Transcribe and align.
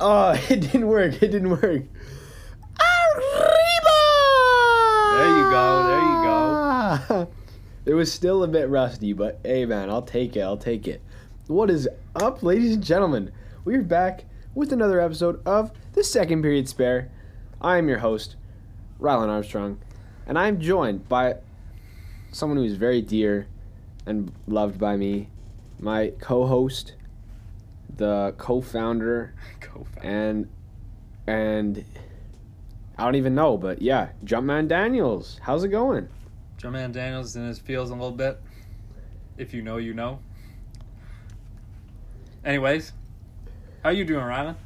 Oh, 0.00 0.32
it 0.48 0.60
didn't 0.60 0.86
work. 0.86 1.22
It 1.22 1.30
didn't 1.30 1.50
work. 1.50 1.62
Arriba! 1.62 1.88
There 5.12 5.36
you 5.36 5.50
go, 5.50 5.86
there 5.86 6.02
you 6.02 6.22
go. 6.24 7.28
it 7.86 7.94
was 7.94 8.12
still 8.12 8.42
a 8.42 8.48
bit 8.48 8.68
rusty, 8.68 9.12
but 9.12 9.40
hey, 9.44 9.64
man, 9.66 9.90
I'll 9.90 10.02
take 10.02 10.36
it. 10.36 10.40
I'll 10.40 10.56
take 10.56 10.88
it. 10.88 11.00
What 11.46 11.70
is 11.70 11.88
up, 12.16 12.42
ladies 12.42 12.74
and 12.74 12.82
gentlemen? 12.82 13.30
We're 13.64 13.82
back 13.82 14.24
with 14.54 14.72
another 14.72 15.00
episode 15.00 15.40
of 15.46 15.70
the 15.92 16.02
Second 16.02 16.42
Period 16.42 16.68
Spare. 16.68 17.10
I 17.60 17.78
am 17.78 17.88
your 17.88 17.98
host, 17.98 18.36
Rylan 19.00 19.28
Armstrong, 19.28 19.78
and 20.26 20.38
I'm 20.38 20.60
joined 20.60 21.08
by 21.08 21.36
someone 22.32 22.58
who 22.58 22.64
is 22.64 22.76
very 22.76 23.00
dear 23.00 23.46
and 24.06 24.32
loved 24.46 24.78
by 24.78 24.96
me, 24.96 25.28
my 25.78 26.12
co-host, 26.18 26.94
the 27.96 28.34
co-founder, 28.38 29.34
Co-founder. 29.60 30.08
and 30.08 30.48
and 31.26 31.84
I 32.96 33.04
don't 33.04 33.14
even 33.16 33.34
know, 33.34 33.56
but 33.56 33.82
yeah, 33.82 34.10
Jumpman 34.24 34.68
Daniels, 34.68 35.40
how's 35.42 35.64
it 35.64 35.68
going? 35.68 36.08
Jumpman 36.58 36.92
Daniels 36.92 37.36
in 37.36 37.46
his 37.46 37.58
feels 37.58 37.90
a 37.90 37.94
little 37.94 38.10
bit. 38.12 38.40
If 39.36 39.52
you 39.52 39.62
know, 39.62 39.78
you 39.78 39.94
know. 39.94 40.20
Anyways, 42.44 42.92
how 43.82 43.90
you 43.90 44.04
doing, 44.04 44.20
Rylan? 44.24 44.56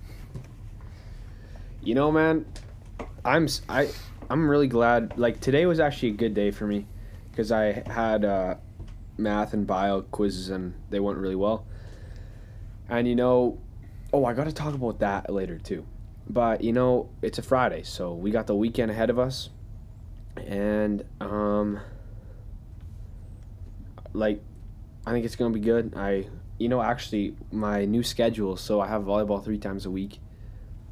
You 1.83 1.95
know, 1.95 2.11
man, 2.13 2.45
I'm 3.25 3.49
I 3.69 3.89
I'm 4.29 4.49
really 4.49 4.67
glad. 4.67 5.17
Like 5.17 5.41
today 5.41 5.65
was 5.67 5.81
actually 5.81 6.11
a 6.11 6.15
good 6.15 6.35
day 6.35 6.51
for 6.51 6.67
me 6.67 6.87
because 7.31 7.53
I 7.53 7.83
had 7.87 8.25
uh, 8.25 8.57
math 9.17 9.55
and 9.55 9.67
bio 9.67 10.03
quizzes 10.03 10.51
and 10.51 10.75
they 10.91 11.01
went 11.01 11.19
really 11.19 11.37
well. 11.37 11.67
And 12.89 13.07
you 13.07 13.15
know, 13.15 13.59
oh, 14.13 14.25
I 14.25 14.33
got 14.33 14.45
to 14.45 14.53
talk 14.53 14.75
about 14.75 15.01
that 15.01 15.31
later 15.31 15.59
too. 15.59 15.87
But 16.29 16.63
you 16.63 16.73
know, 16.73 17.09
it's 17.23 17.39
a 17.39 17.43
Friday, 17.43 17.83
so 17.83 18.13
we 18.13 18.31
got 18.31 18.47
the 18.47 18.55
weekend 18.55 18.91
ahead 18.91 19.09
of 19.09 19.19
us, 19.19 19.49
and 20.37 21.03
um, 21.21 21.81
like, 24.13 24.43
I 25.07 25.13
think 25.13 25.25
it's 25.25 25.37
gonna 25.37 25.55
be 25.55 25.61
good. 25.61 25.95
I, 25.97 26.27
you 26.59 26.69
know, 26.69 26.83
actually, 26.83 27.35
my 27.51 27.87
new 27.87 28.03
schedule, 28.03 28.57
so 28.57 28.81
I 28.81 28.89
have 28.89 29.03
volleyball 29.03 29.43
three 29.43 29.59
times 29.59 29.87
a 29.87 29.91
week. 29.91 30.21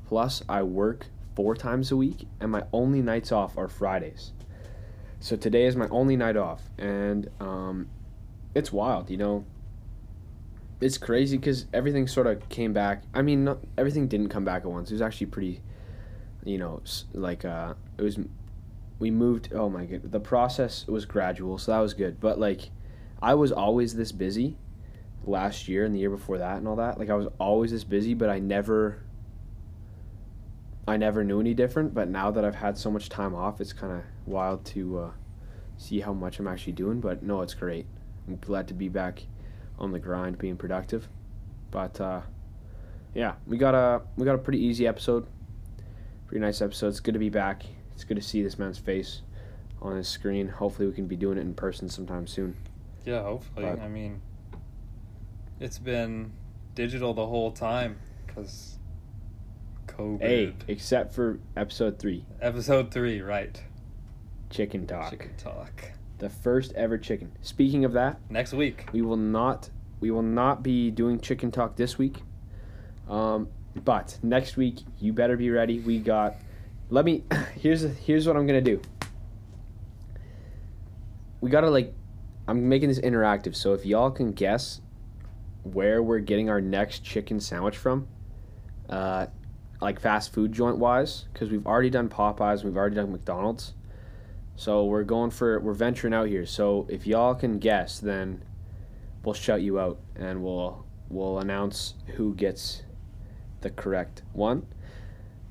Plus, 0.06 0.42
I 0.48 0.62
work 0.62 1.06
four 1.34 1.54
times 1.54 1.92
a 1.92 1.96
week, 1.96 2.26
and 2.40 2.50
my 2.50 2.64
only 2.72 3.02
nights 3.02 3.30
off 3.30 3.58
are 3.58 3.68
Fridays. 3.68 4.32
So 5.20 5.36
today 5.36 5.66
is 5.66 5.76
my 5.76 5.88
only 5.88 6.16
night 6.16 6.36
off, 6.36 6.62
and 6.78 7.28
um, 7.40 7.88
it's 8.54 8.72
wild, 8.72 9.10
you 9.10 9.16
know. 9.18 9.44
It's 10.80 10.98
crazy 10.98 11.38
because 11.38 11.66
everything 11.72 12.06
sort 12.06 12.26
of 12.26 12.46
came 12.48 12.72
back. 12.72 13.02
I 13.14 13.22
mean, 13.22 13.44
not, 13.44 13.58
everything 13.78 14.08
didn't 14.08 14.28
come 14.28 14.44
back 14.44 14.62
at 14.62 14.70
once. 14.70 14.90
It 14.90 14.94
was 14.94 15.02
actually 15.02 15.28
pretty, 15.28 15.62
you 16.44 16.58
know, 16.58 16.82
like 17.12 17.44
uh, 17.44 17.74
it 17.96 18.02
was. 18.02 18.18
We 18.98 19.10
moved. 19.10 19.50
Oh 19.54 19.68
my 19.68 19.84
god, 19.84 20.10
the 20.10 20.20
process 20.20 20.86
was 20.86 21.04
gradual, 21.04 21.58
so 21.58 21.72
that 21.72 21.80
was 21.80 21.94
good. 21.94 22.20
But 22.20 22.38
like, 22.38 22.70
I 23.20 23.34
was 23.34 23.52
always 23.52 23.94
this 23.94 24.12
busy, 24.12 24.56
last 25.24 25.68
year 25.68 25.84
and 25.84 25.94
the 25.94 25.98
year 25.98 26.10
before 26.10 26.38
that 26.38 26.58
and 26.58 26.68
all 26.68 26.76
that. 26.76 26.98
Like 26.98 27.10
I 27.10 27.14
was 27.14 27.28
always 27.38 27.70
this 27.70 27.84
busy, 27.84 28.14
but 28.14 28.30
I 28.30 28.38
never 28.38 29.02
I 30.88 30.96
never 30.96 31.24
knew 31.24 31.40
any 31.40 31.52
different, 31.52 31.94
but 31.94 32.08
now 32.08 32.30
that 32.30 32.44
I've 32.44 32.54
had 32.54 32.78
so 32.78 32.90
much 32.90 33.08
time 33.08 33.34
off, 33.34 33.60
it's 33.60 33.72
kind 33.72 33.92
of 33.92 34.02
wild 34.24 34.64
to 34.66 34.98
uh, 34.98 35.10
see 35.76 36.00
how 36.00 36.12
much 36.12 36.38
I'm 36.38 36.46
actually 36.46 36.74
doing. 36.74 37.00
But 37.00 37.22
no, 37.22 37.42
it's 37.42 37.54
great. 37.54 37.86
I'm 38.28 38.36
glad 38.36 38.68
to 38.68 38.74
be 38.74 38.88
back 38.88 39.24
on 39.78 39.92
the 39.92 39.98
grind, 39.98 40.38
being 40.38 40.56
productive. 40.56 41.08
But 41.70 42.00
uh, 42.00 42.20
yeah, 43.14 43.34
we 43.46 43.56
got 43.58 43.74
a 43.74 44.02
we 44.16 44.24
got 44.24 44.34
a 44.34 44.38
pretty 44.38 44.64
easy 44.64 44.86
episode, 44.86 45.26
pretty 46.26 46.40
nice 46.40 46.60
episode. 46.62 46.88
It's 46.88 47.00
good 47.00 47.14
to 47.14 47.20
be 47.20 47.30
back. 47.30 47.64
It's 47.94 48.04
good 48.04 48.16
to 48.16 48.22
see 48.22 48.42
this 48.42 48.58
man's 48.58 48.78
face 48.78 49.22
on 49.82 49.96
his 49.96 50.08
screen. 50.08 50.48
Hopefully, 50.48 50.88
we 50.88 50.94
can 50.94 51.06
be 51.06 51.16
doing 51.16 51.38
it 51.38 51.42
in 51.42 51.54
person 51.54 51.88
sometime 51.88 52.26
soon. 52.26 52.56
Yeah, 53.04 53.22
hopefully. 53.22 53.66
But- 53.66 53.80
I 53.80 53.88
mean, 53.88 54.20
it's 55.60 55.78
been 55.78 56.32
digital 56.74 57.14
the 57.14 57.26
whole 57.26 57.50
time 57.52 57.98
because 58.26 58.76
COVID. 59.86 60.20
Hey, 60.20 60.52
except 60.68 61.14
for 61.14 61.38
episode 61.56 61.98
three, 61.98 62.24
Episode 62.40 62.90
three, 62.90 63.20
right? 63.20 63.60
chicken 64.50 64.86
talk, 64.86 65.10
Chicken 65.10 65.34
talk. 65.36 65.90
The 66.18 66.28
first 66.28 66.72
ever 66.72 66.98
chicken. 66.98 67.32
Speaking 67.42 67.84
of 67.84 67.92
that. 67.92 68.18
Next 68.30 68.52
week. 68.52 68.88
We 68.92 69.02
will 69.02 69.16
not 69.16 69.70
we 70.00 70.10
will 70.10 70.22
not 70.22 70.62
be 70.62 70.90
doing 70.90 71.20
chicken 71.20 71.50
talk 71.50 71.76
this 71.76 71.96
week. 71.96 72.22
Um, 73.08 73.48
but 73.74 74.18
next 74.22 74.56
week 74.56 74.80
you 74.98 75.12
better 75.12 75.36
be 75.36 75.50
ready. 75.50 75.80
We 75.80 75.98
got 75.98 76.36
let 76.90 77.04
me 77.04 77.24
here's 77.54 77.82
here's 77.98 78.26
what 78.26 78.36
I'm 78.36 78.46
gonna 78.46 78.60
do. 78.60 78.80
We 81.40 81.50
gotta 81.50 81.70
like 81.70 81.94
I'm 82.48 82.68
making 82.68 82.88
this 82.88 83.00
interactive, 83.00 83.56
so 83.56 83.72
if 83.72 83.84
y'all 83.84 84.10
can 84.10 84.32
guess 84.32 84.80
where 85.64 86.02
we're 86.02 86.20
getting 86.20 86.48
our 86.48 86.60
next 86.60 87.02
chicken 87.02 87.40
sandwich 87.40 87.76
from, 87.76 88.06
uh, 88.88 89.26
like 89.80 89.98
fast 89.98 90.32
food 90.32 90.52
joint 90.52 90.78
wise, 90.78 91.24
because 91.32 91.50
we've 91.50 91.66
already 91.66 91.90
done 91.90 92.08
Popeyes, 92.08 92.62
we've 92.62 92.76
already 92.76 92.94
done 92.94 93.10
McDonald's. 93.10 93.74
So 94.56 94.84
we're 94.86 95.04
going 95.04 95.30
for 95.30 95.60
we're 95.60 95.74
venturing 95.74 96.14
out 96.14 96.28
here. 96.28 96.46
So 96.46 96.86
if 96.88 97.06
y'all 97.06 97.34
can 97.34 97.58
guess, 97.58 97.98
then 97.98 98.42
we'll 99.22 99.34
shout 99.34 99.60
you 99.60 99.78
out 99.78 99.98
and 100.16 100.42
we'll 100.42 100.84
we'll 101.08 101.38
announce 101.38 101.94
who 102.16 102.34
gets 102.34 102.82
the 103.60 103.70
correct 103.70 104.22
one. 104.32 104.66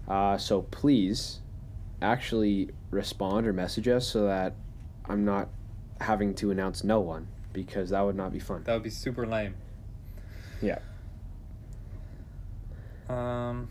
Uh, 0.08 0.38
so 0.38 0.64
please 0.64 1.40
actually 2.02 2.70
respond 2.92 3.48
or 3.48 3.54
message 3.54 3.88
us 3.88 4.08
so 4.08 4.26
that 4.26 4.54
I'm 5.06 5.24
not 5.24 5.50
having 6.02 6.34
to 6.36 6.52
announce 6.52 6.84
no 6.84 7.00
one 7.00 7.28
because 7.54 7.92
that 7.92 8.02
would 8.02 8.16
not 8.16 8.32
be 8.34 8.40
fun. 8.40 8.64
That 8.64 8.74
would 8.74 8.84
be 8.84 8.90
super 8.90 9.26
lame. 9.26 9.56
Yeah. 10.62 10.80
Um. 13.08 13.70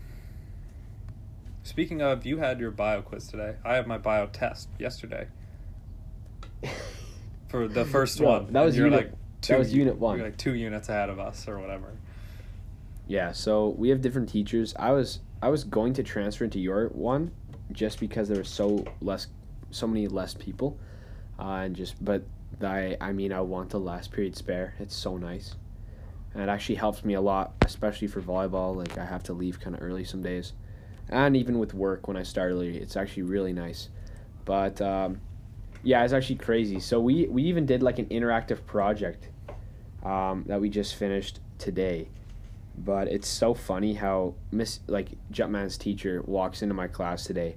Speaking 1.65 1.99
of, 1.99 2.27
you 2.27 2.37
had 2.37 2.59
your 2.59 2.69
bio 2.69 3.01
quiz 3.01 3.27
today. 3.27 3.55
I 3.65 3.73
had 3.73 3.87
my 3.87 3.97
bio 3.97 4.27
test 4.27 4.69
yesterday 4.77 5.25
for 7.47 7.67
the 7.67 7.83
first 7.83 8.19
Bro, 8.19 8.27
one. 8.27 8.53
that 8.53 8.61
was 8.61 8.77
unit- 8.77 8.93
like 8.93 9.09
that 9.09 9.17
two 9.41 9.57
was 9.57 9.73
unit 9.73 9.97
one. 9.97 10.17
You're 10.17 10.27
like 10.27 10.37
two 10.37 10.53
units 10.53 10.89
ahead 10.89 11.09
of 11.09 11.17
us 11.19 11.47
or 11.47 11.57
whatever. 11.57 11.97
Yeah, 13.07 13.31
so 13.31 13.69
we 13.69 13.89
have 13.89 13.99
different 14.01 14.29
teachers. 14.29 14.75
I 14.77 14.91
was 14.91 15.21
I 15.41 15.49
was 15.49 15.63
going 15.63 15.93
to 15.93 16.03
transfer 16.03 16.43
into 16.43 16.59
your 16.59 16.89
one 16.89 17.31
just 17.71 17.99
because 17.99 18.29
there 18.29 18.37
was 18.37 18.47
so 18.47 18.85
less 19.01 19.25
so 19.71 19.87
many 19.87 20.07
less 20.07 20.35
people. 20.35 20.77
Uh, 21.39 21.63
and 21.63 21.75
just 21.75 21.95
but 22.05 22.25
I 22.61 22.95
I 23.01 23.11
mean 23.11 23.33
I 23.33 23.41
want 23.41 23.71
the 23.71 23.79
last 23.79 24.11
period 24.11 24.35
spare. 24.35 24.75
It's 24.77 24.95
so 24.95 25.17
nice. 25.17 25.55
And 26.35 26.43
it 26.43 26.49
actually 26.49 26.75
helps 26.75 27.03
me 27.03 27.15
a 27.15 27.21
lot, 27.21 27.53
especially 27.65 28.07
for 28.07 28.21
volleyball. 28.21 28.75
Like 28.75 28.99
I 28.99 29.05
have 29.05 29.23
to 29.23 29.33
leave 29.33 29.59
kind 29.59 29.75
of 29.75 29.81
early 29.81 30.03
some 30.03 30.21
days. 30.21 30.53
And 31.09 31.37
even 31.37 31.59
with 31.59 31.73
work 31.73 32.07
when 32.07 32.17
I 32.17 32.23
start 32.23 32.51
early, 32.51 32.77
it's 32.77 32.95
actually 32.97 33.23
really 33.23 33.53
nice. 33.53 33.89
But 34.43 34.81
um, 34.81 35.21
yeah, 35.83 36.03
it's 36.03 36.13
actually 36.13 36.37
crazy. 36.37 36.79
So 36.79 36.99
we 36.99 37.27
we 37.27 37.43
even 37.43 37.65
did 37.65 37.83
like 37.83 37.99
an 37.99 38.05
interactive 38.07 38.65
project 38.65 39.29
um, 40.03 40.45
that 40.47 40.59
we 40.59 40.69
just 40.69 40.95
finished 40.95 41.39
today 41.57 42.09
but 42.77 43.07
it's 43.07 43.27
so 43.27 43.53
funny 43.53 43.93
how 43.93 44.33
Miss 44.51 44.79
like 44.87 45.09
Jumpman's 45.31 45.77
teacher 45.77 46.21
walks 46.25 46.61
into 46.61 46.73
my 46.73 46.87
class 46.87 47.23
today, 47.23 47.55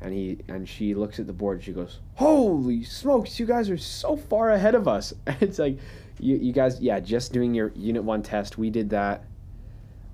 and 0.00 0.12
he 0.12 0.38
and 0.48 0.68
she 0.68 0.94
looks 0.94 1.18
at 1.18 1.26
the 1.26 1.32
board. 1.32 1.58
and 1.58 1.64
She 1.64 1.72
goes, 1.72 2.00
"Holy 2.14 2.82
smokes, 2.82 3.38
you 3.38 3.46
guys 3.46 3.70
are 3.70 3.78
so 3.78 4.16
far 4.16 4.50
ahead 4.50 4.74
of 4.74 4.88
us!" 4.88 5.12
it's 5.40 5.58
like, 5.58 5.78
you 6.18 6.36
you 6.36 6.52
guys, 6.52 6.80
yeah, 6.80 6.98
just 7.00 7.32
doing 7.32 7.54
your 7.54 7.72
unit 7.74 8.02
one 8.02 8.22
test. 8.22 8.58
We 8.58 8.70
did 8.70 8.90
that. 8.90 9.24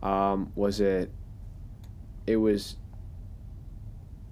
Um, 0.02 0.52
was 0.54 0.80
it? 0.80 1.10
It 2.26 2.36
was 2.36 2.76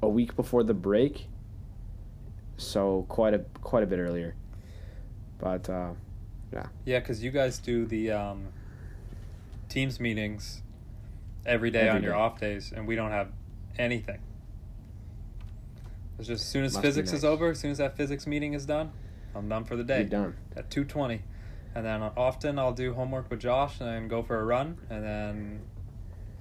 a 0.02 0.08
week 0.08 0.36
before 0.36 0.62
the 0.62 0.74
break, 0.74 1.26
so 2.56 3.04
quite 3.08 3.34
a 3.34 3.40
quite 3.62 3.82
a 3.82 3.86
bit 3.86 3.98
earlier. 3.98 4.34
But 5.38 5.68
uh, 5.68 5.92
Yeah, 6.84 6.98
because 7.00 7.22
you 7.22 7.30
guys 7.30 7.58
do 7.58 7.86
the 7.86 8.10
um, 8.12 8.48
teams 9.68 10.00
meetings 10.00 10.62
every 11.46 11.70
day 11.70 11.88
Every 11.88 11.90
on 11.98 12.02
your 12.02 12.14
off 12.14 12.38
days, 12.38 12.72
and 12.74 12.86
we 12.86 12.96
don't 12.96 13.10
have 13.12 13.28
anything. 13.78 14.20
It's 16.18 16.28
just 16.28 16.42
as 16.42 16.48
soon 16.48 16.64
as 16.64 16.74
Must 16.74 16.84
physics 16.84 17.12
is 17.12 17.24
over, 17.24 17.50
as 17.50 17.58
soon 17.58 17.70
as 17.70 17.78
that 17.78 17.96
physics 17.96 18.26
meeting 18.26 18.52
is 18.52 18.66
done, 18.66 18.92
I'm 19.34 19.48
done 19.48 19.64
for 19.64 19.76
the 19.76 19.84
day 19.84 20.00
you're 20.00 20.08
done. 20.08 20.36
at 20.54 20.70
two 20.70 20.84
twenty, 20.84 21.22
and 21.74 21.84
then 21.86 22.02
often 22.02 22.58
I'll 22.58 22.74
do 22.74 22.92
homework 22.94 23.30
with 23.30 23.40
Josh 23.40 23.80
and 23.80 23.88
then 23.88 24.08
go 24.08 24.22
for 24.22 24.38
a 24.38 24.44
run, 24.44 24.76
and 24.90 25.02
then 25.02 25.60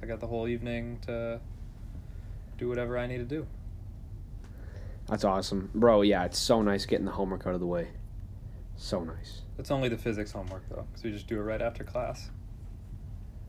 I 0.02 0.06
got 0.06 0.20
the 0.20 0.28
whole 0.28 0.48
evening 0.48 1.00
to 1.06 1.40
do 2.58 2.68
whatever 2.68 2.98
I 2.98 3.08
need 3.08 3.18
to 3.18 3.26
do. 3.26 3.46
That's 5.08 5.24
awesome, 5.24 5.72
bro. 5.74 6.02
Yeah, 6.02 6.26
it's 6.26 6.38
so 6.38 6.62
nice 6.62 6.86
getting 6.86 7.06
the 7.06 7.12
homework 7.12 7.48
out 7.48 7.54
of 7.54 7.60
the 7.60 7.66
way. 7.66 7.90
So 8.78 9.04
nice. 9.04 9.42
It's 9.58 9.72
only 9.72 9.90
the 9.90 9.98
physics 9.98 10.32
homework 10.32 10.64
though, 10.70 10.86
because 10.90 11.04
we 11.04 11.12
just 11.12 11.28
do 11.28 11.38
it 11.38 11.44
right 11.44 11.62
after 11.62 11.84
class. 11.84 12.30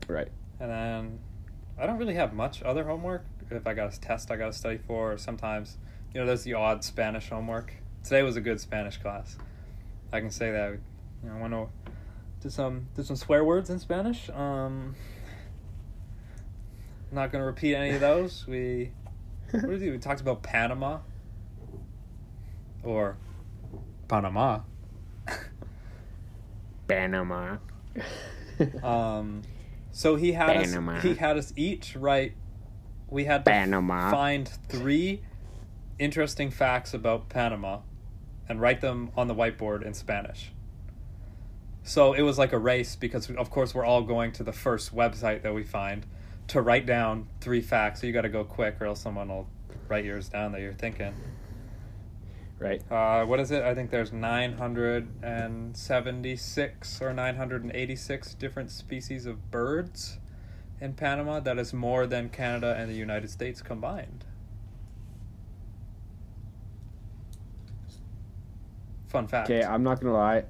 Right. 0.07 0.29
And 0.59 0.69
then 0.69 1.19
I 1.79 1.85
don't 1.85 1.97
really 1.97 2.15
have 2.15 2.33
much 2.33 2.61
other 2.63 2.83
homework. 2.83 3.25
If 3.49 3.67
I 3.67 3.73
got 3.73 3.93
a 3.93 3.99
test 3.99 4.31
I 4.31 4.37
got 4.37 4.47
to 4.47 4.53
study 4.53 4.77
for, 4.77 5.13
or 5.13 5.17
sometimes, 5.17 5.77
you 6.13 6.19
know, 6.19 6.25
there's 6.25 6.43
the 6.43 6.53
odd 6.53 6.83
Spanish 6.83 7.29
homework. 7.29 7.73
Today 8.03 8.23
was 8.23 8.35
a 8.35 8.41
good 8.41 8.59
Spanish 8.59 8.97
class. 8.97 9.37
I 10.11 10.19
can 10.19 10.31
say 10.31 10.51
that. 10.51 10.71
You 11.23 11.29
know, 11.29 11.35
I 11.35 11.41
went 11.41 11.53
to 11.53 11.67
did 12.41 12.51
some 12.51 12.87
did 12.95 13.05
some 13.05 13.15
swear 13.15 13.43
words 13.43 13.69
in 13.69 13.79
Spanish. 13.79 14.29
Um, 14.31 14.95
not 17.11 17.31
gonna 17.31 17.45
repeat 17.45 17.75
any 17.75 17.91
of 17.91 18.01
those. 18.01 18.45
We 18.47 18.91
what 19.51 19.61
did 19.69 19.81
we? 19.81 19.91
We 19.91 19.97
talked 19.97 20.21
about 20.21 20.43
Panama 20.43 20.99
or 22.83 23.17
Panama. 24.07 24.61
Panama. 26.87 27.57
Um, 28.83 29.41
so 29.91 30.15
he 30.17 30.33
had 30.33 30.55
Panama. 30.55 30.97
us. 30.97 31.03
He 31.03 31.15
had 31.15 31.35
us 31.35 31.51
each 31.55 31.95
write. 31.95 32.33
We 33.07 33.25
had 33.25 33.43
to 33.45 33.49
Panama. 33.51 34.11
find 34.11 34.47
three 34.69 35.21
interesting 35.97 36.51
facts 36.51 36.93
about 36.93 37.27
Panama, 37.27 37.79
and 38.47 38.61
write 38.61 38.81
them 38.81 39.09
on 39.17 39.27
the 39.27 39.33
whiteboard 39.33 39.83
in 39.83 39.95
Spanish. 39.95 40.51
So 41.83 42.13
it 42.13 42.21
was 42.21 42.37
like 42.37 42.53
a 42.53 42.59
race 42.59 42.95
because 42.95 43.31
of 43.31 43.49
course 43.49 43.73
we're 43.73 43.85
all 43.85 44.03
going 44.03 44.31
to 44.33 44.43
the 44.43 44.53
first 44.53 44.95
website 44.95 45.41
that 45.41 45.55
we 45.55 45.63
find 45.63 46.05
to 46.51 46.61
write 46.61 46.85
down 46.85 47.27
three 47.39 47.61
facts. 47.61 48.01
So 48.01 48.07
you 48.07 48.13
got 48.13 48.23
to 48.23 48.29
go 48.29 48.43
quick, 48.43 48.75
or 48.81 48.87
else 48.87 48.99
someone 48.99 49.29
will 49.29 49.47
write 49.87 50.03
yours 50.03 50.27
down 50.27 50.51
that 50.51 50.59
you're 50.59 50.73
thinking. 50.73 51.13
right. 52.59 52.81
Uh, 52.91 53.23
what 53.25 53.39
is 53.39 53.51
it? 53.51 53.63
I 53.63 53.73
think 53.73 53.89
there's 53.89 54.11
976 54.11 57.01
or 57.01 57.13
986 57.13 58.33
different 58.33 58.69
species 58.69 59.25
of 59.25 59.49
birds 59.49 60.17
in 60.81 60.91
Panama. 60.93 61.39
That 61.39 61.57
is 61.57 61.73
more 61.73 62.05
than 62.05 62.27
Canada 62.27 62.75
and 62.77 62.91
the 62.91 62.95
United 62.95 63.29
States 63.29 63.61
combined. 63.61 64.25
Fun 69.07 69.25
fact. 69.27 69.49
Okay, 69.49 69.63
I'm 69.63 69.83
not 69.83 70.01
gonna 70.01 70.11
lie. 70.13 70.43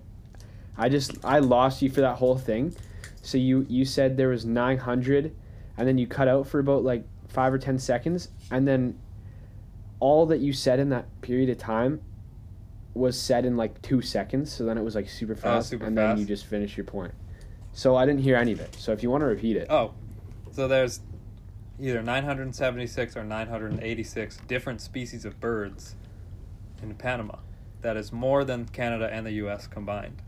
I 0.77 0.87
just 0.89 1.23
I 1.23 1.37
lost 1.39 1.83
you 1.83 1.91
for 1.91 2.01
that 2.01 2.17
whole 2.17 2.39
thing. 2.39 2.75
So 3.21 3.37
you 3.37 3.67
you 3.69 3.85
said 3.85 4.17
there 4.17 4.29
was 4.29 4.45
900, 4.45 5.35
and 5.81 5.87
then 5.87 5.97
you 5.97 6.05
cut 6.05 6.27
out 6.27 6.45
for 6.45 6.59
about 6.59 6.83
like 6.83 7.03
five 7.27 7.51
or 7.51 7.57
ten 7.57 7.79
seconds, 7.79 8.29
and 8.51 8.67
then 8.67 8.99
all 9.99 10.27
that 10.27 10.39
you 10.39 10.53
said 10.53 10.79
in 10.79 10.89
that 10.89 11.07
period 11.21 11.49
of 11.49 11.57
time 11.57 11.99
was 12.93 13.19
said 13.19 13.45
in 13.47 13.57
like 13.57 13.81
two 13.81 13.99
seconds. 13.99 14.51
So 14.53 14.63
then 14.63 14.77
it 14.77 14.83
was 14.83 14.93
like 14.93 15.09
super 15.09 15.33
oh, 15.33 15.41
fast, 15.41 15.69
super 15.69 15.85
and 15.85 15.97
then 15.97 16.19
you 16.19 16.25
just 16.25 16.45
finish 16.45 16.77
your 16.77 16.83
point. 16.83 17.15
So 17.73 17.95
I 17.95 18.05
didn't 18.05 18.21
hear 18.21 18.35
any 18.35 18.51
of 18.51 18.59
it. 18.59 18.75
So 18.75 18.91
if 18.91 19.01
you 19.01 19.09
want 19.09 19.21
to 19.21 19.25
repeat 19.25 19.57
it, 19.57 19.71
Oh, 19.71 19.95
so 20.51 20.67
there's 20.67 20.99
either 21.79 22.03
976 22.03 23.17
or 23.17 23.23
986 23.23 24.37
different 24.47 24.81
species 24.81 25.25
of 25.25 25.39
birds 25.39 25.95
in 26.83 26.93
Panama. 26.93 27.37
That 27.81 27.97
is 27.97 28.11
more 28.11 28.43
than 28.43 28.65
Canada 28.65 29.09
and 29.11 29.25
the 29.25 29.31
U.S. 29.31 29.65
combined. 29.65 30.21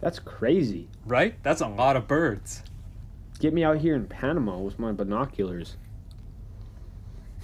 That's 0.00 0.18
crazy. 0.18 0.88
Right? 1.06 1.34
That's 1.42 1.60
a 1.60 1.68
lot 1.68 1.96
of 1.96 2.06
birds. 2.08 2.62
Get 3.38 3.52
me 3.54 3.64
out 3.64 3.78
here 3.78 3.94
in 3.94 4.06
Panama 4.06 4.58
with 4.58 4.78
my 4.78 4.92
binoculars. 4.92 5.76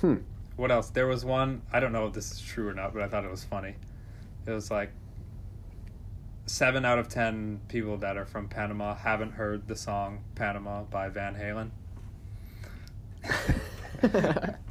Hmm. 0.01 0.17
What 0.57 0.71
else? 0.71 0.91
There 0.91 1.07
was 1.07 1.25
one. 1.25 1.63
I 1.73 1.81
don't 1.81 1.93
know 1.93 2.07
if 2.07 2.13
this 2.13 2.33
is 2.33 2.41
true 2.41 2.69
or 2.69 2.75
not, 2.75 2.93
but 2.93 3.03
I 3.03 3.09
thought 3.09 3.25
it 3.25 3.31
was 3.31 3.45
funny. 3.45 3.77
It 4.47 4.51
was 4.51 4.71
like 4.71 4.91
seven 6.47 6.85
out 6.85 6.99
of 6.99 7.09
ten 7.09 7.61
people 7.69 7.97
that 7.99 8.17
are 8.17 8.27
from 8.27 8.49
Panama 8.49 8.95
haven't 8.95 9.33
heard 9.33 9.67
the 9.69 9.77
song 9.77 10.25
"Panama" 10.35 10.83
by 10.85 11.09
Van 11.09 11.35
Halen. 11.35 11.71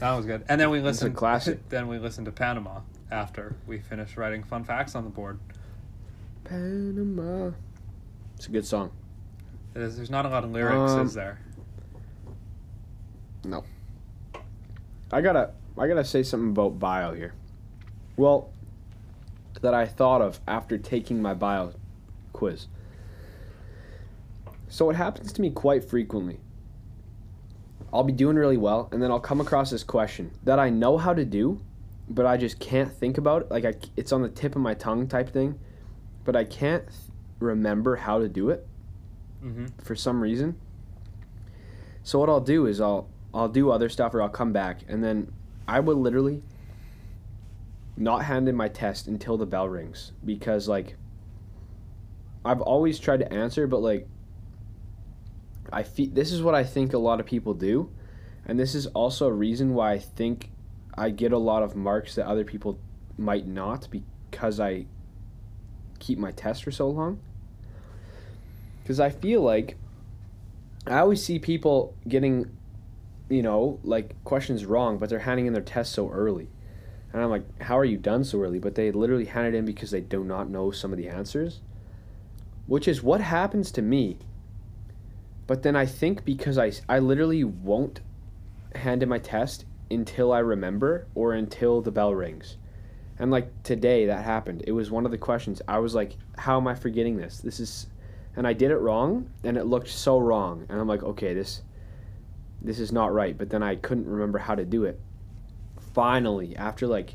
That 0.00 0.16
was 0.16 0.26
good. 0.26 0.44
And 0.48 0.60
then 0.60 0.70
we 0.70 0.80
listened. 0.80 1.16
classic. 1.16 1.60
Then 1.70 1.88
we 1.88 1.98
listened 1.98 2.26
to 2.26 2.32
Panama 2.32 2.80
after 3.10 3.56
we 3.66 3.78
finished 3.78 4.16
writing 4.16 4.42
fun 4.42 4.64
facts 4.64 4.94
on 4.94 5.04
the 5.04 5.10
board. 5.10 5.38
Panama. 6.44 7.50
It's 8.36 8.46
a 8.46 8.50
good 8.50 8.66
song. 8.66 8.90
Is, 9.74 9.96
there's 9.96 10.10
not 10.10 10.26
a 10.26 10.28
lot 10.28 10.44
of 10.44 10.50
lyrics, 10.52 10.92
Um, 10.92 11.06
is 11.06 11.14
there? 11.14 11.40
No. 13.44 13.64
I 15.12 15.20
gotta 15.20 15.50
I 15.78 15.86
gotta 15.86 16.04
say 16.04 16.22
something 16.22 16.50
about 16.50 16.78
bio 16.78 17.12
here. 17.14 17.34
Well, 18.16 18.50
that 19.60 19.74
I 19.74 19.86
thought 19.86 20.20
of 20.20 20.40
after 20.46 20.78
taking 20.78 21.20
my 21.20 21.34
bio 21.34 21.72
quiz. 22.32 22.68
So 24.68 24.90
it 24.90 24.96
happens 24.96 25.32
to 25.34 25.40
me 25.40 25.50
quite 25.50 25.84
frequently. 25.84 26.40
I'll 27.92 28.04
be 28.04 28.12
doing 28.12 28.36
really 28.36 28.56
well, 28.56 28.88
and 28.92 29.00
then 29.00 29.10
I'll 29.10 29.20
come 29.20 29.40
across 29.40 29.70
this 29.70 29.84
question 29.84 30.32
that 30.42 30.58
I 30.58 30.68
know 30.68 30.98
how 30.98 31.14
to 31.14 31.24
do, 31.24 31.60
but 32.08 32.26
I 32.26 32.36
just 32.36 32.58
can't 32.58 32.92
think 32.92 33.18
about 33.18 33.42
it. 33.42 33.50
Like 33.50 33.64
I, 33.64 33.74
it's 33.96 34.10
on 34.10 34.22
the 34.22 34.28
tip 34.28 34.56
of 34.56 34.62
my 34.62 34.74
tongue 34.74 35.06
type 35.06 35.28
thing, 35.30 35.58
but 36.24 36.34
I 36.36 36.44
can't 36.44 36.84
remember 37.40 37.96
how 37.96 38.18
to 38.18 38.28
do 38.28 38.50
it 38.50 38.66
Mm-hmm. 39.44 39.66
for 39.82 39.94
some 39.94 40.22
reason. 40.22 40.56
So 42.02 42.18
what 42.18 42.30
I'll 42.30 42.40
do 42.40 42.64
is 42.66 42.80
I'll 42.80 43.08
I'll 43.34 43.48
do 43.48 43.70
other 43.70 43.90
stuff 43.90 44.14
or 44.14 44.22
I'll 44.22 44.28
come 44.30 44.52
back 44.54 44.80
and 44.88 45.04
then 45.04 45.30
I 45.68 45.80
will 45.80 45.96
literally 45.96 46.42
not 47.96 48.24
hand 48.24 48.48
in 48.48 48.56
my 48.56 48.68
test 48.68 49.06
until 49.06 49.36
the 49.36 49.44
bell 49.44 49.68
rings 49.68 50.12
because 50.24 50.66
like 50.66 50.96
I've 52.44 52.60
always 52.62 52.98
tried 52.98 53.20
to 53.20 53.30
answer 53.32 53.66
but 53.66 53.80
like 53.82 54.06
I 55.72 55.82
feel 55.82 56.08
this 56.12 56.32
is 56.32 56.42
what 56.42 56.54
I 56.54 56.64
think 56.64 56.92
a 56.94 56.98
lot 56.98 57.20
of 57.20 57.26
people 57.26 57.52
do 57.54 57.90
and 58.46 58.58
this 58.58 58.74
is 58.74 58.86
also 58.88 59.26
a 59.28 59.32
reason 59.32 59.74
why 59.74 59.92
I 59.92 59.98
think 59.98 60.50
I 60.96 61.10
get 61.10 61.32
a 61.32 61.38
lot 61.38 61.62
of 61.62 61.76
marks 61.76 62.14
that 62.14 62.26
other 62.26 62.44
people 62.44 62.78
might 63.18 63.46
not 63.46 63.88
because 63.90 64.58
I 64.60 64.86
keep 65.98 66.18
my 66.18 66.32
test 66.32 66.64
for 66.64 66.70
so 66.70 66.88
long 66.88 67.20
because 68.84 69.00
I 69.00 69.08
feel 69.08 69.40
like 69.40 69.76
I 70.86 70.98
always 70.98 71.24
see 71.24 71.38
people 71.38 71.94
getting, 72.06 72.54
you 73.30 73.42
know, 73.42 73.80
like 73.82 74.22
questions 74.24 74.66
wrong, 74.66 74.98
but 74.98 75.08
they're 75.08 75.20
handing 75.20 75.46
in 75.46 75.54
their 75.54 75.62
test 75.62 75.92
so 75.92 76.10
early. 76.10 76.48
And 77.12 77.22
I'm 77.22 77.30
like, 77.30 77.62
how 77.62 77.78
are 77.78 77.84
you 77.84 77.96
done 77.96 78.24
so 78.24 78.42
early? 78.42 78.58
But 78.58 78.74
they 78.74 78.92
literally 78.92 79.24
hand 79.24 79.46
it 79.46 79.56
in 79.56 79.64
because 79.64 79.90
they 79.90 80.02
do 80.02 80.22
not 80.22 80.50
know 80.50 80.70
some 80.70 80.92
of 80.92 80.98
the 80.98 81.08
answers, 81.08 81.60
which 82.66 82.86
is 82.86 83.02
what 83.02 83.22
happens 83.22 83.70
to 83.72 83.82
me. 83.82 84.18
But 85.46 85.62
then 85.62 85.76
I 85.76 85.86
think 85.86 86.24
because 86.24 86.58
I, 86.58 86.72
I 86.88 86.98
literally 86.98 87.44
won't 87.44 88.00
hand 88.74 89.02
in 89.02 89.08
my 89.08 89.18
test 89.18 89.64
until 89.90 90.32
I 90.32 90.40
remember 90.40 91.06
or 91.14 91.32
until 91.32 91.80
the 91.80 91.92
bell 91.92 92.14
rings. 92.14 92.58
And 93.18 93.30
like 93.30 93.62
today 93.62 94.06
that 94.06 94.24
happened. 94.24 94.64
It 94.66 94.72
was 94.72 94.90
one 94.90 95.04
of 95.04 95.10
the 95.10 95.18
questions. 95.18 95.62
I 95.68 95.78
was 95.78 95.94
like, 95.94 96.16
how 96.36 96.56
am 96.56 96.66
I 96.66 96.74
forgetting 96.74 97.16
this? 97.16 97.38
This 97.38 97.60
is 97.60 97.86
and 98.36 98.46
I 98.46 98.52
did 98.52 98.70
it 98.70 98.78
wrong, 98.78 99.30
and 99.44 99.56
it 99.56 99.64
looked 99.66 99.88
so 99.88 100.18
wrong. 100.18 100.66
And 100.68 100.80
I'm 100.80 100.88
like, 100.88 101.02
okay, 101.02 101.34
this, 101.34 101.62
this 102.60 102.80
is 102.80 102.90
not 102.90 103.12
right. 103.12 103.36
But 103.36 103.50
then 103.50 103.62
I 103.62 103.76
couldn't 103.76 104.08
remember 104.08 104.38
how 104.38 104.54
to 104.54 104.64
do 104.64 104.84
it. 104.84 105.00
Finally, 105.92 106.56
after 106.56 106.86
like 106.86 107.14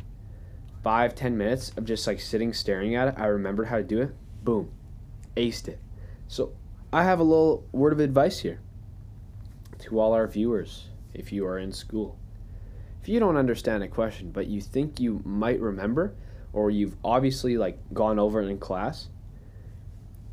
five, 0.82 1.15
ten 1.15 1.38
minutes 1.38 1.72
of 1.75 1.84
just 1.84 2.08
like 2.08 2.22
sitting 2.22 2.53
staring 2.53 2.96
at 2.96 3.10
it, 3.10 3.15
I 3.18 3.25
remembered 3.25 3.68
how 3.68 3.77
to 3.77 3.84
do 3.84 4.01
it. 4.01 4.15
Boom, 4.44 4.72
aced 5.36 5.68
it. 5.68 5.79
So 6.27 6.53
I 6.94 7.03
have 7.03 7.20
a 7.20 7.24
little 7.24 7.65
word 7.74 7.91
of 7.91 8.00
advice 8.00 8.39
here 8.39 8.62
to 9.79 10.00
all 10.00 10.13
our 10.13 10.27
viewers. 10.27 10.86
If 11.13 11.34
you 11.34 11.46
are 11.46 11.58
in 11.58 11.74
school, 11.74 12.18
if 13.01 13.08
you 13.08 13.20
don't 13.20 13.38
understand 13.38 13.84
a 13.84 13.88
question, 13.88 14.32
but 14.32 14.48
you 14.48 14.62
think 14.62 15.00
you 15.00 15.22
might 15.24 15.60
remember, 15.60 16.13
or 16.53 16.70
you've 16.70 16.96
obviously 17.03 17.58
like 17.58 17.77
gone 17.94 18.20
over 18.20 18.41
it 18.41 18.48
in 18.48 18.58
class 18.58 19.10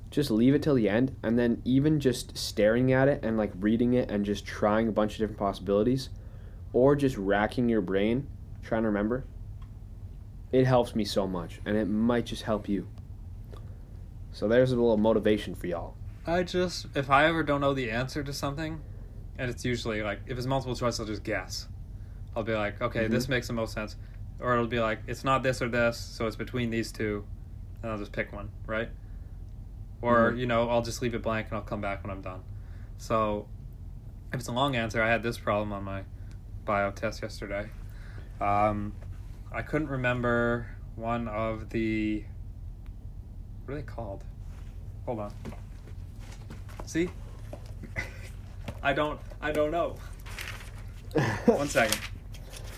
just 0.08 0.30
leave 0.30 0.54
it 0.54 0.62
till 0.62 0.76
the 0.76 0.88
end 0.88 1.14
and 1.23 1.38
then 1.38 1.61
even 1.64 1.99
just 2.00 2.38
staring 2.38 2.92
at 2.92 3.08
it 3.08 3.23
and 3.25 3.37
like 3.37 3.50
reading 3.58 3.92
it 3.92 4.08
and 4.11 4.25
just 4.25 4.46
trying 4.46 4.88
a 4.88 4.92
bunch 4.92 5.12
of 5.12 5.18
different 5.18 5.38
possibilities 5.38 6.08
or 6.73 6.94
just 6.94 7.18
racking 7.18 7.68
your 7.68 7.82
brain 7.82 8.26
trying 8.62 8.82
to 8.82 8.88
remember 8.88 9.25
it 10.52 10.64
helps 10.64 10.94
me 10.94 11.04
so 11.04 11.26
much 11.26 11.61
and 11.66 11.76
it 11.76 11.87
might 11.87 12.25
just 12.25 12.44
help 12.44 12.68
you 12.68 12.87
so 14.32 14.46
there's 14.49 14.70
a 14.70 14.76
little 14.76 14.96
motivation 14.96 15.54
for 15.54 15.66
y'all 15.66 15.96
I 16.26 16.42
just 16.42 16.87
if 16.96 17.08
I 17.08 17.26
ever 17.26 17.44
don't 17.44 17.61
know 17.61 17.73
the 17.73 17.90
answer 17.90 18.25
to 18.25 18.32
something, 18.32 18.80
and 19.38 19.49
it's 19.49 19.64
usually 19.64 20.02
like 20.02 20.20
if 20.26 20.37
it's 20.37 20.46
multiple 20.46 20.75
choice, 20.75 20.99
I'll 20.99 21.06
just 21.06 21.23
guess. 21.23 21.68
I'll 22.36 22.42
be 22.42 22.54
like, 22.54 22.80
okay, 22.82 23.08
this 23.08 23.28
makes 23.30 23.46
the 23.46 23.54
most 23.54 23.72
sense, 23.72 23.96
or 24.38 24.52
it'll 24.52 24.66
be 24.66 24.78
like 24.78 25.00
it's 25.06 25.24
not 25.24 25.42
this 25.42 25.62
or 25.62 25.68
this, 25.68 25.96
so 25.96 26.26
it's 26.26 26.36
between 26.36 26.68
these 26.68 26.92
two, 26.92 27.24
and 27.82 27.90
I'll 27.90 27.98
just 27.98 28.12
pick 28.12 28.30
one, 28.32 28.50
right? 28.66 28.90
Or 30.02 30.32
Mhm. 30.32 30.38
you 30.38 30.46
know, 30.46 30.68
I'll 30.68 30.82
just 30.82 31.00
leave 31.00 31.14
it 31.14 31.22
blank 31.22 31.48
and 31.48 31.56
I'll 31.56 31.62
come 31.64 31.80
back 31.80 32.04
when 32.04 32.10
I'm 32.10 32.20
done. 32.20 32.42
So 32.98 33.48
if 34.34 34.40
it's 34.40 34.48
a 34.48 34.52
long 34.52 34.76
answer, 34.76 35.02
I 35.02 35.08
had 35.08 35.22
this 35.22 35.38
problem 35.38 35.72
on 35.72 35.82
my 35.82 36.02
bio 36.66 36.90
test 36.90 37.22
yesterday. 37.22 37.70
Um, 38.38 38.92
I 39.50 39.62
couldn't 39.62 39.88
remember 39.88 40.66
one 40.94 41.28
of 41.28 41.70
the 41.70 42.24
what 43.64 43.72
are 43.72 43.76
they 43.78 43.82
called? 43.82 44.22
Hold 45.06 45.20
on. 45.20 45.32
See? 46.84 47.08
I 48.82 48.92
don't. 48.92 49.18
I 49.40 49.52
don't 49.52 49.70
know. 49.70 49.96
One 51.46 51.68
second. 51.68 51.98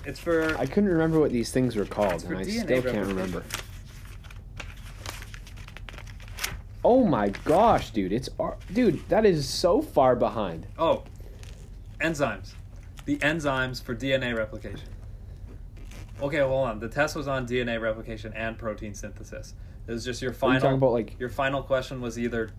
It's 0.04 0.20
for. 0.20 0.56
I 0.56 0.66
couldn't 0.66 0.90
remember 0.90 1.20
what 1.20 1.30
these 1.30 1.50
things 1.50 1.76
were 1.76 1.84
called, 1.84 2.24
and 2.24 2.36
I 2.36 2.42
DNA 2.42 2.60
still 2.64 2.82
can't 2.92 3.06
remember. 3.06 3.44
Oh 6.84 7.04
my 7.04 7.28
gosh, 7.44 7.90
dude! 7.90 8.12
It's 8.12 8.28
dude. 8.72 9.06
That 9.08 9.26
is 9.26 9.48
so 9.48 9.82
far 9.82 10.16
behind. 10.16 10.66
Oh, 10.78 11.04
enzymes. 12.00 12.52
The 13.04 13.18
enzymes 13.18 13.82
for 13.82 13.94
DNA 13.94 14.36
replication. 14.36 14.88
Okay, 16.20 16.38
hold 16.38 16.68
on. 16.68 16.80
The 16.80 16.88
test 16.88 17.14
was 17.16 17.28
on 17.28 17.46
DNA 17.46 17.80
replication 17.80 18.32
and 18.34 18.58
protein 18.58 18.94
synthesis. 18.94 19.54
It 19.86 19.92
was 19.92 20.04
just 20.04 20.20
your 20.20 20.30
Are 20.30 20.34
you 20.34 20.38
final. 20.38 20.60
talking 20.60 20.76
about 20.76 20.92
like? 20.92 21.18
Your 21.18 21.28
final 21.28 21.62
question 21.62 22.00
was 22.00 22.18
either 22.18 22.50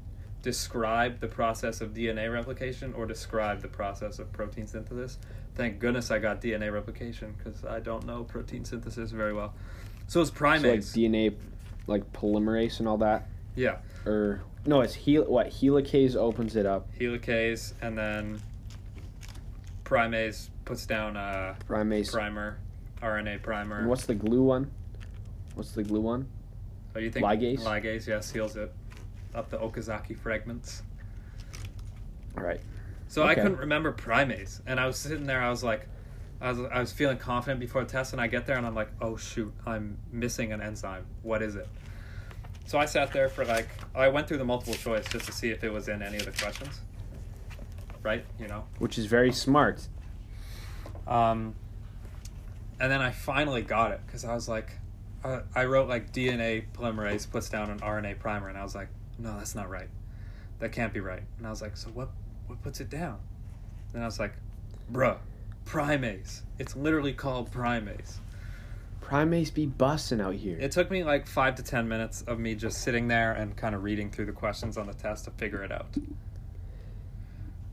describe 0.41 1.19
the 1.19 1.27
process 1.27 1.81
of 1.81 1.93
DNA 1.93 2.31
replication 2.31 2.93
or 2.93 3.05
describe 3.05 3.61
the 3.61 3.67
process 3.67 4.19
of 4.19 4.31
protein 4.31 4.67
synthesis. 4.67 5.17
Thank 5.59 5.79
goodness 5.79 6.09
I 6.09 6.19
got 6.19 6.41
DNA 6.41 6.71
replication 6.71 7.35
because 7.37 7.65
I 7.65 7.81
don't 7.81 8.05
know 8.05 8.23
protein 8.23 8.63
synthesis 8.63 9.11
very 9.11 9.33
well. 9.33 9.53
So 10.07 10.21
it's 10.21 10.29
So 10.29 10.45
like. 10.45 10.79
DNA, 10.79 11.35
like 11.85 12.13
polymerase 12.13 12.79
and 12.79 12.87
all 12.87 12.95
that, 12.99 13.27
yeah, 13.57 13.79
or 14.05 14.41
no? 14.65 14.79
It's 14.79 14.95
hel. 14.95 15.25
What 15.25 15.49
helicase 15.49 16.15
opens 16.15 16.55
it 16.55 16.65
up. 16.65 16.87
helicase, 16.97 17.73
and 17.81 17.97
then 17.97 18.41
primase 19.83 20.47
puts 20.63 20.85
down 20.85 21.17
a 21.17 21.57
Primase. 21.67 22.09
primer, 22.09 22.57
RNA 23.03 23.43
primer. 23.43 23.79
And 23.79 23.89
what's 23.89 24.05
the 24.05 24.15
glue 24.15 24.43
one? 24.43 24.71
What's 25.55 25.71
the 25.71 25.83
glue 25.83 25.99
one? 25.99 26.25
Oh, 26.95 26.99
you 26.99 27.11
think 27.11 27.25
Ligase? 27.25 27.59
Ligase, 27.59 28.07
yeah, 28.07 28.21
seals 28.21 28.55
it 28.55 28.71
up 29.35 29.49
the 29.49 29.57
Okazaki 29.57 30.17
fragments. 30.17 30.83
All 32.37 32.45
right. 32.45 32.61
So 33.09 33.23
I 33.23 33.33
couldn't 33.33 33.57
remember 33.57 33.91
primase, 33.91 34.61
and 34.67 34.79
I 34.79 34.85
was 34.85 34.95
sitting 34.95 35.25
there. 35.25 35.41
I 35.41 35.49
was 35.49 35.63
like, 35.63 35.87
I 36.39 36.51
was 36.51 36.59
I 36.71 36.79
was 36.79 36.93
feeling 36.93 37.17
confident 37.17 37.59
before 37.59 37.83
the 37.83 37.89
test, 37.89 38.13
and 38.13 38.21
I 38.21 38.27
get 38.27 38.45
there, 38.45 38.55
and 38.55 38.65
I'm 38.65 38.75
like, 38.75 38.91
oh 39.01 39.17
shoot, 39.17 39.51
I'm 39.65 39.97
missing 40.11 40.53
an 40.53 40.61
enzyme. 40.61 41.07
What 41.23 41.41
is 41.41 41.55
it? 41.55 41.67
So 42.67 42.77
I 42.77 42.85
sat 42.85 43.11
there 43.11 43.27
for 43.27 43.45
like 43.45 43.67
I 43.95 44.09
went 44.09 44.27
through 44.27 44.37
the 44.37 44.45
multiple 44.45 44.75
choice 44.75 45.07
just 45.09 45.25
to 45.25 45.31
see 45.31 45.49
if 45.49 45.63
it 45.63 45.73
was 45.73 45.87
in 45.87 46.03
any 46.03 46.17
of 46.17 46.25
the 46.25 46.31
questions. 46.31 46.81
Right, 48.03 48.23
you 48.39 48.47
know. 48.47 48.65
Which 48.77 48.99
is 48.99 49.07
very 49.07 49.33
smart. 49.33 49.87
Um, 51.07 51.55
and 52.79 52.91
then 52.91 53.01
I 53.01 53.09
finally 53.09 53.63
got 53.63 53.91
it 53.91 54.01
because 54.05 54.23
I 54.23 54.35
was 54.35 54.47
like, 54.47 54.69
uh, 55.23 55.41
I 55.55 55.65
wrote 55.65 55.89
like 55.89 56.13
DNA 56.13 56.65
polymerase 56.73 57.29
puts 57.29 57.49
down 57.49 57.71
an 57.71 57.79
RNA 57.79 58.19
primer, 58.19 58.49
and 58.49 58.57
I 58.57 58.63
was 58.63 58.75
like, 58.75 58.89
no, 59.17 59.35
that's 59.35 59.55
not 59.55 59.67
right. 59.67 59.89
That 60.59 60.71
can't 60.71 60.93
be 60.93 60.99
right. 60.99 61.23
And 61.39 61.47
I 61.47 61.49
was 61.49 61.63
like, 61.63 61.75
so 61.75 61.89
what? 61.89 62.09
What 62.49 62.63
puts 62.63 62.81
it 62.81 62.89
down? 62.89 63.19
And 63.93 64.01
I 64.01 64.07
was 64.07 64.19
like, 64.19 64.33
bruh, 64.91 65.17
primase. 65.65 66.41
It's 66.57 66.75
literally 66.75 67.13
called 67.13 67.51
primase. 67.51 68.17
Primase 69.03 69.53
be 69.53 69.67
busting 69.67 70.19
out 70.19 70.33
here. 70.33 70.57
It 70.59 70.71
took 70.71 70.89
me 70.89 71.03
like 71.03 71.27
five 71.27 71.53
to 71.55 71.63
ten 71.63 71.87
minutes 71.87 72.23
of 72.23 72.39
me 72.39 72.55
just 72.55 72.81
sitting 72.81 73.07
there 73.07 73.33
and 73.33 73.55
kind 73.55 73.75
of 73.75 73.83
reading 73.83 74.09
through 74.09 74.25
the 74.25 74.31
questions 74.31 74.77
on 74.79 74.87
the 74.87 74.93
test 74.95 75.25
to 75.25 75.31
figure 75.31 75.63
it 75.63 75.71
out. 75.71 75.95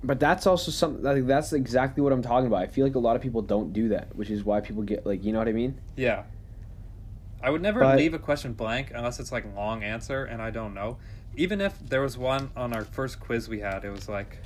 But 0.04 0.20
that's 0.20 0.46
also 0.46 0.70
something 0.70 1.02
like 1.02 1.26
that's 1.26 1.54
exactly 1.54 2.02
what 2.02 2.12
I'm 2.12 2.20
talking 2.22 2.46
about. 2.46 2.60
I 2.62 2.66
feel 2.66 2.84
like 2.84 2.96
a 2.96 2.98
lot 3.00 3.16
of 3.16 3.22
people 3.22 3.40
don't 3.40 3.72
do 3.72 3.88
that, 3.88 4.14
which 4.14 4.28
is 4.28 4.44
why 4.44 4.60
people 4.60 4.82
get 4.82 5.06
like, 5.06 5.24
you 5.24 5.32
know 5.32 5.38
what 5.38 5.48
I 5.48 5.52
mean? 5.52 5.80
Yeah. 5.96 6.24
I 7.42 7.48
would 7.48 7.62
never 7.62 7.80
But- 7.80 7.96
leave 7.96 8.12
a 8.12 8.18
question 8.18 8.52
blank 8.52 8.92
unless 8.94 9.20
it's 9.20 9.32
like 9.32 9.46
long 9.56 9.82
answer 9.82 10.24
and 10.26 10.42
I 10.42 10.50
don't 10.50 10.74
know. 10.74 10.98
Even 11.34 11.62
if 11.62 11.78
there 11.80 12.02
was 12.02 12.18
one 12.18 12.50
on 12.56 12.74
our 12.74 12.84
first 12.84 13.20
quiz 13.20 13.48
we 13.48 13.60
had, 13.60 13.84
it 13.84 13.90
was 13.90 14.06
like, 14.08 14.38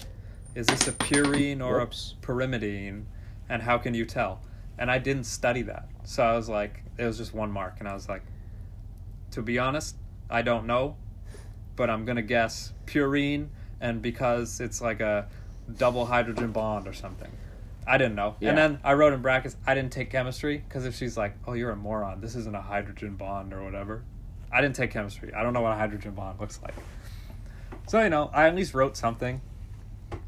is 0.54 0.66
this 0.66 0.88
a 0.88 0.92
purine 0.92 1.64
or 1.64 1.80
Whoops. 1.80 2.14
a 2.23 2.26
pyrimidine, 2.26 3.04
and 3.49 3.62
how 3.62 3.78
can 3.78 3.95
you 3.95 4.04
tell? 4.04 4.40
And 4.78 4.90
I 4.90 4.99
didn't 4.99 5.25
study 5.25 5.62
that, 5.62 5.88
so 6.04 6.23
I 6.23 6.35
was 6.37 6.49
like, 6.49 6.83
it 6.99 7.04
was 7.04 7.19
just 7.19 7.35
one 7.35 7.50
mark, 7.50 7.76
and 7.78 7.88
I 7.88 7.95
was 7.95 8.09
like, 8.09 8.23
to 9.33 9.42
be 9.42 9.59
honest, 9.59 9.97
I 10.28 10.42
don't 10.42 10.66
know, 10.66 10.97
but 11.76 11.90
I'm 11.90 12.04
gonna 12.04 12.23
guess 12.23 12.73
purine, 12.87 13.49
and 13.80 14.02
because 14.02 14.61
it's 14.61 14.80
like 14.80 15.00
a 15.00 15.28
double 15.76 16.07
hydrogen 16.07 16.52
bond 16.52 16.87
or 16.87 16.92
something. 16.92 17.30
I 17.87 17.99
didn't 17.99 18.14
know. 18.14 18.37
Yeah. 18.40 18.50
And 18.50 18.59
then 18.59 18.80
I 18.85 18.92
wrote 18.95 19.12
in 19.12 19.23
brackets, 19.23 19.57
I 19.66 19.75
didn't 19.75 19.92
take 19.92 20.11
chemistry 20.11 20.59
because 20.59 20.85
if 20.85 20.95
she's 20.97 21.16
like, 21.16 21.35
oh, 21.47 21.54
you're 21.54 21.71
a 21.71 21.76
moron, 21.76 22.21
this 22.21 22.35
isn't 22.37 22.54
a 22.54 22.61
hydrogen 22.61 23.16
bond 23.16 23.52
or 23.52 23.64
whatever. 23.64 24.04
I 24.52 24.61
didn't 24.61 24.76
take 24.76 24.90
chemistry. 24.90 25.33
I 25.33 25.42
don't 25.42 25.52
know 25.52 25.61
what 25.61 25.73
a 25.73 25.76
hydrogen 25.76 26.12
bond 26.12 26.40
looks 26.40 26.61
like. 26.62 26.75
So, 27.88 28.02
you 28.02 28.11
know, 28.11 28.30
I 28.33 28.47
at 28.47 28.54
least 28.54 28.75
wrote 28.75 28.97
something. 28.97 29.40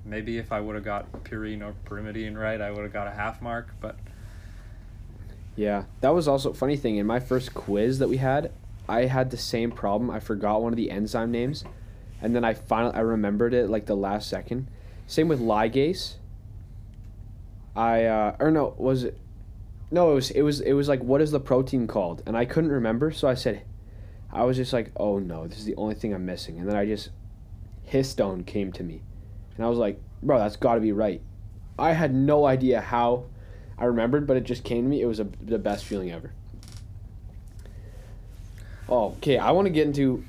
Maybe 0.05 0.39
if 0.39 0.53
I 0.53 0.61
would 0.61 0.75
have 0.75 0.85
got 0.85 1.11
purine 1.25 1.63
or 1.63 1.75
pyrimidine 1.87 2.37
right, 2.37 2.61
I 2.61 2.71
would 2.71 2.83
have 2.83 2.93
got 2.93 3.07
a 3.07 3.13
half 3.13 3.41
mark, 3.41 3.75
but 3.81 3.97
Yeah. 5.57 5.85
That 6.01 6.11
was 6.11 6.29
also 6.29 6.53
funny 6.53 6.77
thing 6.77 6.97
in 6.97 7.07
my 7.07 7.21
first 7.21 7.55
quiz 7.55 7.99
that 7.99 8.09
we 8.09 8.17
had, 8.17 8.53
I 8.89 9.07
had 9.07 9.31
the 9.31 9.37
same 9.37 9.71
problem. 9.71 10.11
I 10.11 10.21
forgot 10.21 10.63
one 10.63 10.73
of 10.73 10.77
the 10.77 10.91
enzyme 10.91 11.31
names, 11.31 11.65
and 12.21 12.35
then 12.35 12.45
I 12.45 12.55
finally 12.55 12.95
I 12.95 13.01
remembered 13.01 13.55
it 13.55 13.69
like 13.71 13.87
the 13.87 13.97
last 13.97 14.29
second. 14.29 14.67
Same 15.07 15.29
with 15.29 15.41
ligase. 15.41 16.15
I 17.75 18.05
uh 18.05 18.37
or 18.39 18.51
no, 18.51 18.75
was 18.77 19.05
it 19.05 19.17
No, 19.91 20.13
it 20.13 20.15
was 20.15 20.31
it 20.31 20.43
was 20.43 20.61
it 20.61 20.73
was 20.73 20.89
like 20.89 21.01
what 21.03 21.21
is 21.21 21.31
the 21.31 21.41
protein 21.41 21.87
called? 21.87 22.23
And 22.27 22.37
I 22.37 22.45
couldn't 22.45 22.71
remember, 22.73 23.13
so 23.13 23.29
I 23.29 23.35
said 23.35 23.63
I 24.33 24.45
was 24.45 24.57
just 24.57 24.73
like, 24.73 24.91
"Oh 24.97 25.19
no, 25.19 25.47
this 25.47 25.59
is 25.59 25.65
the 25.67 25.77
only 25.77 25.95
thing 25.95 26.15
I'm 26.15 26.25
missing." 26.25 26.59
And 26.59 26.69
then 26.69 26.77
I 26.77 26.87
just 26.87 27.11
histone 27.89 28.47
came 28.47 28.73
to 28.73 28.83
me. 28.83 29.03
And 29.57 29.65
I 29.65 29.69
was 29.69 29.79
like, 29.79 30.01
"Bro, 30.23 30.39
that's 30.39 30.57
got 30.57 30.75
to 30.75 30.81
be 30.81 30.93
right." 30.93 31.21
I 31.79 31.93
had 31.93 32.15
no 32.15 32.45
idea 32.47 32.81
how 32.81 33.25
I 33.79 33.85
remembered, 33.87 34.27
but 34.27 34.37
it 34.37 34.45
just 34.45 34.65
came 34.65 34.85
to 34.85 34.89
me. 34.89 35.01
It 35.03 35.07
was 35.07 35.21
a, 35.21 35.25
the 35.41 35.59
best 35.59 35.85
feeling 35.85 36.11
ever. 36.11 36.33
Oh, 38.89 39.09
okay. 39.19 39.39
I 39.39 39.51
want 39.53 39.67
to 39.67 39.71
get 39.71 39.87
into 39.87 40.25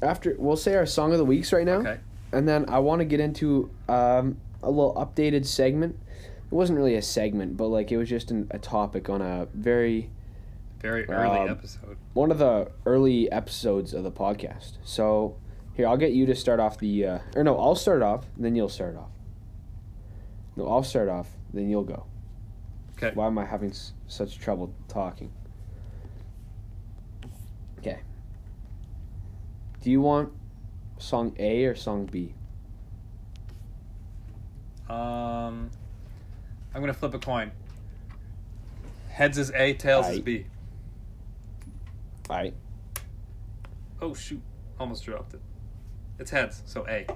after 0.00 0.34
we'll 0.38 0.56
say 0.56 0.76
our 0.76 0.86
song 0.86 1.12
of 1.12 1.18
the 1.18 1.24
weeks 1.24 1.52
right 1.52 1.66
now, 1.66 1.78
okay. 1.80 1.98
and 2.32 2.48
then 2.48 2.66
I 2.68 2.78
want 2.78 3.00
to 3.00 3.04
get 3.04 3.20
into 3.20 3.70
um, 3.88 4.36
a 4.62 4.70
little 4.70 4.94
updated 4.94 5.44
segment. 5.46 5.98
It 6.50 6.54
wasn't 6.54 6.78
really 6.78 6.94
a 6.94 7.02
segment, 7.02 7.56
but 7.56 7.66
like 7.66 7.92
it 7.92 7.98
was 7.98 8.08
just 8.08 8.30
an, 8.30 8.48
a 8.50 8.58
topic 8.58 9.10
on 9.10 9.20
a 9.20 9.48
very 9.52 10.08
Very 10.80 11.04
early 11.08 11.40
Um, 11.40 11.48
episode. 11.50 11.96
one 12.14 12.30
of 12.30 12.38
the 12.38 12.70
early 12.86 13.30
episodes 13.30 13.92
of 13.92 14.04
the 14.04 14.10
podcast. 14.12 14.72
So 14.84 15.36
here, 15.78 15.86
I'll 15.86 15.96
get 15.96 16.10
you 16.10 16.26
to 16.26 16.34
start 16.34 16.58
off 16.58 16.76
the 16.78 17.06
uh, 17.06 17.18
or 17.36 17.44
no, 17.44 17.56
I'll 17.56 17.76
start 17.76 18.02
off, 18.02 18.26
then 18.36 18.56
you'll 18.56 18.68
start 18.68 18.96
off. 18.96 19.10
No, 20.56 20.66
I'll 20.68 20.82
start 20.82 21.08
off, 21.08 21.28
then 21.54 21.70
you'll 21.70 21.84
go. 21.84 22.04
Okay. 22.96 23.12
Why 23.14 23.28
am 23.28 23.38
I 23.38 23.44
having 23.44 23.70
s- 23.70 23.92
such 24.08 24.40
trouble 24.40 24.74
talking? 24.88 25.30
Okay. 27.78 28.00
Do 29.80 29.90
you 29.92 30.00
want 30.00 30.32
song 30.98 31.36
A 31.38 31.64
or 31.66 31.76
song 31.76 32.06
B? 32.06 32.34
Um, 34.90 35.70
I'm 36.74 36.80
gonna 36.80 36.92
flip 36.92 37.14
a 37.14 37.20
coin. 37.20 37.52
Heads 39.10 39.38
is 39.38 39.52
A, 39.52 39.74
tails 39.74 40.08
is 40.08 40.18
Aight. 40.18 40.24
B. 40.24 40.46
All 42.28 42.36
right. 42.36 42.54
Oh 44.02 44.12
shoot! 44.12 44.42
Almost 44.80 45.04
dropped 45.04 45.34
it. 45.34 45.40
It's 46.18 46.30
heads, 46.30 46.62
so 46.66 46.86
A. 46.88 47.06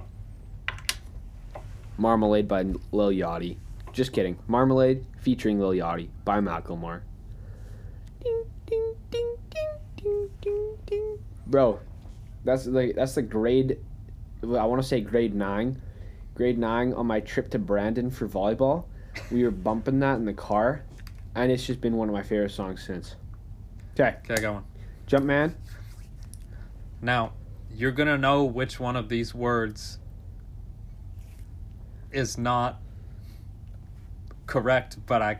Marmalade 1.97 2.47
by 2.47 2.63
Lil 2.91 3.11
Yachty. 3.11 3.57
Just 3.91 4.13
kidding. 4.13 4.37
Marmalade 4.47 5.05
featuring 5.19 5.59
Lil 5.59 5.71
Yachty 5.71 6.09
by 6.25 6.39
Macklemore. 6.39 7.01
Ding, 8.23 8.45
ding, 8.65 8.95
ding, 9.11 9.35
ding, 9.49 9.77
ding, 9.97 10.29
ding, 10.41 10.77
ding. 10.85 11.19
Bro, 11.47 11.79
that's 12.45 12.65
the 12.65 12.93
that's 12.95 13.15
the 13.15 13.21
grade. 13.21 13.77
I 14.41 14.65
want 14.65 14.81
to 14.81 14.87
say 14.87 15.01
grade 15.01 15.35
nine. 15.35 15.81
Grade 16.35 16.57
nine 16.57 16.93
on 16.93 17.05
my 17.05 17.19
trip 17.19 17.51
to 17.51 17.59
Brandon 17.59 18.09
for 18.09 18.27
volleyball. 18.27 18.85
We 19.31 19.43
were 19.43 19.51
bumping 19.51 19.99
that 19.99 20.15
in 20.15 20.25
the 20.25 20.33
car, 20.33 20.83
and 21.35 21.51
it's 21.51 21.65
just 21.65 21.79
been 21.81 21.95
one 21.95 22.09
of 22.09 22.13
my 22.13 22.23
favorite 22.23 22.51
songs 22.51 22.83
since. 22.83 23.15
Okay, 23.93 24.15
Okay, 24.23 24.33
I 24.33 24.41
got 24.41 24.53
one. 24.55 24.63
Jumpman. 25.07 25.53
Now, 27.01 27.33
you're 27.75 27.91
gonna 27.91 28.17
know 28.17 28.43
which 28.43 28.79
one 28.79 28.95
of 28.95 29.09
these 29.09 29.33
words 29.33 29.99
is 32.11 32.37
not 32.37 32.79
correct, 34.45 34.97
but 35.05 35.21
I'm 35.21 35.39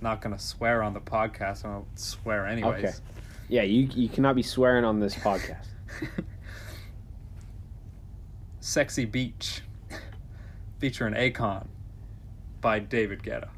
not 0.00 0.20
gonna 0.20 0.38
swear 0.38 0.82
on 0.82 0.94
the 0.94 1.00
podcast. 1.00 1.64
I'll 1.64 1.86
swear 1.94 2.46
anyways. 2.46 2.84
Okay. 2.84 2.92
Yeah, 3.48 3.62
you 3.62 3.88
you 3.94 4.08
cannot 4.08 4.36
be 4.36 4.42
swearing 4.42 4.84
on 4.84 5.00
this 5.00 5.14
podcast. 5.14 5.66
Sexy 8.60 9.04
Beach, 9.04 9.60
featuring 10.78 11.14
Akon 11.14 11.66
by 12.62 12.78
David 12.78 13.22
Guetta. 13.22 13.48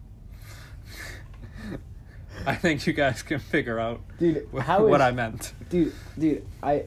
I 2.46 2.56
think 2.56 2.86
you 2.88 2.92
guys 2.92 3.22
can 3.22 3.38
figure 3.38 3.78
out 3.78 4.00
Dude, 4.18 4.50
what 4.52 4.64
is- 4.64 5.00
I 5.00 5.12
meant. 5.12 5.52
Dude, 5.68 5.92
dude, 6.18 6.44
I 6.60 6.86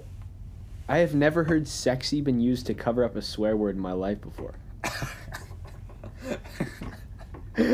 I 0.90 0.98
have 0.98 1.14
never 1.14 1.44
heard 1.44 1.68
sexy 1.68 2.20
been 2.20 2.40
used 2.40 2.66
to 2.66 2.74
cover 2.74 3.04
up 3.04 3.16
a 3.16 3.22
swear 3.22 3.56
word 3.56 3.76
in 3.76 3.82
my 3.82 3.92
life 3.92 4.20
before. 4.22 4.56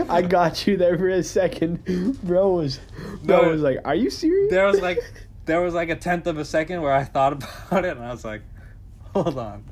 I 0.10 0.22
got 0.22 0.68
you 0.68 0.76
there 0.76 0.98
for 0.98 1.08
a 1.08 1.24
second. 1.24 1.86
Bro 2.24 2.56
was 2.56 2.80
bro 3.24 3.44
No. 3.44 3.50
was 3.52 3.62
like, 3.62 3.80
"Are 3.86 3.96
you 3.96 4.10
serious?" 4.10 4.52
there 4.52 4.66
was 4.66 4.82
like 4.82 5.00
there 5.46 5.62
was 5.62 5.74
like 5.74 5.90
a 5.90 5.96
tenth 5.96 6.28
of 6.28 6.38
a 6.38 6.44
second 6.46 6.82
where 6.82 6.92
I 6.92 7.06
thought 7.06 7.32
about 7.34 7.86
it 7.86 7.96
and 7.96 8.06
I 8.06 8.12
was 8.12 8.26
like, 8.26 8.42
hold 9.14 9.38
on. 9.38 9.64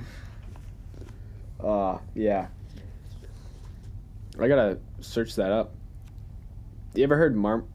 Uh, 1.61 1.97
yeah. 2.15 2.47
I 4.39 4.47
gotta 4.47 4.79
search 5.01 5.35
that 5.35 5.51
up. 5.51 5.73
You 6.93 7.03
ever 7.03 7.17
heard 7.17 7.35
Mar- 7.35 7.65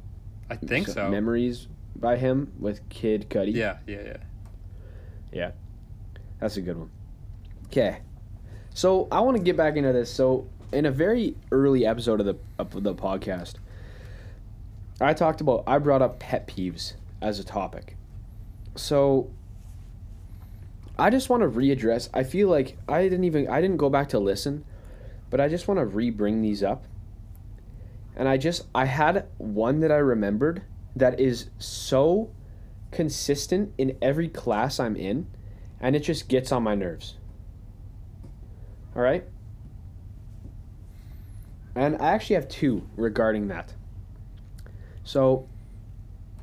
I 0.49 0.57
think 0.57 0.89
so. 0.89 1.11
Memories 1.11 1.69
by 1.95 2.17
him 2.17 2.53
with 2.59 2.89
Kid 2.89 3.29
Cudi? 3.29 3.55
Yeah, 3.55 3.79
yeah, 3.87 4.01
yeah. 4.05 4.17
Yeah, 5.33 5.53
that's 6.41 6.57
a 6.57 6.61
good 6.61 6.77
one. 6.77 6.91
Okay. 7.67 7.99
So 8.75 9.09
I 9.11 9.21
want 9.21 9.37
to 9.37 9.43
get 9.43 9.57
back 9.57 9.77
into 9.77 9.93
this. 9.93 10.11
So 10.11 10.47
in 10.73 10.87
a 10.87 10.91
very 10.91 11.37
early 11.51 11.87
episode 11.87 12.21
of 12.21 12.27
the 12.27 12.37
of 12.59 12.83
the 12.83 12.95
podcast, 12.95 13.55
I 15.01 15.15
talked 15.15 15.41
about 15.41 15.65
I 15.67 15.79
brought 15.79 16.03
up 16.03 16.19
pet 16.19 16.47
peeves 16.47 16.95
as 17.21 17.39
a 17.39 17.45
topic. 17.45 17.97
So 18.77 19.31
I 20.99 21.11
just 21.11 21.29
want 21.29 21.43
to 21.43 21.49
readdress. 21.49 22.09
I 22.13 22.25
feel 22.25 22.49
like 22.49 22.77
I 22.89 23.03
didn't 23.03 23.25
even 23.25 23.49
I 23.49 23.61
didn't 23.61 23.77
go 23.77 23.91
back 23.91 24.09
to 24.11 24.19
listen, 24.19 24.65
but 25.31 25.41
I 25.41 25.49
just 25.49 25.69
want 25.69 25.79
to 25.79 25.87
re-bring 25.87 26.43
these 26.43 26.63
up. 26.63 26.85
And 28.17 28.29
I 28.29 28.37
just 28.37 28.67
I 28.75 28.85
had 28.85 29.27
one 29.39 29.81
that 29.81 29.93
I 29.93 29.97
remembered 29.97 30.63
that 30.97 31.21
is 31.21 31.51
so 31.59 32.31
consistent 32.91 33.73
in 33.79 33.97
every 34.01 34.29
class 34.29 34.81
I'm 34.81 34.97
in 34.97 35.27
and 35.81 35.95
it 35.95 36.01
just 36.01 36.29
gets 36.29 36.53
on 36.53 36.63
my 36.63 36.75
nerves. 36.75 37.15
All 38.97 39.03
right? 39.03 39.25
And 41.75 41.97
I 41.97 42.13
actually 42.13 42.35
have 42.35 42.49
two 42.49 42.89
regarding 42.97 43.49
that. 43.49 43.73
So 45.05 45.49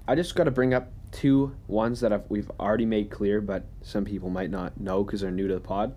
I 0.08 0.16
just 0.16 0.36
got 0.36 0.46
to 0.46 0.52
bring 0.52 0.74
up 0.74 0.92
two 1.12 1.56
ones 1.68 2.00
that 2.02 2.14
I've, 2.14 2.24
we've 2.30 2.50
already 2.60 2.86
made 2.86 3.10
clear, 3.10 3.42
but 3.42 3.66
some 3.82 4.06
people 4.06 4.30
might 4.30 4.50
not 4.50 4.80
know 4.80 5.04
because 5.04 5.22
they're 5.22 5.32
new 5.32 5.48
to 5.48 5.54
the 5.54 5.60
pod. 5.60 5.94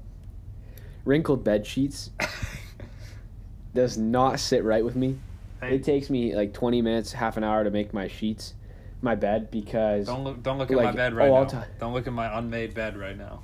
Wrinkled 1.05 1.45
bed 1.45 1.67
sheets 1.67 2.11
does 3.75 3.97
not 3.97 4.41
sit 4.41 4.65
right 4.65 4.85
with 4.85 4.97
me. 4.97 5.19
It 5.63 5.83
takes 5.83 6.09
me 6.09 6.35
like 6.35 6.53
20 6.53 6.83
minutes, 6.83 7.13
half 7.13 7.37
an 7.37 7.45
hour 7.45 7.65
to 7.65 7.71
make 7.71 7.93
my 7.93 8.09
sheets, 8.09 8.55
my 9.01 9.15
bed, 9.15 9.51
because 9.51 10.07
Don't 10.07 10.25
look 10.25 10.43
don't 10.43 10.59
look 10.59 10.71
at 10.71 10.77
my 10.77 10.93
bed 10.93 11.15
right 11.15 11.29
oh, 11.31 11.43
now. 11.45 11.49
t- 11.49 11.69
don't 11.79 11.93
look 11.95 12.07
at 12.07 12.13
my 12.13 12.37
unmade 12.39 12.75
bed 12.75 12.97
right 12.97 13.17
now. 13.17 13.43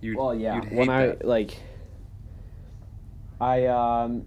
You'd, 0.00 0.16
Well, 0.16 0.34
yeah. 0.34 0.60
When 0.70 0.88
I 0.88 1.06
that. 1.08 1.24
like, 1.24 1.56
I 3.40 3.66
um, 3.66 4.26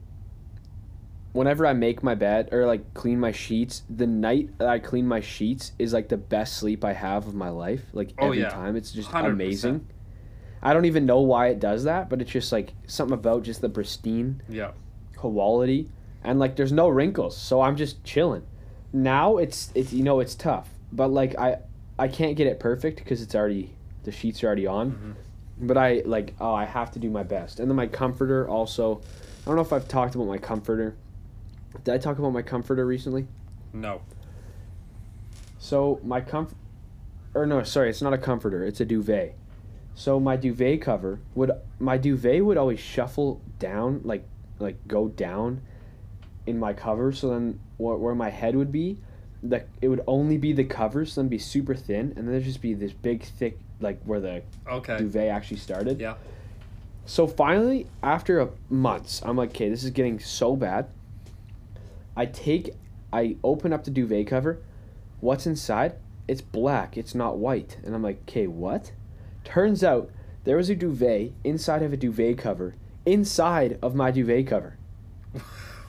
whenever 1.31 1.65
I 1.65 1.73
make 1.73 2.03
my 2.03 2.15
bed 2.15 2.49
or 2.51 2.65
like 2.65 2.93
clean 2.93 3.19
my 3.19 3.31
sheets, 3.31 3.83
the 3.89 4.07
night 4.07 4.57
that 4.57 4.67
I 4.67 4.79
clean 4.79 5.07
my 5.07 5.21
sheets 5.21 5.71
is 5.79 5.93
like 5.93 6.09
the 6.09 6.17
best 6.17 6.57
sleep 6.57 6.83
I 6.83 6.93
have 6.93 7.27
of 7.27 7.35
my 7.35 7.49
life. 7.49 7.83
Like 7.93 8.13
Oh, 8.19 8.27
every 8.27 8.41
yeah. 8.41 8.49
time, 8.49 8.75
it's 8.75 8.91
just 8.91 9.09
100%. 9.09 9.25
amazing. 9.31 9.87
I 10.61 10.73
don't 10.73 10.85
even 10.85 11.05
know 11.05 11.21
why 11.21 11.47
it 11.47 11.59
does 11.59 11.85
that, 11.85 12.09
but 12.09 12.21
it's 12.21 12.31
just 12.31 12.51
like 12.51 12.73
something 12.85 13.13
about 13.13 13.43
just 13.43 13.61
the 13.61 13.69
pristine 13.69 14.41
Yeah. 14.49 14.71
quality 15.15 15.89
and 16.23 16.37
like 16.37 16.55
there's 16.57 16.73
no 16.73 16.89
wrinkles, 16.89 17.37
so 17.37 17.61
I'm 17.61 17.77
just 17.77 18.03
chilling. 18.03 18.43
Now 18.91 19.37
it's 19.37 19.71
it's 19.75 19.93
you 19.93 20.03
know 20.03 20.19
it's 20.19 20.35
tough, 20.35 20.69
but 20.91 21.09
like 21.09 21.37
I 21.37 21.57
I 21.97 22.07
can't 22.07 22.35
get 22.35 22.47
it 22.47 22.59
perfect 22.59 22.97
because 22.99 23.21
it's 23.21 23.35
already 23.35 23.75
the 24.03 24.11
sheets 24.11 24.43
are 24.43 24.47
already 24.47 24.65
on 24.67 24.91
Mhm. 24.91 25.67
but 25.67 25.77
I 25.77 26.01
like 26.05 26.33
oh 26.39 26.53
I 26.53 26.65
have 26.65 26.91
to 26.91 26.99
do 26.99 27.09
my 27.09 27.23
best. 27.23 27.59
And 27.59 27.69
then 27.69 27.75
my 27.75 27.87
comforter 27.87 28.47
also. 28.47 29.01
I 29.41 29.45
don't 29.45 29.55
know 29.55 29.61
if 29.61 29.73
I've 29.73 29.87
talked 29.87 30.15
about 30.15 30.27
my 30.27 30.37
comforter. 30.37 30.95
Did 31.83 31.93
I 31.93 31.97
talk 31.97 32.19
about 32.19 32.31
my 32.33 32.41
comforter 32.41 32.85
recently? 32.85 33.25
No. 33.73 34.01
So 35.59 35.99
my 36.03 36.21
comfort, 36.21 36.57
or 37.33 37.45
no, 37.45 37.63
sorry, 37.63 37.89
it's 37.89 38.01
not 38.01 38.13
a 38.13 38.17
comforter, 38.17 38.63
it's 38.63 38.79
a 38.79 38.85
duvet. 38.85 39.35
So 39.95 40.19
my 40.19 40.35
duvet 40.35 40.81
cover 40.81 41.19
would 41.35 41.51
my 41.79 41.97
duvet 41.97 42.43
would 42.45 42.57
always 42.57 42.79
shuffle 42.79 43.41
down 43.59 44.01
like 44.03 44.23
like 44.59 44.87
go 44.87 45.07
down 45.09 45.61
in 46.49 46.57
my 46.59 46.73
cover 46.73 47.11
so 47.11 47.29
then 47.29 47.59
wh- 47.77 47.99
where 48.01 48.15
my 48.15 48.29
head 48.29 48.55
would 48.55 48.71
be 48.71 48.97
the 49.43 49.63
it 49.81 49.87
would 49.87 50.01
only 50.07 50.37
be 50.37 50.51
the 50.51 50.63
covers 50.63 51.13
so 51.13 51.21
then 51.21 51.29
be 51.29 51.37
super 51.37 51.73
thin 51.75 52.07
and 52.15 52.17
then 52.17 52.31
there'd 52.31 52.43
just 52.43 52.61
be 52.61 52.73
this 52.73 52.91
big 52.91 53.23
thick 53.23 53.57
like 53.79 54.01
where 54.03 54.19
the 54.19 54.41
Okay. 54.67 54.97
duvet 54.97 55.29
actually 55.29 55.55
started. 55.57 55.99
Yeah. 56.01 56.15
So 57.05 57.25
finally, 57.25 57.87
after 58.03 58.39
a 58.41 58.49
months, 58.69 59.21
I'm 59.23 59.37
like, 59.37 59.51
okay, 59.51 59.69
this 59.69 59.83
is 59.85 59.91
getting 59.91 60.19
so 60.19 60.55
bad. 60.57 60.89
I 62.15 62.25
take, 62.25 62.75
I 63.13 63.37
open 63.43 63.71
up 63.71 63.85
the 63.85 63.91
duvet 63.91 64.27
cover. 64.27 64.59
What's 65.21 65.47
inside? 65.47 65.93
It's 66.27 66.41
black. 66.41 66.97
It's 66.97 67.15
not 67.15 67.37
white. 67.37 67.77
And 67.85 67.95
I'm 67.95 68.03
like, 68.03 68.19
okay, 68.27 68.45
what? 68.47 68.91
Turns 69.45 69.83
out 69.83 70.11
there 70.43 70.57
was 70.57 70.69
a 70.69 70.75
duvet 70.75 71.31
inside 71.45 71.81
of 71.81 71.93
a 71.93 71.97
duvet 71.97 72.37
cover 72.37 72.75
inside 73.05 73.79
of 73.81 73.95
my 73.95 74.11
duvet 74.11 74.45
cover. 74.45 74.75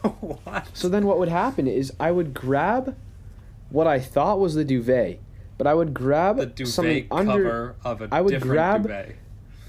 what? 0.20 0.66
So 0.74 0.88
then 0.88 1.06
what 1.06 1.18
would 1.18 1.28
happen 1.28 1.66
is 1.66 1.92
I 2.00 2.10
would 2.10 2.34
grab 2.34 2.96
what 3.70 3.86
I 3.86 4.00
thought 4.00 4.40
was 4.40 4.54
the 4.54 4.64
duvet, 4.64 5.20
but 5.58 5.66
I 5.66 5.74
would 5.74 5.94
grab 5.94 6.36
the 6.36 6.46
duvet 6.46 6.72
something 6.72 7.06
under 7.10 7.32
cover 7.32 7.76
of 7.84 8.02
a 8.02 8.08
I 8.12 8.20
would 8.20 8.40
grab- 8.40 8.82
duvet. 8.82 9.16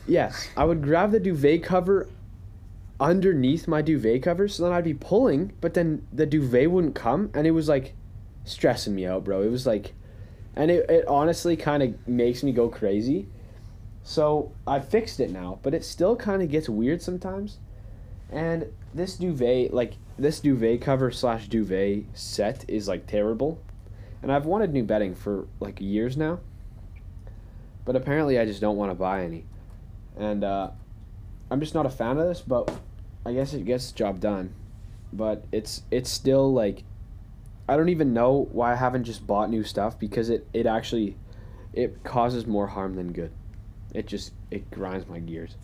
Yes, 0.07 0.49
I 0.57 0.65
would 0.65 0.81
grab 0.81 1.11
the 1.11 1.19
duvet 1.19 1.63
cover 1.63 2.07
underneath 2.99 3.67
my 3.67 3.81
duvet 3.81 4.23
cover, 4.23 4.47
so 4.47 4.63
then 4.63 4.71
I'd 4.71 4.83
be 4.83 4.93
pulling, 4.93 5.53
but 5.61 5.73
then 5.73 6.07
the 6.13 6.25
duvet 6.25 6.69
wouldn't 6.69 6.95
come, 6.95 7.31
and 7.33 7.45
it 7.47 7.51
was 7.51 7.67
like 7.67 7.93
stressing 8.45 8.95
me 8.95 9.05
out, 9.05 9.23
bro. 9.23 9.41
It 9.41 9.49
was 9.49 9.65
like, 9.65 9.93
and 10.55 10.69
it, 10.71 10.89
it 10.89 11.07
honestly 11.07 11.55
kind 11.55 11.83
of 11.83 12.07
makes 12.07 12.43
me 12.43 12.51
go 12.51 12.69
crazy. 12.69 13.27
So 14.03 14.51
I 14.65 14.79
fixed 14.79 15.19
it 15.19 15.31
now, 15.31 15.59
but 15.61 15.73
it 15.73 15.85
still 15.85 16.15
kind 16.15 16.41
of 16.41 16.49
gets 16.49 16.67
weird 16.67 17.01
sometimes. 17.01 17.57
And 18.31 18.65
this 18.93 19.15
duvet, 19.15 19.73
like 19.73 19.93
this 20.21 20.39
duvet 20.39 20.81
cover 20.81 21.11
slash 21.11 21.47
duvet 21.47 22.05
set, 22.13 22.65
is 22.67 22.87
like 22.87 23.07
terrible. 23.07 23.59
And 24.21 24.31
I've 24.31 24.45
wanted 24.45 24.71
new 24.71 24.83
bedding 24.83 25.15
for 25.15 25.47
like 25.59 25.81
years 25.81 26.15
now. 26.15 26.39
But 27.85 27.95
apparently, 27.95 28.37
I 28.37 28.45
just 28.45 28.61
don't 28.61 28.77
want 28.77 28.91
to 28.91 28.95
buy 28.95 29.23
any 29.23 29.45
and 30.17 30.43
uh, 30.43 30.69
I'm 31.49 31.59
just 31.59 31.73
not 31.73 31.85
a 31.85 31.89
fan 31.89 32.17
of 32.17 32.27
this. 32.27 32.41
But 32.41 32.71
I 33.25 33.33
guess 33.33 33.53
it 33.53 33.65
gets 33.65 33.91
the 33.91 33.97
job 33.97 34.19
done. 34.19 34.53
But 35.13 35.45
it's 35.51 35.83
it's 35.91 36.09
still 36.09 36.51
like 36.53 36.83
I 37.67 37.77
don't 37.77 37.89
even 37.89 38.13
know 38.13 38.47
why 38.51 38.73
I 38.73 38.75
haven't 38.75 39.03
just 39.03 39.25
bought 39.25 39.49
new 39.49 39.63
stuff 39.63 39.99
because 39.99 40.29
it 40.29 40.47
it 40.53 40.65
actually 40.65 41.17
it 41.73 42.03
causes 42.03 42.45
more 42.45 42.67
harm 42.67 42.95
than 42.95 43.11
good. 43.11 43.31
It 43.93 44.07
just 44.07 44.33
it 44.49 44.69
grinds 44.71 45.07
my 45.07 45.19
gears. 45.19 45.55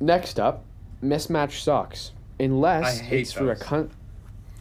Next 0.00 0.40
up, 0.40 0.64
mismatched 1.00 1.62
socks. 1.62 2.10
Unless 2.42 3.00
it's 3.10 3.32
for 3.32 3.50
a 3.52 3.56
con- 3.56 3.90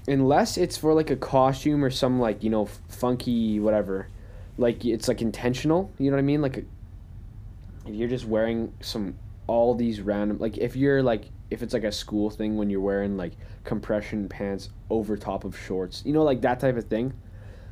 unless 0.08 0.58
it's 0.58 0.78
for 0.78 0.94
like 0.94 1.10
a 1.10 1.16
costume 1.16 1.84
or 1.84 1.90
some 1.90 2.20
like 2.20 2.44
you 2.44 2.50
know 2.50 2.66
funky 2.88 3.60
whatever, 3.60 4.08
like 4.58 4.86
it's 4.86 5.08
like 5.08 5.22
intentional. 5.22 5.92
You 5.98 6.12
know 6.12 6.18
what 6.18 6.22
I 6.22 6.26
mean? 6.26 6.42
Like 6.42 6.58
a, 6.58 6.64
if 7.88 7.96
you're 7.96 8.08
just 8.08 8.26
wearing 8.26 8.74
some 8.82 9.16
all 9.48 9.74
these 9.76 10.00
random 10.00 10.38
like 10.38 10.58
if 10.58 10.76
you're 10.76 11.02
like 11.04 11.26
if 11.50 11.62
it's 11.62 11.74
like 11.74 11.84
a 11.84 11.92
school 11.92 12.30
thing 12.30 12.56
when 12.56 12.70
you're 12.70 12.80
wearing 12.80 13.18
like 13.18 13.34
compression 13.64 14.30
pants 14.30 14.70
over 14.90 15.18
top 15.18 15.44
of 15.44 15.58
shorts, 15.58 16.04
you 16.06 16.14
know 16.14 16.24
like 16.24 16.42
that 16.42 16.60
type 16.60 16.78
of 16.78 16.86
thing. 16.86 17.14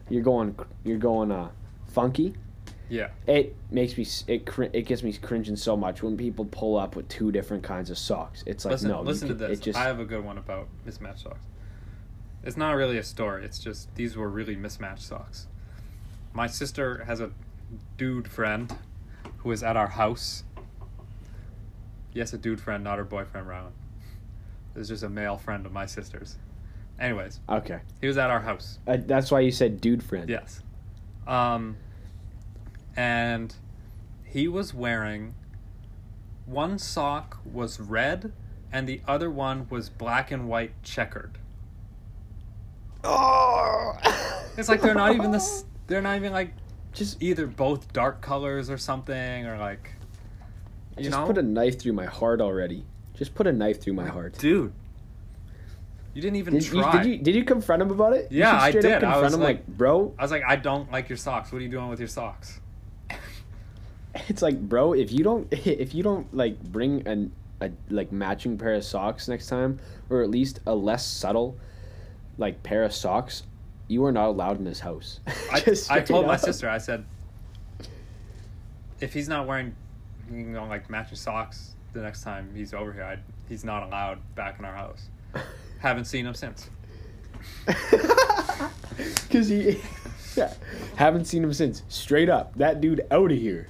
You're 0.09 0.23
going 0.23 0.55
you're 0.83 0.97
going 0.97 1.31
uh 1.31 1.49
funky. 1.87 2.33
Yeah. 2.89 3.09
It 3.27 3.55
makes 3.69 3.97
me 3.97 4.05
it 4.27 4.45
cr- 4.45 4.63
it 4.73 4.83
gets 4.83 5.03
me 5.03 5.13
cringing 5.13 5.55
so 5.55 5.77
much 5.77 6.01
when 6.01 6.17
people 6.17 6.45
pull 6.45 6.77
up 6.77 6.95
with 6.95 7.07
two 7.07 7.31
different 7.31 7.63
kinds 7.63 7.89
of 7.89 7.97
socks. 7.97 8.43
It's 8.45 8.65
like 8.65 8.73
listen, 8.73 8.89
no, 8.89 9.01
listen 9.01 9.27
to 9.27 9.33
this. 9.33 9.59
Just 9.59 9.77
I 9.77 9.83
have 9.83 9.99
a 9.99 10.05
good 10.05 10.23
one 10.23 10.37
about 10.37 10.67
mismatched 10.85 11.21
socks. 11.21 11.45
It's 12.43 12.57
not 12.57 12.71
really 12.71 12.97
a 12.97 13.03
story. 13.03 13.45
It's 13.45 13.59
just 13.59 13.93
these 13.95 14.15
were 14.17 14.29
really 14.29 14.55
mismatched 14.55 15.03
socks. 15.03 15.47
My 16.33 16.47
sister 16.47 17.03
has 17.05 17.19
a 17.19 17.31
dude 17.97 18.27
friend 18.27 18.75
who 19.37 19.51
is 19.51 19.61
at 19.63 19.77
our 19.77 19.87
house. 19.87 20.43
Yes, 22.13 22.33
a 22.33 22.37
dude 22.37 22.59
friend, 22.59 22.83
not 22.83 22.97
her 22.97 23.03
boyfriend, 23.03 23.47
Rowan. 23.47 23.73
This 24.73 24.83
is 24.83 24.89
just 24.89 25.03
a 25.03 25.09
male 25.09 25.37
friend 25.37 25.65
of 25.65 25.71
my 25.71 25.85
sister's. 25.85 26.37
Anyways, 26.99 27.39
okay. 27.47 27.79
he 28.01 28.07
was 28.07 28.17
at 28.17 28.29
our 28.29 28.41
house. 28.41 28.79
Uh, 28.87 28.97
that's 28.99 29.31
why 29.31 29.39
you 29.39 29.51
said 29.51 29.79
dude 29.79 30.03
friend. 30.03 30.29
Yes. 30.29 30.61
Um, 31.27 31.77
and 32.99 33.55
he 34.25 34.45
was 34.49 34.73
wearing 34.73 35.33
one 36.45 36.77
sock 36.77 37.37
was 37.49 37.79
red 37.79 38.33
and 38.73 38.89
the 38.89 38.99
other 39.07 39.29
one 39.31 39.65
was 39.69 39.87
black 39.89 40.31
and 40.31 40.49
white 40.49 40.73
checkered. 40.83 41.37
Oh. 43.05 43.95
It's 44.57 44.67
like 44.67 44.81
they're 44.81 44.93
not 44.93 45.15
even 45.15 45.31
this 45.31 45.63
they're 45.87 46.01
not 46.01 46.17
even 46.17 46.33
like 46.33 46.51
Just 46.91 47.23
either 47.23 47.47
both 47.47 47.93
dark 47.93 48.19
colors 48.19 48.69
or 48.69 48.77
something 48.77 49.45
or 49.45 49.57
like 49.57 49.93
You 50.97 51.05
Just 51.05 51.17
know, 51.17 51.25
put 51.25 51.37
a 51.37 51.41
knife 51.41 51.79
through 51.79 51.93
my 51.93 52.05
heart 52.05 52.41
already. 52.41 52.83
Just 53.15 53.33
put 53.33 53.47
a 53.47 53.53
knife 53.53 53.81
through 53.81 53.93
my 53.93 54.07
heart. 54.07 54.37
dude. 54.37 54.73
You 56.13 56.21
didn't 56.21 56.35
even 56.35 56.55
Did 56.55 56.65
you, 56.65 56.81
try. 56.81 57.01
did 57.01 57.05
you 57.09 57.17
did 57.19 57.35
you 57.35 57.45
confront 57.45 57.81
him 57.81 57.91
about 57.91 58.11
it? 58.11 58.27
Yeah, 58.29 58.59
I 58.59 58.71
did. 58.71 59.05
I 59.05 59.21
was 59.21 59.33
him 59.33 59.39
like- 59.39 59.57
like, 59.59 59.67
bro, 59.67 60.13
I 60.19 60.23
was 60.23 60.31
like, 60.31 60.43
I 60.45 60.57
don't 60.57 60.91
like 60.91 61.07
your 61.07 61.17
socks. 61.17 61.53
What 61.53 61.59
are 61.59 61.61
you 61.63 61.69
doing 61.69 61.87
with 61.87 61.99
your 61.99 62.09
socks? 62.09 62.59
It's 64.27 64.41
like, 64.41 64.59
bro, 64.59 64.93
if 64.93 65.11
you 65.11 65.23
don't 65.23 65.47
if 65.65 65.93
you 65.93 66.03
don't 66.03 66.33
like 66.35 66.61
bring 66.61 67.07
an 67.07 67.31
a 67.61 67.71
like 67.89 68.11
matching 68.11 68.57
pair 68.57 68.73
of 68.73 68.83
socks 68.83 69.27
next 69.27 69.47
time, 69.47 69.79
or 70.09 70.21
at 70.21 70.29
least 70.29 70.59
a 70.65 70.73
less 70.73 71.05
subtle 71.05 71.57
like 72.37 72.63
pair 72.63 72.83
of 72.83 72.93
socks, 72.93 73.43
you 73.87 74.05
are 74.05 74.11
not 74.11 74.29
allowed 74.29 74.57
in 74.57 74.63
this 74.63 74.79
house. 74.79 75.19
I, 75.51 75.59
Just 75.59 75.91
I 75.91 75.99
told 75.99 76.25
my 76.25 76.37
sister, 76.37 76.69
I 76.69 76.77
said, 76.77 77.03
if 79.01 79.13
he's 79.13 79.27
not 79.27 79.45
wearing, 79.45 79.75
you 80.31 80.37
know, 80.37 80.65
like 80.65 80.89
matching 80.89 81.17
socks 81.17 81.75
the 81.91 82.01
next 82.01 82.23
time 82.23 82.49
he's 82.55 82.73
over 82.73 82.93
here, 82.93 83.03
I, 83.03 83.17
he's 83.49 83.65
not 83.65 83.83
allowed 83.83 84.19
back 84.35 84.57
in 84.59 84.65
our 84.65 84.73
house. 84.73 85.09
Haven't 85.79 86.05
seen 86.05 86.25
him 86.25 86.33
since. 86.33 86.69
Cause 89.29 89.47
he, 89.47 89.79
yeah, 90.35 90.53
haven't 90.97 91.23
seen 91.25 91.41
him 91.41 91.53
since. 91.53 91.83
Straight 91.87 92.27
up, 92.27 92.53
that 92.55 92.81
dude 92.81 93.05
out 93.11 93.31
of 93.31 93.37
here. 93.37 93.69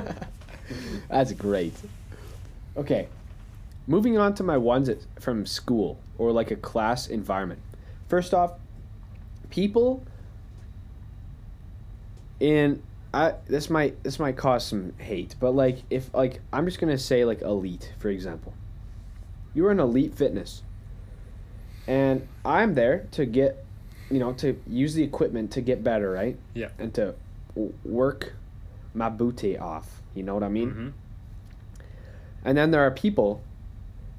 That's 1.08 1.32
great. 1.32 1.74
Okay, 2.76 3.08
moving 3.86 4.18
on 4.18 4.34
to 4.34 4.42
my 4.42 4.56
ones 4.56 4.90
from 5.20 5.46
school 5.46 5.98
or 6.18 6.32
like 6.32 6.50
a 6.50 6.56
class 6.56 7.06
environment. 7.06 7.60
First 8.08 8.34
off, 8.34 8.52
people 9.50 10.04
in 12.40 12.82
I 13.14 13.34
this 13.46 13.70
might 13.70 14.02
this 14.04 14.18
might 14.18 14.36
cause 14.36 14.66
some 14.66 14.92
hate, 14.98 15.34
but 15.40 15.52
like 15.52 15.78
if 15.90 16.12
like 16.12 16.40
I'm 16.52 16.66
just 16.66 16.78
gonna 16.78 16.98
say 16.98 17.24
like 17.24 17.40
elite 17.42 17.92
for 17.98 18.08
example. 18.08 18.52
You're 19.54 19.70
in 19.70 19.80
elite 19.80 20.14
fitness 20.14 20.62
and 21.86 22.26
I'm 22.44 22.74
there 22.74 23.06
to 23.12 23.24
get, 23.24 23.64
you 24.10 24.18
know, 24.18 24.34
to 24.34 24.60
use 24.66 24.92
the 24.92 25.02
equipment 25.02 25.52
to 25.52 25.62
get 25.62 25.82
better, 25.82 26.10
right? 26.10 26.36
Yeah. 26.52 26.68
And 26.78 26.92
to 26.94 27.14
work 27.84 28.34
my 28.96 29.08
booty 29.08 29.56
off. 29.58 30.00
You 30.14 30.22
know 30.22 30.34
what 30.34 30.42
I 30.42 30.48
mean? 30.48 30.70
hmm 30.70 30.88
And 32.44 32.56
then 32.56 32.70
there 32.70 32.80
are 32.80 32.90
people 32.90 33.42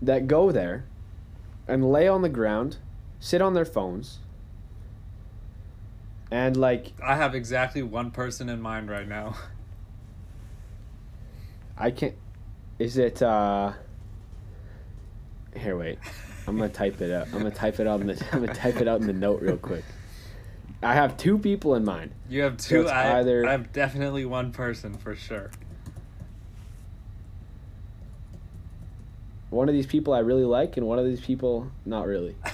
that 0.01 0.27
go 0.27 0.51
there 0.51 0.85
and 1.67 1.91
lay 1.91 2.07
on 2.07 2.21
the 2.21 2.29
ground, 2.29 2.77
sit 3.19 3.41
on 3.41 3.53
their 3.53 3.65
phones, 3.65 4.19
and 6.29 6.55
like 6.55 6.93
I 7.03 7.15
have 7.15 7.33
exactly 7.35 7.81
one 7.81 8.11
person 8.11 8.49
in 8.49 8.61
mind 8.61 8.89
right 8.89 9.07
now. 9.07 9.35
I 11.77 11.91
can't. 11.91 12.15
Is 12.79 12.97
it? 12.97 13.21
uh 13.21 13.73
Here, 15.55 15.77
wait. 15.77 15.99
I'm 16.47 16.57
gonna 16.57 16.69
type 16.69 17.01
it 17.01 17.11
out. 17.11 17.27
I'm 17.27 17.39
gonna 17.39 17.51
type 17.51 17.79
it 17.79 17.87
out 17.87 18.01
in 18.01 18.07
the. 18.07 18.25
I'm 18.31 18.41
gonna 18.41 18.53
type 18.53 18.79
it 18.81 18.87
out 18.87 19.01
in 19.01 19.07
the 19.07 19.13
note 19.13 19.41
real 19.41 19.57
quick. 19.57 19.83
I 20.81 20.93
have 20.93 21.17
two 21.17 21.37
people 21.37 21.75
in 21.75 21.83
mind. 21.83 22.11
You 22.29 22.43
have 22.43 22.57
two. 22.57 22.81
it's 22.81 22.91
I, 22.91 23.19
either- 23.19 23.45
I 23.47 23.51
have 23.51 23.73
definitely 23.73 24.25
one 24.25 24.51
person 24.51 24.95
for 24.95 25.15
sure. 25.15 25.49
One 29.49 29.69
of 29.69 29.73
these 29.73 29.87
people 29.87 30.13
I 30.13 30.19
really 30.19 30.43
like, 30.43 30.77
and 30.77 30.85
one 30.85 30.99
of 30.99 31.05
these 31.05 31.21
people 31.21 31.71
not 31.85 32.05
really. 32.05 32.35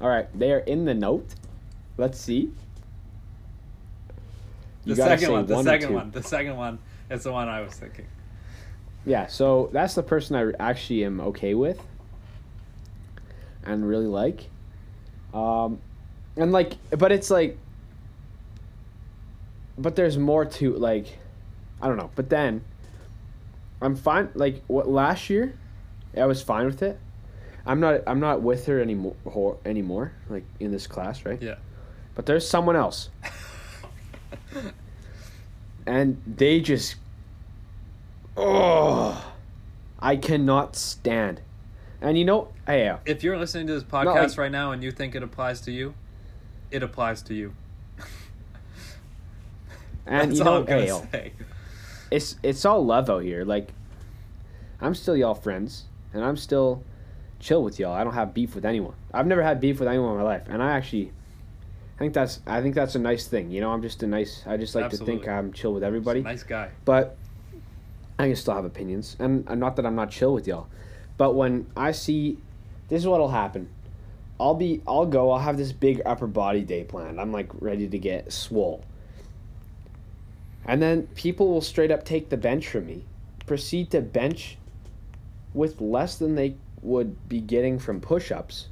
All 0.00 0.08
right, 0.08 0.28
they 0.38 0.52
are 0.52 0.60
in 0.60 0.84
the 0.84 0.94
note. 0.94 1.34
Let's 1.96 2.18
see. 2.20 2.52
The 4.84 4.94
second 4.94 5.32
one. 5.32 5.46
The 5.46 5.56
or 5.56 5.62
second 5.64 5.92
one. 5.92 6.10
The 6.12 6.22
second 6.22 6.56
one 6.56 6.78
is 7.10 7.24
the 7.24 7.32
one 7.32 7.48
I 7.48 7.60
was 7.60 7.74
thinking. 7.74 8.06
Yeah, 9.04 9.26
so 9.26 9.68
that's 9.72 9.94
the 9.94 10.02
person 10.02 10.36
I 10.36 10.52
actually 10.62 11.04
am 11.04 11.20
okay 11.20 11.54
with 11.54 11.80
and 13.64 13.86
really 13.86 14.06
like. 14.06 14.48
Um, 15.34 15.80
and 16.38 16.52
like, 16.52 16.74
but 16.90 17.12
it's 17.12 17.30
like, 17.30 17.58
but 19.76 19.96
there's 19.96 20.16
more 20.16 20.44
to 20.44 20.72
like, 20.74 21.06
I 21.82 21.88
don't 21.88 21.96
know. 21.96 22.10
But 22.14 22.30
then, 22.30 22.64
I'm 23.82 23.96
fine. 23.96 24.30
Like 24.34 24.62
what 24.66 24.88
last 24.88 25.28
year, 25.28 25.54
I 26.16 26.26
was 26.26 26.42
fine 26.42 26.66
with 26.66 26.82
it. 26.82 26.98
I'm 27.66 27.80
not. 27.80 28.02
I'm 28.06 28.20
not 28.20 28.40
with 28.40 28.66
her 28.66 28.80
anymore. 28.80 29.58
Anymore, 29.66 30.12
like 30.30 30.44
in 30.58 30.70
this 30.70 30.86
class, 30.86 31.26
right? 31.26 31.42
Yeah. 31.42 31.56
But 32.14 32.24
there's 32.26 32.48
someone 32.48 32.76
else, 32.76 33.10
and 35.86 36.20
they 36.26 36.60
just 36.60 36.96
oh 38.36 39.34
i 39.98 40.14
cannot 40.14 40.76
stand 40.76 41.40
and 42.00 42.16
you 42.16 42.24
know 42.24 42.48
hey 42.66 42.86
uh, 42.86 42.98
If 43.04 43.24
you're 43.24 43.36
listening 43.36 43.66
to 43.66 43.74
this 43.74 43.82
podcast 43.82 44.14
like- 44.14 44.38
right 44.38 44.52
now 44.52 44.70
and 44.70 44.82
you 44.82 44.92
think 44.92 45.16
it 45.16 45.24
applies 45.24 45.60
to 45.62 45.72
you, 45.72 45.94
it 46.70 46.82
applies 46.82 47.22
to 47.22 47.34
you. 47.34 47.54
and 50.06 50.30
That's 50.30 50.38
you 50.40 50.44
all 50.44 50.60
know 50.60 50.66
hey, 50.66 50.88
say. 51.10 51.32
it's 52.10 52.36
it's 52.42 52.64
all 52.64 52.84
love 52.84 53.10
out 53.10 53.22
here 53.22 53.44
like 53.44 53.72
i'm 54.80 54.94
still 54.94 55.16
y'all 55.16 55.34
friends 55.34 55.84
and 56.14 56.24
i'm 56.24 56.36
still 56.36 56.82
chill 57.40 57.62
with 57.62 57.78
y'all 57.78 57.92
i 57.92 58.02
don't 58.04 58.14
have 58.14 58.32
beef 58.32 58.54
with 58.54 58.64
anyone 58.64 58.94
i've 59.12 59.26
never 59.26 59.42
had 59.42 59.60
beef 59.60 59.78
with 59.80 59.88
anyone 59.88 60.12
in 60.12 60.16
my 60.18 60.22
life 60.22 60.42
and 60.48 60.62
i 60.62 60.70
actually 60.70 61.12
i 61.96 61.98
think 61.98 62.14
that's 62.14 62.40
i 62.46 62.62
think 62.62 62.74
that's 62.74 62.94
a 62.94 62.98
nice 62.98 63.26
thing 63.26 63.50
you 63.50 63.60
know 63.60 63.70
i'm 63.70 63.82
just 63.82 64.02
a 64.02 64.06
nice 64.06 64.42
i 64.46 64.56
just 64.56 64.74
like 64.74 64.88
to 64.90 64.96
think 64.96 65.28
i'm 65.28 65.52
chill 65.52 65.74
with 65.74 65.82
everybody 65.82 66.22
Nice 66.22 66.42
guy. 66.42 66.70
but 66.84 67.16
I 68.20 68.26
can 68.26 68.34
still 68.36 68.54
have 68.54 68.64
opinions, 68.64 69.16
and 69.20 69.44
and 69.46 69.60
not 69.60 69.76
that 69.76 69.86
I'm 69.86 69.94
not 69.94 70.10
chill 70.10 70.32
with 70.34 70.48
y'all, 70.48 70.66
but 71.18 71.36
when 71.36 71.68
I 71.76 71.92
see, 71.92 72.38
this 72.88 73.02
is 73.02 73.06
what'll 73.06 73.28
happen. 73.28 73.68
I'll 74.40 74.54
be, 74.54 74.82
I'll 74.86 75.06
go, 75.06 75.32
I'll 75.32 75.40
have 75.40 75.56
this 75.56 75.72
big 75.72 76.00
upper 76.06 76.26
body 76.26 76.62
day 76.62 76.84
planned. 76.84 77.20
I'm 77.20 77.32
like 77.32 77.50
ready 77.60 77.88
to 77.88 77.98
get 77.98 78.32
swole. 78.32 78.84
And 80.64 80.82
then 80.82 81.06
people 81.14 81.48
will 81.48 81.60
straight 81.60 81.90
up 81.90 82.04
take 82.04 82.28
the 82.28 82.36
bench 82.36 82.68
from 82.68 82.86
me, 82.86 83.04
proceed 83.46 83.90
to 83.92 84.00
bench 84.00 84.58
with 85.54 85.80
less 85.80 86.16
than 86.16 86.34
they 86.34 86.56
would 86.82 87.28
be 87.28 87.40
getting 87.40 87.78
from 87.78 88.00
push 88.00 88.30
ups. 88.30 88.68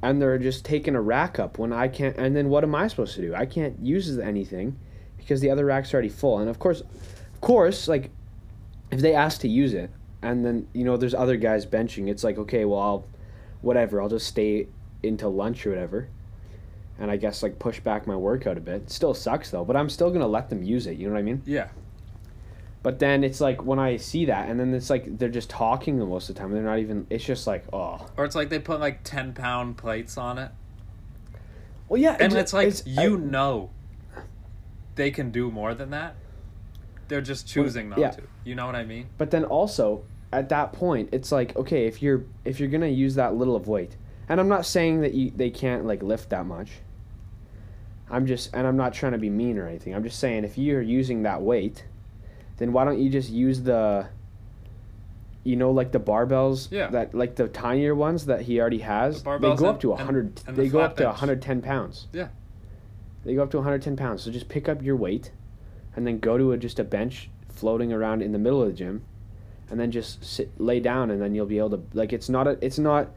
And 0.00 0.20
they're 0.20 0.38
just 0.38 0.64
taking 0.64 0.96
a 0.96 1.00
rack 1.00 1.38
up 1.38 1.58
when 1.58 1.72
I 1.72 1.86
can't. 1.86 2.16
And 2.16 2.34
then 2.34 2.48
what 2.48 2.64
am 2.64 2.74
I 2.74 2.88
supposed 2.88 3.14
to 3.16 3.20
do? 3.20 3.34
I 3.34 3.46
can't 3.46 3.78
use 3.80 4.18
anything 4.18 4.76
because 5.16 5.40
the 5.40 5.50
other 5.50 5.64
rack's 5.64 5.92
already 5.92 6.08
full. 6.08 6.38
And 6.38 6.48
of 6.48 6.58
course, 6.58 6.80
of 6.80 7.40
course, 7.40 7.86
like 7.86 8.10
if 8.90 9.00
they 9.00 9.14
ask 9.14 9.40
to 9.42 9.48
use 9.48 9.74
it, 9.74 9.90
and 10.22 10.44
then 10.44 10.68
you 10.72 10.84
know 10.84 10.96
there's 10.96 11.14
other 11.14 11.36
guys 11.36 11.66
benching, 11.66 12.08
it's 12.08 12.24
like 12.24 12.38
okay, 12.38 12.64
well 12.64 12.78
I'll, 12.80 13.04
whatever, 13.62 14.02
I'll 14.02 14.08
just 14.08 14.26
stay 14.26 14.68
into 15.02 15.28
lunch 15.28 15.66
or 15.66 15.70
whatever, 15.70 16.08
and 16.98 17.10
I 17.10 17.16
guess 17.16 17.42
like 17.42 17.58
push 17.58 17.80
back 17.80 18.06
my 18.06 18.16
workout 18.16 18.58
a 18.58 18.60
bit. 18.60 18.82
It 18.82 18.90
still 18.90 19.14
sucks 19.14 19.50
though, 19.50 19.64
but 19.64 19.76
I'm 19.76 19.88
still 19.88 20.10
gonna 20.10 20.26
let 20.26 20.50
them 20.50 20.62
use 20.62 20.86
it. 20.86 20.98
You 20.98 21.06
know 21.06 21.14
what 21.14 21.20
I 21.20 21.22
mean? 21.22 21.42
Yeah. 21.46 21.68
But 22.82 22.98
then 22.98 23.22
it's 23.22 23.40
like 23.40 23.64
when 23.64 23.78
I 23.78 23.96
see 23.96 24.24
that, 24.26 24.48
and 24.48 24.58
then 24.58 24.74
it's 24.74 24.90
like 24.90 25.18
they're 25.18 25.28
just 25.28 25.48
talking 25.48 25.98
the 25.98 26.04
most 26.06 26.28
of 26.28 26.34
the 26.34 26.40
time. 26.40 26.52
They're 26.52 26.62
not 26.62 26.80
even. 26.80 27.06
It's 27.10 27.24
just 27.24 27.46
like 27.46 27.64
oh, 27.72 28.06
Or 28.16 28.24
it's 28.24 28.34
like 28.34 28.48
they 28.48 28.58
put 28.58 28.80
like 28.80 29.04
ten 29.04 29.32
pound 29.32 29.76
plates 29.76 30.18
on 30.18 30.38
it, 30.38 30.50
well 31.88 32.00
yeah, 32.00 32.16
and 32.18 32.32
ju- 32.32 32.38
it's 32.38 32.52
like 32.52 32.74
I- 32.74 33.02
you 33.02 33.16
know 33.16 33.70
they 34.96 35.10
can 35.12 35.30
do 35.30 35.50
more 35.50 35.74
than 35.74 35.90
that. 35.90 36.16
They're 37.08 37.20
just 37.20 37.46
choosing 37.46 37.88
not 37.88 37.98
yeah. 37.98 38.10
to. 38.10 38.22
You 38.44 38.54
know 38.54 38.66
what 38.66 38.74
I 38.74 38.84
mean? 38.84 39.08
But 39.16 39.30
then 39.30 39.44
also 39.44 40.04
at 40.32 40.48
that 40.48 40.72
point, 40.72 41.08
it's 41.12 41.30
like 41.32 41.54
okay, 41.56 41.86
if 41.86 42.02
you're 42.02 42.24
if 42.44 42.58
you're 42.60 42.68
gonna 42.68 42.86
use 42.88 43.14
that 43.16 43.34
little 43.34 43.54
of 43.56 43.68
weight, 43.68 43.96
and 44.28 44.40
I'm 44.40 44.48
not 44.48 44.64
saying 44.66 45.00
that 45.02 45.14
you 45.14 45.30
they 45.34 45.50
can't 45.50 45.84
like 45.86 46.02
lift 46.02 46.30
that 46.30 46.46
much. 46.46 46.70
I'm 48.10 48.26
just 48.26 48.50
and 48.54 48.66
I'm 48.66 48.76
not 48.76 48.92
trying 48.92 49.12
to 49.12 49.18
be 49.18 49.30
mean 49.30 49.58
or 49.58 49.66
anything. 49.66 49.94
I'm 49.94 50.02
just 50.04 50.18
saying 50.18 50.44
if 50.44 50.58
you're 50.58 50.82
using 50.82 51.22
that 51.22 51.40
weight, 51.42 51.84
then 52.58 52.72
why 52.72 52.84
don't 52.84 52.98
you 52.98 53.08
just 53.10 53.30
use 53.30 53.62
the 53.62 54.06
you 55.44 55.56
know 55.56 55.70
like 55.70 55.90
the 55.92 55.98
barbells 56.00 56.70
Yeah. 56.70 56.88
that 56.90 57.14
like 57.14 57.34
the 57.36 57.48
tinier 57.48 57.94
ones 57.94 58.26
that 58.26 58.42
he 58.42 58.60
already 58.60 58.78
has 58.78 59.22
The 59.22 59.38
they 59.38 59.48
go 59.48 59.50
and- 59.54 59.64
up 59.66 59.80
to 59.80 59.90
and- 59.90 59.98
100 59.98 60.40
and 60.46 60.56
the 60.56 60.62
they 60.62 60.68
go 60.68 60.78
flat 60.78 60.90
up 60.90 60.96
to 60.98 61.02
bench. 61.04 61.12
110 61.14 61.62
pounds 61.62 62.06
Yeah. 62.12 62.28
they 63.24 63.34
go 63.34 63.42
up 63.42 63.50
to 63.50 63.56
110 63.58 63.96
pounds 63.96 64.22
so 64.22 64.30
just 64.30 64.48
pick 64.48 64.68
up 64.68 64.82
your 64.82 64.94
weight 64.94 65.32
and 65.96 66.06
then 66.06 66.20
go 66.20 66.38
to 66.38 66.52
a, 66.52 66.56
just 66.56 66.78
a 66.78 66.84
bench 66.84 67.28
floating 67.48 67.92
around 67.92 68.22
in 68.22 68.30
the 68.30 68.38
middle 68.38 68.62
of 68.62 68.68
the 68.68 68.72
gym 68.74 69.02
and 69.72 69.80
then 69.80 69.90
just 69.90 70.22
sit 70.24 70.48
lay 70.60 70.78
down 70.78 71.10
and 71.10 71.20
then 71.20 71.34
you'll 71.34 71.46
be 71.46 71.58
able 71.58 71.70
to 71.70 71.82
like 71.94 72.12
it's 72.12 72.28
not 72.28 72.46
a, 72.46 72.58
it's 72.64 72.78
not 72.78 73.08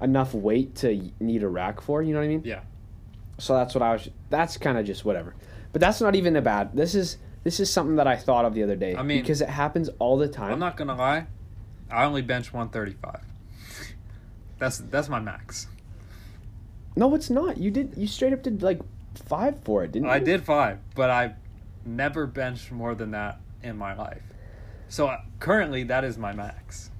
enough 0.00 0.34
weight 0.34 0.74
to 0.76 1.10
need 1.18 1.42
a 1.42 1.48
rack 1.48 1.80
for 1.80 2.02
you 2.02 2.12
know 2.12 2.20
what 2.20 2.26
i 2.26 2.28
mean 2.28 2.42
Yeah. 2.44 2.60
so 3.38 3.54
that's 3.54 3.74
what 3.74 3.82
i 3.82 3.92
was 3.94 4.08
that's 4.30 4.58
kind 4.58 4.76
of 4.78 4.84
just 4.86 5.04
whatever 5.06 5.34
but 5.72 5.80
that's 5.80 6.00
not 6.02 6.14
even 6.14 6.36
a 6.36 6.42
bad 6.42 6.76
this 6.76 6.94
is 6.94 7.16
this 7.44 7.58
is 7.60 7.70
something 7.72 7.96
that 7.96 8.06
i 8.06 8.14
thought 8.14 8.44
of 8.44 8.52
the 8.54 8.62
other 8.62 8.76
day 8.76 8.94
I 8.94 9.02
mean- 9.02 9.22
because 9.22 9.40
it 9.40 9.48
happens 9.48 9.88
all 9.98 10.18
the 10.18 10.28
time 10.28 10.52
I'm 10.52 10.58
not 10.60 10.76
gonna 10.76 10.94
lie. 10.96 11.26
I 11.90 12.04
only 12.04 12.20
bench 12.20 12.52
135. 12.52 13.20
That's 14.58 14.78
that's 14.78 15.08
my 15.08 15.20
max. 15.20 15.66
no 16.96 17.14
it's 17.14 17.30
not 17.30 17.56
you 17.58 17.70
did 17.70 17.94
you 17.96 18.06
straight 18.06 18.32
up 18.32 18.42
did 18.42 18.62
like 18.62 18.80
five 19.14 19.62
for 19.64 19.84
it 19.84 19.92
didn't 19.92 20.06
you 20.06 20.12
I 20.12 20.18
did 20.18 20.44
five, 20.44 20.78
but 20.94 21.10
I 21.10 21.34
never 21.86 22.26
benched 22.26 22.70
more 22.72 22.94
than 22.94 23.12
that 23.12 23.40
in 23.62 23.76
my 23.78 23.94
life. 23.94 24.22
So 24.88 25.08
uh, 25.08 25.20
currently, 25.40 25.84
that 25.84 26.04
is 26.04 26.16
my 26.18 26.32
max. 26.32 26.90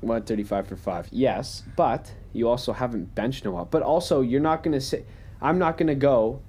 135 0.00 0.68
for 0.68 0.76
five. 0.76 1.08
Yes, 1.10 1.62
but 1.76 2.12
you 2.32 2.48
also 2.48 2.72
haven't 2.72 3.14
benched 3.14 3.44
in 3.44 3.48
a 3.48 3.52
while. 3.52 3.64
But 3.64 3.82
also, 3.82 4.20
you're 4.20 4.40
not 4.40 4.62
going 4.62 4.72
to 4.74 4.80
say, 4.80 5.04
I'm 5.40 5.58
not 5.58 5.76
going 5.76 5.88
to 5.88 5.94
go 5.94 6.40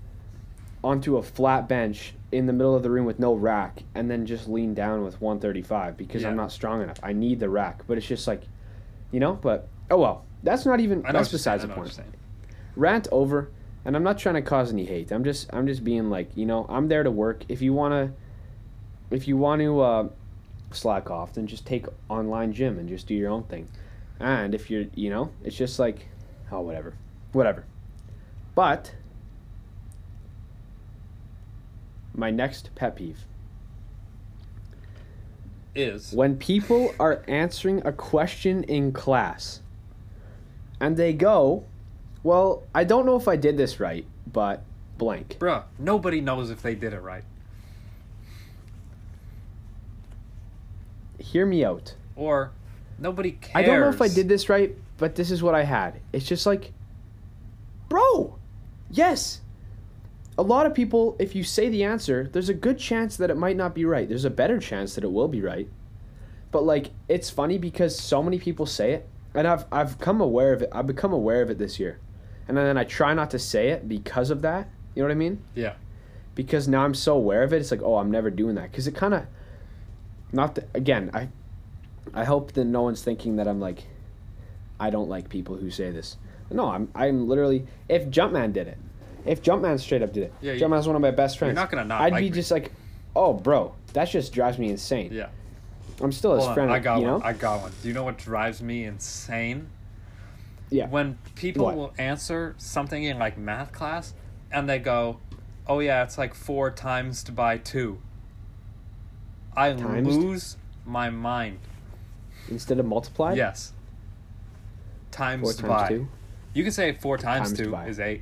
onto 0.84 1.18
a 1.18 1.24
flat 1.24 1.68
bench 1.68 2.14
in 2.32 2.46
the 2.46 2.54
middle 2.54 2.76
of 2.76 2.84
the 2.84 2.90
room 2.90 3.06
with 3.06 3.20
no 3.20 3.34
rack 3.34 3.84
and 3.96 4.10
then 4.10 4.26
just 4.26 4.48
lean 4.48 4.74
down 4.74 5.04
with 5.04 5.20
135 5.20 5.98
because 5.98 6.22
Yeah. 6.22 6.30
I'm 6.30 6.36
not 6.36 6.52
strong 6.52 6.82
enough. 6.82 7.00
I 7.02 7.12
need 7.12 7.40
the 7.40 7.50
rack. 7.50 7.82
But 7.88 7.98
it's 7.98 8.08
just 8.08 8.28
like, 8.28 8.44
you 9.12 9.20
know, 9.20 9.34
but 9.34 9.68
oh 9.90 9.98
well. 9.98 10.26
That's 10.42 10.66
not 10.66 10.80
even, 10.80 11.02
that's 11.02 11.14
what 11.14 11.32
you're 11.32 11.40
saying, 11.40 11.58
besides 11.58 11.64
the 11.64 11.74
point. 11.74 12.00
Rant 12.76 13.08
over. 13.12 13.50
And 13.84 13.96
I'm 13.96 14.04
not 14.04 14.18
trying 14.20 14.36
to 14.36 14.42
cause 14.42 14.72
any 14.72 14.86
hate. 14.86 15.12
I'm 15.12 15.24
just, 15.24 15.50
I'm 15.54 15.68
just 15.68 15.84
being 15.84 16.10
like, 16.10 16.38
you 16.38 16.46
know, 16.46 16.66
I'm 16.70 16.88
there 16.88 17.04
to 17.04 17.12
work. 17.12 17.44
If 17.50 17.62
you 17.62 17.74
want 17.74 17.94
to, 17.94 18.14
if 19.12 19.28
you 19.28 19.38
want 19.38 19.62
to, 19.62 19.80
uh, 19.80 20.10
slack 20.72 21.10
off, 21.10 21.34
then 21.34 21.48
just 21.48 21.66
take 21.66 21.86
online 22.10 22.54
gym 22.54 22.78
and 22.78 22.88
just 22.88 23.08
do 23.08 23.14
your 23.14 23.30
own 23.30 23.44
thing. 23.44 23.68
And 24.20 24.54
if 24.54 24.70
you're, 24.70 24.86
you 24.96 25.10
know, 25.10 25.32
it's 25.44 25.56
just 25.56 25.80
like, 25.80 26.08
oh, 26.52 26.62
whatever, 26.62 26.94
whatever. 27.32 27.66
But 28.56 28.94
my 32.14 32.30
next 32.30 32.76
pet 32.76 32.96
peeve 32.96 33.24
Is 35.74 36.12
when 36.12 36.36
people 36.38 36.94
are 37.00 37.24
answering 37.28 37.82
a 37.86 37.94
question 37.94 38.64
in 38.64 38.92
class 38.92 39.62
and 40.82 40.98
they 40.98 41.14
go, 41.14 41.64
well, 42.24 42.64
I 42.76 42.84
don't 42.84 43.06
know 43.06 43.16
if 43.16 43.28
I 43.28 43.38
did 43.38 43.58
this 43.58 43.80
right, 43.80 44.06
but 44.32 44.64
blank. 44.98 45.38
bruh, 45.40 45.64
nobody 45.78 46.20
knows 46.20 46.52
if 46.52 46.62
they 46.62 46.76
did 46.76 46.94
it 46.94 47.02
right. 47.02 47.24
Hear 51.32 51.46
me 51.46 51.64
out. 51.66 51.94
Or 52.16 52.52
nobody 52.98 53.32
cares. 53.34 53.56
I 53.56 53.62
don't 53.64 53.80
know 53.80 53.90
if 53.90 54.02
I 54.02 54.08
did 54.08 54.28
this 54.30 54.50
right, 54.50 54.76
but 54.98 55.16
this 55.16 55.32
is 55.32 55.42
what 55.44 55.56
I 55.56 55.64
had. 55.64 56.00
It's 56.14 56.26
just 56.26 56.46
like, 56.46 56.74
bro, 57.88 58.36
yes. 58.90 59.42
A 60.38 60.42
lot 60.44 60.66
of 60.66 60.74
people, 60.74 61.16
if 61.20 61.36
you 61.36 61.44
say 61.44 61.70
the 61.70 61.84
answer, 61.84 62.30
there's 62.32 62.50
a 62.50 62.54
good 62.54 62.80
chance 62.80 63.18
that 63.18 63.30
it 63.30 63.38
might 63.38 63.58
not 63.58 63.76
be 63.76 63.84
right. 63.86 64.08
There's 64.08 64.26
a 64.26 64.30
better 64.30 64.60
chance 64.60 64.96
that 64.96 65.04
it 65.04 65.12
will 65.12 65.28
be 65.28 65.42
right. 65.42 65.68
But 66.52 66.64
like, 66.64 66.92
it's 67.08 67.30
funny 67.30 67.58
because 67.58 67.98
so 68.00 68.24
many 68.24 68.40
people 68.40 68.66
say 68.66 68.94
it, 68.94 69.08
and 69.36 69.48
I've 69.48 69.66
I've 69.72 70.00
come 70.00 70.22
aware 70.22 70.54
of 70.54 70.62
it. 70.62 70.70
I've 70.72 70.88
become 70.88 71.14
aware 71.14 71.42
of 71.42 71.50
it 71.52 71.58
this 71.60 71.80
year, 71.80 72.00
and 72.48 72.58
then 72.58 72.78
I 72.78 72.86
try 72.86 73.14
not 73.14 73.30
to 73.32 73.40
say 73.40 73.70
it 73.70 73.88
because 73.88 74.30
of 74.32 74.42
that. 74.42 74.70
You 74.96 75.04
know 75.04 75.08
what 75.10 75.12
I 75.14 75.16
mean? 75.16 75.44
Yeah. 75.56 75.74
because 76.36 76.68
now 76.68 76.84
I'm 76.86 76.96
so 76.96 77.16
aware 77.16 77.44
of 77.44 77.54
it. 77.54 77.58
It's 77.58 77.70
like, 77.72 77.82
oh, 77.84 77.98
I'm 77.98 78.10
never 78.10 78.32
doing 78.32 78.56
that 78.56 78.72
because 78.72 78.88
it 78.88 78.96
kind 78.96 79.14
of, 79.14 79.26
not 80.32 80.60
again. 80.74 81.12
I, 81.14 81.30
I 82.14 82.24
hope 82.24 82.54
that 82.54 82.66
no 82.66 82.82
one's 82.84 83.02
thinking 83.04 83.36
that 83.38 83.48
I'm 83.48 83.60
like, 83.60 83.84
I 84.80 84.90
don't 84.90 85.10
like 85.10 85.30
people 85.30 85.56
who 85.56 85.70
say 85.70 85.92
this. 85.92 86.18
No, 86.52 86.70
I'm 86.70 86.90
I'm 86.96 87.28
literally 87.28 87.66
if 87.88 88.06
Jumpman 88.10 88.54
did 88.54 88.68
it, 88.68 88.78
if 89.26 89.42
Jumpman 89.44 89.80
straight 89.80 90.02
up 90.02 90.14
did 90.14 90.24
it, 90.24 90.34
Yeah, 90.42 90.54
you- 90.54 90.60
Jumpman's 90.62 90.88
one 90.88 90.96
of 90.96 91.02
my 91.02 91.12
best 91.12 91.38
friends. 91.38 91.50
You're 91.56 91.62
not 91.64 91.70
gonna 91.72 91.86
not 91.86 92.02
I'd 92.02 92.12
like 92.14 92.22
be 92.22 92.30
me. 92.30 92.36
just 92.36 92.50
like, 92.52 92.72
oh, 93.16 93.34
bro, 93.34 93.76
that 93.94 94.06
just 94.06 94.34
drives 94.34 94.58
me 94.58 94.70
insane. 94.70 95.10
Yeah. 95.14 95.30
I'm 96.02 96.12
still 96.14 96.34
his 96.36 96.40
Hold 96.46 96.50
on, 96.50 96.56
friend. 96.56 96.72
I 96.72 96.80
got 96.80 97.00
you 97.00 97.06
know? 97.08 97.14
one. 97.18 97.24
I 97.24 97.34
got 97.34 97.62
one. 97.62 97.72
Do 97.82 97.88
you 97.90 97.94
know 97.94 98.04
what 98.06 98.18
drives 98.18 98.62
me 98.62 98.86
insane? 98.86 99.68
yeah. 100.72 100.88
When 100.88 101.18
people 101.36 101.66
What? 101.66 101.76
will 101.76 101.94
answer 101.98 102.56
something 102.58 103.04
in 103.04 103.20
like 103.20 103.38
math 103.38 103.72
class 103.74 104.14
and 104.52 104.70
they 104.70 104.80
go, 104.80 105.20
"Oh 105.68 105.80
yeah, 105.80 106.04
it's 106.04 106.18
like 106.18 106.34
4 106.34 106.72
times 106.72 107.24
to 107.26 107.32
by 107.32 107.58
2." 107.58 108.00
I 109.60 109.74
Times? 109.74 110.16
lose 110.18 110.58
my 110.86 111.10
mind. 111.10 111.60
Instead 112.50 112.80
of 112.80 112.86
multiplied. 112.86 113.38
Yes. 113.38 113.74
Times, 115.12 115.42
Four 115.42 115.54
times 115.54 115.68
by. 115.68 115.88
two. 115.90 116.08
You 116.54 116.64
can 116.64 116.72
say 116.72 116.94
4 116.94 117.18
times, 117.18 117.50
Times 117.50 117.60
2 117.60 117.72
by. 117.72 117.88
is 117.88 118.00
8. 118.00 118.22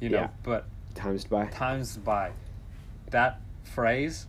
You 0.00 0.08
know, 0.10 0.18
Yeah. 0.18 0.28
but 0.42 0.66
Times 0.94 1.24
by. 1.24 1.46
times 1.46 1.96
by 1.96 2.30
that 3.10 3.40
phrase, 3.64 4.26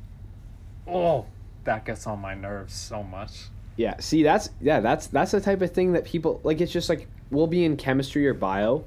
oh, 0.88 1.26
that 1.64 1.86
gets 1.86 2.08
on 2.08 2.20
my 2.20 2.34
nerves 2.34 2.74
so 2.74 3.04
much. 3.04 3.46
Yeah, 3.76 4.00
see 4.00 4.24
that's 4.24 4.50
yeah, 4.62 4.80
that's 4.80 5.08
that's 5.08 5.32
the 5.32 5.42
type 5.42 5.62
of 5.62 5.72
thing 5.72 5.92
that 5.94 6.06
people 6.06 6.40
like 6.44 6.62
it's 6.62 6.72
just 6.72 6.88
like 6.88 7.08
we'll 7.30 7.48
be 7.48 7.66
in 7.66 7.76
chemistry 7.76 8.26
or 8.28 8.34
bio 8.34 8.86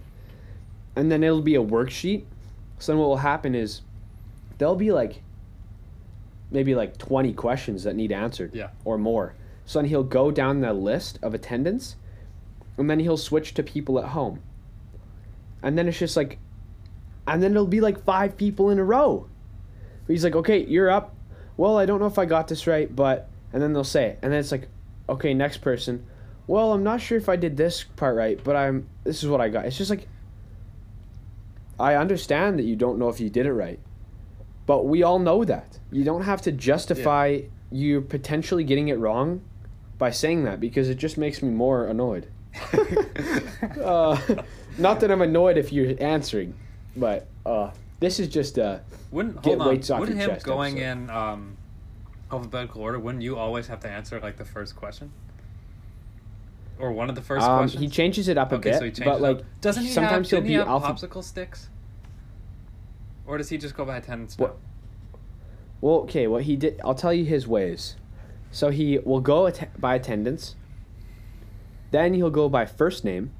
and 0.96 1.12
then 1.12 1.22
it'll 1.22 1.42
be 1.42 1.56
a 1.56 1.62
worksheet. 1.62 2.24
So 2.78 2.92
then 2.92 2.98
what 2.98 3.08
will 3.08 3.16
happen 3.18 3.54
is 3.54 3.82
there'll 4.56 4.76
be 4.76 4.90
like 4.92 5.22
maybe 6.50 6.74
like 6.74 6.96
20 6.98 7.32
questions 7.34 7.84
that 7.84 7.94
need 7.96 8.12
answered 8.12 8.54
Yeah. 8.54 8.70
or 8.84 8.98
more. 8.98 9.34
So 9.66 9.78
then 9.78 9.88
he'll 9.88 10.02
go 10.02 10.30
down 10.30 10.60
the 10.60 10.72
list 10.72 11.18
of 11.22 11.34
attendance 11.34 11.96
and 12.76 12.88
then 12.88 13.00
he'll 13.00 13.16
switch 13.18 13.54
to 13.54 13.62
people 13.62 13.98
at 13.98 14.06
home. 14.06 14.40
And 15.62 15.76
then 15.76 15.88
it's 15.88 15.98
just 15.98 16.16
like 16.16 16.38
and 17.26 17.42
then 17.42 17.50
it'll 17.50 17.66
be 17.66 17.80
like 17.82 18.02
five 18.04 18.36
people 18.38 18.70
in 18.70 18.78
a 18.78 18.84
row. 18.84 19.26
He's 20.06 20.24
like, 20.24 20.34
"Okay, 20.34 20.64
you're 20.64 20.88
up." 20.90 21.14
Well, 21.58 21.76
I 21.76 21.84
don't 21.84 22.00
know 22.00 22.06
if 22.06 22.18
I 22.18 22.24
got 22.24 22.48
this 22.48 22.66
right, 22.66 22.94
but 22.94 23.28
and 23.52 23.62
then 23.62 23.74
they'll 23.74 23.84
say 23.84 24.06
it. 24.06 24.18
And 24.22 24.32
then 24.32 24.40
it's 24.40 24.50
like, 24.52 24.68
"Okay, 25.10 25.34
next 25.34 25.58
person." 25.58 26.06
Well, 26.46 26.72
I'm 26.72 26.82
not 26.82 27.02
sure 27.02 27.18
if 27.18 27.28
I 27.28 27.36
did 27.36 27.58
this 27.58 27.84
part 27.96 28.16
right, 28.16 28.42
but 28.42 28.56
I'm 28.56 28.88
this 29.04 29.22
is 29.22 29.28
what 29.28 29.42
I 29.42 29.50
got. 29.50 29.66
It's 29.66 29.76
just 29.76 29.90
like 29.90 30.08
I 31.78 31.94
understand 31.94 32.58
that 32.58 32.64
you 32.64 32.74
don't 32.76 32.98
know 32.98 33.08
if 33.10 33.20
you 33.20 33.28
did 33.30 33.44
it 33.44 33.52
right. 33.52 33.78
But 34.68 34.84
we 34.84 35.02
all 35.02 35.18
know 35.18 35.46
that. 35.46 35.78
You 35.90 36.04
don't 36.04 36.24
have 36.24 36.42
to 36.42 36.52
justify 36.52 37.40
you 37.72 38.02
potentially 38.02 38.64
getting 38.64 38.88
it 38.88 38.98
wrong 38.98 39.40
by 39.96 40.10
saying 40.10 40.44
that 40.44 40.60
because 40.60 40.90
it 40.90 40.96
just 40.98 41.16
makes 41.16 41.42
me 41.42 41.48
more 41.48 41.86
annoyed. 41.86 42.28
uh, 43.82 44.20
not 44.76 45.00
that 45.00 45.10
I'm 45.10 45.22
annoyed 45.22 45.56
if 45.56 45.72
you're 45.72 45.94
answering, 45.98 46.52
but 46.94 47.28
uh, 47.46 47.70
this 47.98 48.20
is 48.20 48.28
just 48.28 48.58
uh, 48.58 48.80
Wouldn't 49.10 49.36
Get 49.36 49.52
hold 49.52 49.62
on? 49.62 49.68
weights 49.68 49.88
off 49.88 50.00
Wouldn't 50.00 50.18
your 50.18 50.28
him 50.28 50.34
chest 50.34 50.44
going 50.44 50.78
episode. 50.82 51.04
in 51.04 51.10
um, 51.10 51.56
alphabetical 52.30 52.82
order? 52.82 52.98
Wouldn't 52.98 53.24
you 53.24 53.38
always 53.38 53.68
have 53.68 53.80
to 53.80 53.88
answer 53.88 54.20
like 54.20 54.36
the 54.36 54.44
first 54.44 54.76
question, 54.76 55.10
or 56.78 56.92
one 56.92 57.08
of 57.08 57.14
the 57.14 57.22
first 57.22 57.46
um, 57.46 57.60
questions? 57.60 57.82
he 57.82 57.88
changes 57.88 58.28
it 58.28 58.36
up 58.36 58.52
a 58.52 58.56
okay, 58.56 58.72
bit, 58.72 58.96
so 58.96 59.02
he 59.02 59.08
but 59.08 59.22
like 59.22 59.40
doesn't 59.62 59.82
he 59.82 59.88
sometimes 59.88 60.30
have, 60.30 60.42
he'll 60.42 60.46
he 60.46 60.54
be 60.56 60.58
have 60.58 60.68
alpha- 60.68 60.92
popsicle 60.92 61.24
sticks, 61.24 61.70
or 63.28 63.38
does 63.38 63.48
he 63.50 63.58
just 63.58 63.76
go 63.76 63.84
by 63.84 63.96
attendance? 63.98 64.36
What- 64.38 64.56
Well, 65.80 65.96
okay, 66.00 66.26
what 66.26 66.42
he 66.44 66.56
did, 66.56 66.80
I'll 66.84 66.94
tell 66.94 67.12
you 67.12 67.24
his 67.24 67.46
ways. 67.46 67.94
So 68.50 68.70
he 68.70 68.98
will 68.98 69.20
go 69.20 69.46
att- 69.46 69.80
by 69.80 69.94
attendance. 69.94 70.56
Then 71.92 72.14
he'll 72.14 72.30
go 72.30 72.48
by 72.48 72.66
first 72.66 73.04
name. 73.04 73.30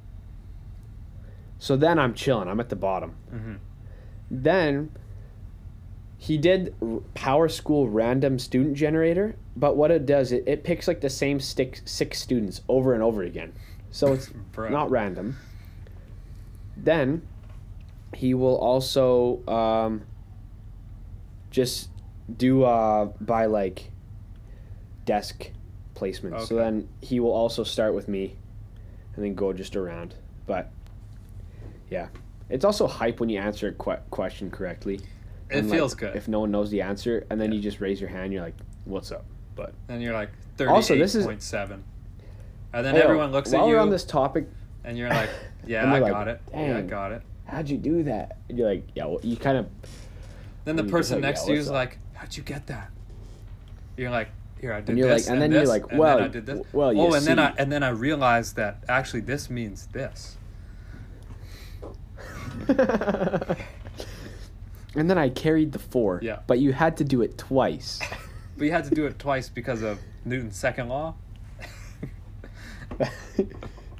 So 1.59 1.75
then 1.77 1.99
I'm 1.99 2.15
chilling. 2.15 2.47
I'm 2.49 2.61
at 2.61 2.69
the 2.69 2.77
bottom. 2.77 3.15
hmm 3.31 3.55
Then 4.31 4.91
he 6.17 6.37
did 6.39 6.75
Power 7.15 7.49
School 7.49 7.89
random 7.89 8.39
student 8.39 8.77
generator, 8.77 9.37
but 9.57 9.77
what 9.77 9.91
it 9.91 10.05
does, 10.07 10.31
it, 10.33 10.45
it 10.47 10.63
picks 10.65 10.87
like 10.87 11.01
the 11.01 11.11
same 11.11 11.41
stick, 11.41 11.81
six 11.85 12.21
students 12.21 12.61
over 12.69 12.93
and 12.95 13.03
over 13.03 13.23
again. 13.23 13.53
So 13.91 14.13
it's 14.13 14.31
not 14.73 14.91
random. 14.91 15.37
Then 16.77 17.23
he 18.15 18.35
will 18.35 18.57
also 18.59 19.45
um, 19.47 20.03
just 21.51 21.91
do 22.37 22.65
uh, 22.65 23.07
by 23.21 23.47
like 23.47 23.91
desk 25.05 25.51
placement. 25.95 26.41
So 26.43 26.57
then 26.57 26.89
he 27.01 27.21
will 27.21 27.33
also 27.33 27.65
start 27.65 27.95
with 27.95 28.09
me 28.09 28.37
and 29.15 29.25
then 29.25 29.35
go 29.35 29.53
just 29.53 29.77
around. 29.77 30.15
But 30.47 30.71
yeah, 31.91 32.09
it's 32.49 32.65
also 32.65 32.87
hype 32.87 33.21
when 33.21 33.29
you 33.29 33.39
answer 33.39 33.69
a 33.69 33.73
que- 33.73 34.03
question 34.11 34.51
correctly. 34.51 34.97
It 35.51 35.59
And, 35.59 35.71
like, 35.71 35.79
feels 35.79 35.95
good. 35.95 36.15
If 36.15 36.29
no 36.29 36.41
one 36.41 36.51
knows 36.51 36.71
the 36.71 36.83
answer 36.83 37.27
and 37.31 37.41
then 37.41 37.51
Yeah. 37.51 37.57
you 37.57 37.63
just 37.63 37.81
raise 37.81 38.01
your 38.01 38.11
hand, 38.11 38.33
you're 38.33 38.43
like, 38.43 38.57
what's 38.85 39.11
up? 39.11 39.25
But 39.57 39.73
and 39.89 40.03
you're 40.03 40.13
like 40.13 40.31
Also, 40.69 40.95
this 40.97 41.15
is- 41.15 41.25
point 41.27 41.43
seven, 41.43 41.83
and 42.73 42.85
then 42.85 42.95
Hey, 42.95 43.03
everyone 43.03 43.33
looks 43.33 43.51
while 43.53 43.65
at 43.65 43.69
you, 43.69 43.79
on 43.79 43.91
this 43.91 44.05
topic, 44.05 44.47
and 44.85 44.97
you're 44.99 45.09
like, 45.09 45.31
"Yeah, 45.67 45.93
I 45.93 45.99
like, 45.99 46.13
got 46.13 46.29
it. 46.29 46.41
Yeah, 46.53 46.79
I 46.79 46.83
got 46.83 47.13
it." 47.13 47.23
How'd 47.49 47.69
you 47.69 47.79
do 47.79 48.03
that? 48.05 48.37
And 48.49 48.59
you're 48.59 48.69
like, 48.69 48.87
yeah, 48.95 49.07
well, 49.07 49.21
you 49.23 49.37
kind 49.37 49.59
of 49.59 49.67
Then 50.65 50.77
the 50.77 50.83
And 50.83 50.91
you're 50.91 50.99
person 50.99 51.17
like, 51.17 51.23
next 51.23 51.41
"Yeah, 51.43 51.47
to 51.47 51.53
you 51.55 51.59
is 51.61 51.69
up?" 51.69 51.75
like, 51.75 51.99
"How'd 52.15 52.37
you 52.37 52.43
get 52.43 52.67
that?" 52.69 52.91
You're 53.97 54.11
like, 54.11 54.29
"Here, 54.61 54.73
I 54.73 54.81
did 54.81 54.99
you're 54.99 55.09
this, 55.09 55.27
like- 55.27 55.33
and 55.33 55.43
then 55.43 55.51
you're 55.51 55.61
this, 55.61 55.69
like, 55.69 55.91
and 55.91 55.99
"Well, 55.99 56.17
then 56.19 56.25
I 56.25 56.29
did 56.29 56.47
this." 56.47 56.61
well, 56.73 56.93
you 56.93 57.01
oh, 57.01 57.15
and 57.15 57.25
then 57.27 57.39
I 57.39 57.55
and 57.59 57.73
then 57.73 57.83
I 57.83 57.89
realized 57.89 58.57
that 58.57 58.85
actually 58.89 59.21
this 59.21 59.49
means 59.51 59.87
this. 59.87 60.37
and 62.69 63.49
then 64.95 65.17
I 65.19 65.29
carried 65.29 65.73
the 65.73 65.79
four. 65.79 66.21
Yeah. 66.23 66.41
But 66.47 66.59
you 66.59 66.73
had 66.73 66.97
to 66.99 67.05
do 67.05 67.23
it 67.23 67.39
twice. 67.39 68.01
But 68.57 68.65
you 68.65 68.73
had 68.73 68.85
to 68.85 68.95
do 68.95 69.07
it 69.07 69.19
twice 69.19 69.49
because 69.49 69.83
of 69.83 69.99
Newton's 70.25 70.57
second 70.57 70.89
law. 70.89 71.15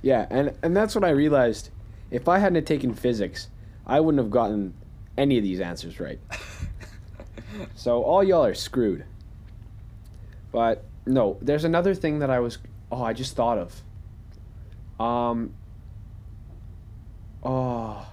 yeah, 0.03 0.27
and 0.31 0.53
and 0.63 0.77
that's 0.77 0.95
what 0.95 1.05
I 1.05 1.11
realized. 1.11 1.71
If 2.11 2.29
I 2.29 2.39
hadn't 2.39 2.65
taken 2.65 2.95
physics, 2.95 3.49
I 3.87 4.01
wouldn't 4.01 4.23
have 4.23 4.31
gotten 4.31 4.75
any 5.17 5.37
of 5.37 5.43
these 5.45 5.61
answers 5.61 6.01
right. 6.01 6.19
So 7.75 8.03
all 8.03 8.23
y'all 8.23 8.45
are 8.45 8.55
screwed. 8.55 9.05
But 10.53 10.85
no, 11.07 11.39
there's 11.41 11.65
another 11.65 11.95
thing 11.95 12.21
that 12.21 12.31
I 12.31 12.41
was 12.41 12.59
oh, 12.91 13.03
I 13.03 13.13
just 13.13 13.37
thought 13.37 13.59
of. 13.59 13.83
Um 15.01 15.55
Oh. 17.43 18.07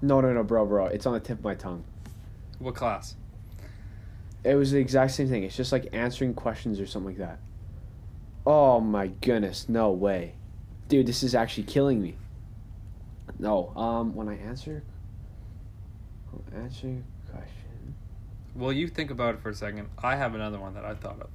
No, 0.00 0.20
no, 0.20 0.32
no, 0.32 0.44
bro, 0.44 0.64
bro. 0.64 0.86
It's 0.86 1.06
on 1.06 1.14
the 1.14 1.20
tip 1.20 1.38
of 1.38 1.44
my 1.44 1.54
tongue. 1.54 1.84
What 2.60 2.74
class? 2.74 3.16
It 4.44 4.54
was 4.54 4.70
the 4.70 4.78
exact 4.78 5.12
same 5.12 5.28
thing. 5.28 5.42
It's 5.42 5.56
just 5.56 5.72
like 5.72 5.88
answering 5.92 6.34
questions 6.34 6.80
or 6.80 6.86
something 6.86 7.18
like 7.18 7.18
that. 7.18 7.40
Oh 8.46 8.80
my 8.80 9.08
goodness, 9.08 9.68
no 9.68 9.90
way. 9.90 10.34
Dude, 10.88 11.06
this 11.06 11.22
is 11.22 11.34
actually 11.34 11.64
killing 11.64 12.00
me. 12.02 12.16
No, 13.38 13.68
um 13.76 14.14
when 14.14 14.28
I 14.28 14.36
answer 14.38 14.82
I'll 16.32 16.60
answer 16.60 17.02
question. 17.30 17.94
Well, 18.54 18.72
you 18.72 18.88
think 18.88 19.10
about 19.10 19.34
it 19.36 19.40
for 19.42 19.50
a 19.50 19.54
second. 19.54 19.88
I 20.02 20.16
have 20.16 20.34
another 20.34 20.58
one 20.58 20.74
that 20.74 20.84
I 20.84 20.94
thought 20.94 21.20
of. 21.20 21.28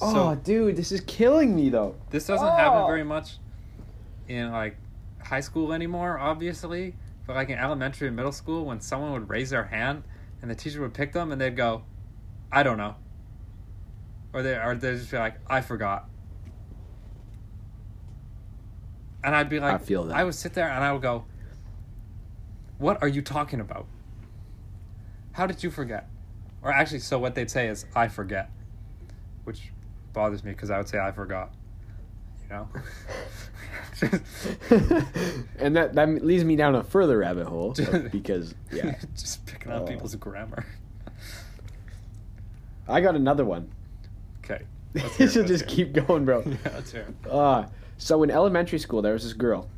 Oh, 0.00 0.12
So 0.12 0.34
dude, 0.40 0.76
this 0.76 0.90
is 0.92 1.00
killing 1.02 1.54
me 1.54 1.68
though. 1.68 1.94
this 2.10 2.26
doesn't 2.26 2.46
happen 2.48 2.80
Oh. 2.82 2.86
very 2.86 3.04
much 3.04 3.36
in 4.28 4.50
like 4.50 4.76
high 5.22 5.40
school 5.40 5.72
anymore, 5.72 6.18
obviously. 6.18 6.94
But 7.26 7.36
like 7.36 7.50
in 7.50 7.58
elementary 7.58 8.08
and 8.08 8.16
middle 8.16 8.32
school, 8.32 8.64
when 8.64 8.80
someone 8.80 9.12
would 9.12 9.28
raise 9.30 9.50
their 9.50 9.64
hand 9.64 10.02
and 10.40 10.50
the 10.50 10.54
teacher 10.56 10.80
would 10.80 10.94
pick 10.94 11.12
them 11.12 11.30
and 11.30 11.40
they'd 11.40 11.56
go, 11.56 11.82
"I 12.50 12.62
don't 12.64 12.78
know," 12.78 12.96
or 14.32 14.42
they 14.42 14.56
or 14.56 14.74
they'd 14.74 14.96
just 14.96 15.10
be 15.12 15.18
like, 15.18 15.36
"I 15.48 15.60
forgot." 15.60 16.08
And 19.24 19.34
I'd 19.36 19.48
be 19.48 19.60
like, 19.60 19.74
I 19.74 19.78
feel 19.78 20.04
that. 20.04 20.16
I 20.16 20.24
would 20.24 20.34
sit 20.34 20.54
there 20.54 20.68
and 20.68 20.82
I 20.82 20.92
would 20.92 21.02
go, 21.02 21.24
"What 22.78 23.00
are 23.02 23.08
you 23.08 23.22
talking 23.22 23.60
about? 23.60 23.86
How 25.32 25.46
did 25.46 25.62
you 25.62 25.70
forget?" 25.70 26.08
Or 26.62 26.70
actually, 26.72 26.98
so 27.00 27.18
what 27.18 27.34
they'd 27.34 27.50
say 27.50 27.68
is, 27.68 27.86
"I 27.94 28.08
forget," 28.08 28.50
which 29.44 29.72
bothers 30.12 30.42
me 30.44 30.50
because 30.52 30.70
I 30.70 30.78
would 30.78 30.88
say, 30.88 30.98
"I 30.98 31.12
forgot." 31.12 31.52
You 32.42 32.48
know. 32.48 32.68
and 35.58 35.76
that 35.76 35.94
that 35.94 36.08
leads 36.24 36.44
me 36.44 36.56
down 36.56 36.74
a 36.74 36.82
further 36.82 37.18
rabbit 37.18 37.46
hole 37.46 37.74
because 38.10 38.54
yeah, 38.72 38.96
just 39.14 39.46
picking 39.46 39.70
on 39.70 39.82
Oh. 39.82 39.86
people's 39.86 40.14
grammar. 40.16 40.66
I 42.88 43.00
got 43.00 43.14
another 43.14 43.44
one. 43.44 43.70
Okay. 44.44 44.64
this 45.18 45.36
will 45.36 45.44
just 45.44 45.66
keep 45.68 45.92
going, 45.92 46.24
bro. 46.24 46.42
Yeah, 46.44 46.56
let's 46.74 46.90
hear. 46.92 47.06
Uh, 47.30 47.66
so 48.02 48.24
in 48.24 48.32
elementary 48.32 48.80
school, 48.80 49.00
there 49.00 49.12
was 49.12 49.22
this 49.22 49.32
girl 49.32 49.68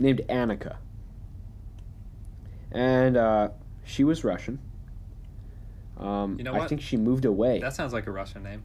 named 0.00 0.22
Annika, 0.28 0.76
and 2.72 3.16
uh, 3.16 3.50
she 3.84 4.02
was 4.02 4.24
Russian. 4.24 4.58
Um, 5.96 6.36
You 6.36 6.42
know 6.42 6.54
I 6.54 6.66
think 6.66 6.80
she 6.80 6.96
moved 6.96 7.24
away. 7.24 7.60
That 7.60 7.72
sounds 7.72 7.92
like 7.92 8.08
a 8.08 8.10
Russian 8.10 8.42
name. 8.42 8.64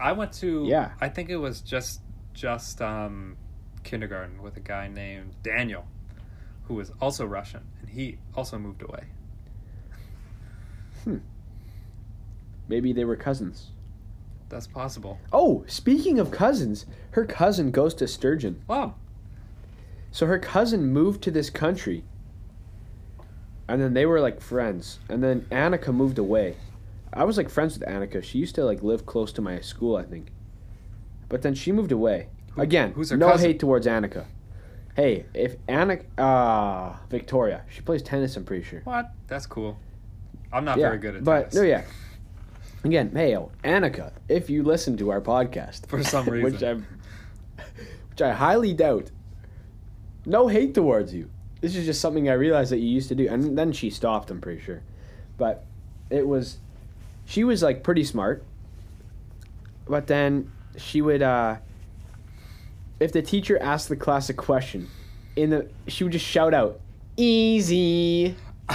I 0.00 0.10
went 0.10 0.32
to 0.34 0.64
Yeah. 0.66 0.90
I 1.00 1.08
think 1.08 1.30
it 1.30 1.36
was 1.36 1.60
just 1.60 2.00
just 2.32 2.82
um, 2.82 3.36
kindergarten 3.84 4.42
with 4.42 4.56
a 4.56 4.60
guy 4.60 4.88
named 4.88 5.36
Daniel, 5.44 5.86
who 6.64 6.74
was 6.74 6.90
also 7.00 7.24
Russian, 7.24 7.62
and 7.80 7.88
he 7.88 8.18
also 8.34 8.58
moved 8.58 8.82
away. 8.82 9.04
Hmm. 11.04 11.18
Maybe 12.66 12.92
they 12.92 13.04
were 13.04 13.14
cousins. 13.14 13.70
That's 14.48 14.66
possible. 14.66 15.18
Oh, 15.32 15.64
speaking 15.66 16.18
of 16.18 16.30
cousins, 16.30 16.86
her 17.12 17.24
cousin 17.24 17.70
goes 17.70 17.94
to 17.94 18.06
Sturgeon. 18.08 18.62
Wow. 18.68 18.94
So 20.10 20.26
her 20.26 20.38
cousin 20.38 20.86
moved 20.92 21.22
to 21.22 21.30
this 21.30 21.50
country. 21.50 22.04
And 23.68 23.80
then 23.80 23.94
they 23.94 24.06
were 24.06 24.20
like 24.20 24.40
friends. 24.40 25.00
And 25.08 25.22
then 25.22 25.42
Annika 25.50 25.92
moved 25.92 26.18
away. 26.18 26.56
I 27.12 27.24
was 27.24 27.36
like 27.36 27.48
friends 27.48 27.78
with 27.78 27.88
Annika. 27.88 28.22
She 28.22 28.38
used 28.38 28.54
to 28.56 28.64
like 28.64 28.82
live 28.82 29.06
close 29.06 29.32
to 29.32 29.42
my 29.42 29.60
school, 29.60 29.96
I 29.96 30.04
think. 30.04 30.28
But 31.28 31.42
then 31.42 31.54
she 31.54 31.72
moved 31.72 31.90
away. 31.92 32.28
Who- 32.52 32.62
Again, 32.62 32.92
who's 32.92 33.10
her 33.10 33.16
no 33.16 33.30
cousin? 33.30 33.50
hate 33.50 33.58
towards 33.60 33.86
Annika. 33.86 34.26
Hey, 34.94 35.24
if 35.34 35.56
Annika, 35.66 36.04
ah, 36.18 37.00
Victoria, 37.10 37.64
she 37.68 37.80
plays 37.80 38.02
tennis. 38.02 38.36
I'm 38.36 38.44
pretty 38.44 38.62
sure. 38.64 38.80
What? 38.84 39.10
That's 39.26 39.46
cool. 39.46 39.76
I'm 40.52 40.64
not 40.64 40.78
yeah, 40.78 40.86
very 40.86 40.98
good 40.98 41.16
at 41.16 41.24
but 41.24 41.50
tennis. 41.50 41.54
no, 41.56 41.62
yeah. 41.62 41.82
Again, 42.84 43.10
hey, 43.14 43.34
Annika, 43.64 44.12
if 44.28 44.50
you 44.50 44.62
listen 44.62 44.96
to 44.98 45.10
our 45.10 45.20
podcast 45.20 45.86
For 45.86 46.02
some 46.04 46.26
which 46.42 46.62
I, 46.62 46.72
reason. 46.72 46.86
which 48.10 48.20
I 48.22 48.32
highly 48.32 48.74
doubt. 48.74 49.10
No 50.26 50.48
hate 50.48 50.74
towards 50.74 51.14
you. 51.14 51.30
This 51.62 51.76
is 51.76 51.86
just 51.86 52.00
something 52.02 52.28
I 52.28 52.34
realized 52.34 52.72
that 52.72 52.78
you 52.80 52.88
used 52.88 53.08
to 53.08 53.14
do, 53.14 53.26
and 53.26 53.56
then 53.56 53.72
she 53.72 53.88
stopped. 53.88 54.30
I'm 54.30 54.40
pretty 54.40 54.60
sure, 54.60 54.82
but 55.38 55.64
it 56.10 56.26
was, 56.26 56.58
she 57.24 57.42
was 57.42 57.62
like 57.62 57.82
pretty 57.82 58.04
smart. 58.04 58.44
But 59.86 60.06
then 60.06 60.52
she 60.76 61.00
would, 61.00 61.22
uh, 61.22 61.56
if 63.00 63.12
the 63.12 63.22
teacher 63.22 63.58
asked 63.62 63.88
the 63.88 63.96
class 63.96 64.28
a 64.28 64.34
question, 64.34 64.88
in 65.36 65.50
the 65.50 65.68
she 65.88 66.04
would 66.04 66.12
just 66.12 66.26
shout 66.26 66.52
out, 66.52 66.80
"Easy." 67.16 68.34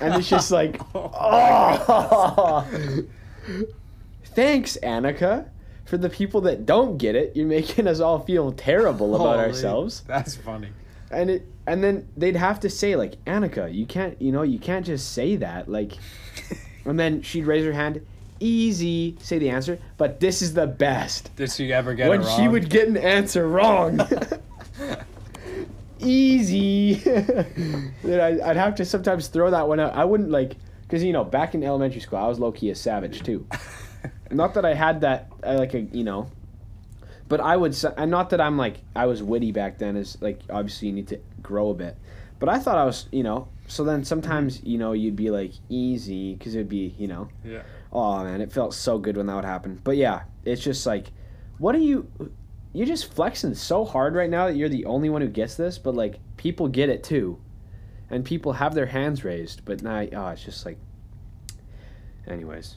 And 0.00 0.14
it's 0.14 0.28
just 0.28 0.50
like, 0.50 0.80
oh. 0.94 2.66
Thanks, 4.24 4.78
Annika. 4.82 5.48
For 5.84 5.98
the 5.98 6.08
people 6.08 6.40
that 6.42 6.64
don't 6.64 6.96
get 6.96 7.14
it, 7.14 7.36
you're 7.36 7.46
making 7.46 7.86
us 7.86 8.00
all 8.00 8.20
feel 8.20 8.52
terrible 8.52 9.14
about 9.14 9.36
Holy, 9.36 9.46
ourselves. 9.46 10.02
That's 10.06 10.34
funny. 10.34 10.68
And 11.10 11.30
it 11.30 11.46
and 11.66 11.82
then 11.84 12.08
they'd 12.16 12.36
have 12.36 12.60
to 12.60 12.70
say 12.70 12.96
like, 12.96 13.22
Annika, 13.26 13.72
you 13.72 13.86
can't 13.86 14.20
you 14.20 14.32
know, 14.32 14.42
you 14.42 14.58
can't 14.58 14.84
just 14.84 15.12
say 15.12 15.36
that. 15.36 15.68
Like 15.68 15.92
and 16.84 16.98
then 16.98 17.22
she'd 17.22 17.46
raise 17.46 17.64
her 17.64 17.72
hand, 17.72 18.04
easy, 18.40 19.16
say 19.20 19.38
the 19.38 19.50
answer, 19.50 19.78
but 19.96 20.20
this 20.20 20.42
is 20.42 20.54
the 20.54 20.66
best. 20.66 21.34
Did 21.36 21.52
she 21.52 21.72
ever 21.72 21.94
get 21.94 22.08
when 22.08 22.22
it 22.22 22.24
wrong? 22.24 22.40
she 22.40 22.48
would 22.48 22.70
get 22.70 22.88
an 22.88 22.96
answer 22.96 23.46
wrong. 23.46 24.00
easy. 26.00 26.94
then 26.94 28.20
I, 28.20 28.50
I'd 28.50 28.56
have 28.56 28.74
to 28.76 28.84
sometimes 28.84 29.28
throw 29.28 29.50
that 29.50 29.68
one 29.68 29.80
out. 29.80 29.94
I 29.94 30.04
wouldn't 30.04 30.30
like, 30.30 30.56
because 30.94 31.02
you 31.02 31.12
know, 31.12 31.24
back 31.24 31.56
in 31.56 31.64
elementary 31.64 32.00
school, 32.00 32.20
I 32.20 32.28
was 32.28 32.38
low 32.38 32.52
key 32.52 32.70
a 32.70 32.74
savage 32.76 33.24
too. 33.24 33.44
not 34.30 34.54
that 34.54 34.64
I 34.64 34.74
had 34.74 35.00
that, 35.00 35.32
uh, 35.42 35.54
like 35.54 35.74
a 35.74 35.80
you 35.80 36.04
know, 36.04 36.30
but 37.26 37.40
I 37.40 37.56
would. 37.56 37.76
And 37.96 38.12
not 38.12 38.30
that 38.30 38.40
I'm 38.40 38.56
like 38.56 38.76
I 38.94 39.06
was 39.06 39.20
witty 39.20 39.50
back 39.50 39.78
then. 39.78 39.96
Is 39.96 40.16
like 40.22 40.42
obviously 40.48 40.86
you 40.86 40.94
need 40.94 41.08
to 41.08 41.18
grow 41.42 41.70
a 41.70 41.74
bit, 41.74 41.96
but 42.38 42.48
I 42.48 42.60
thought 42.60 42.78
I 42.78 42.84
was 42.84 43.08
you 43.10 43.24
know. 43.24 43.48
So 43.66 43.82
then 43.82 44.04
sometimes 44.04 44.62
you 44.62 44.78
know 44.78 44.92
you'd 44.92 45.16
be 45.16 45.32
like 45.32 45.50
easy 45.68 46.34
because 46.34 46.54
it'd 46.54 46.68
be 46.68 46.94
you 46.96 47.08
know. 47.08 47.26
Yeah. 47.44 47.62
Oh 47.92 48.22
man, 48.22 48.40
it 48.40 48.52
felt 48.52 48.72
so 48.72 48.96
good 48.96 49.16
when 49.16 49.26
that 49.26 49.34
would 49.34 49.44
happen. 49.44 49.80
But 49.82 49.96
yeah, 49.96 50.22
it's 50.44 50.62
just 50.62 50.86
like, 50.86 51.08
what 51.58 51.74
are 51.74 51.78
you? 51.78 52.08
You're 52.72 52.86
just 52.86 53.12
flexing 53.12 53.54
so 53.54 53.84
hard 53.84 54.14
right 54.14 54.30
now 54.30 54.46
that 54.46 54.54
you're 54.54 54.68
the 54.68 54.84
only 54.84 55.10
one 55.10 55.22
who 55.22 55.28
gets 55.28 55.56
this. 55.56 55.76
But 55.76 55.96
like, 55.96 56.20
people 56.36 56.68
get 56.68 56.88
it 56.88 57.02
too, 57.02 57.40
and 58.14 58.24
people 58.24 58.52
have 58.52 58.74
their 58.74 58.86
hands 58.86 59.24
raised. 59.24 59.64
But 59.64 59.82
now, 59.82 60.06
oh, 60.12 60.28
it's 60.28 60.44
just 60.44 60.64
like. 60.64 60.78
Anyways, 62.28 62.76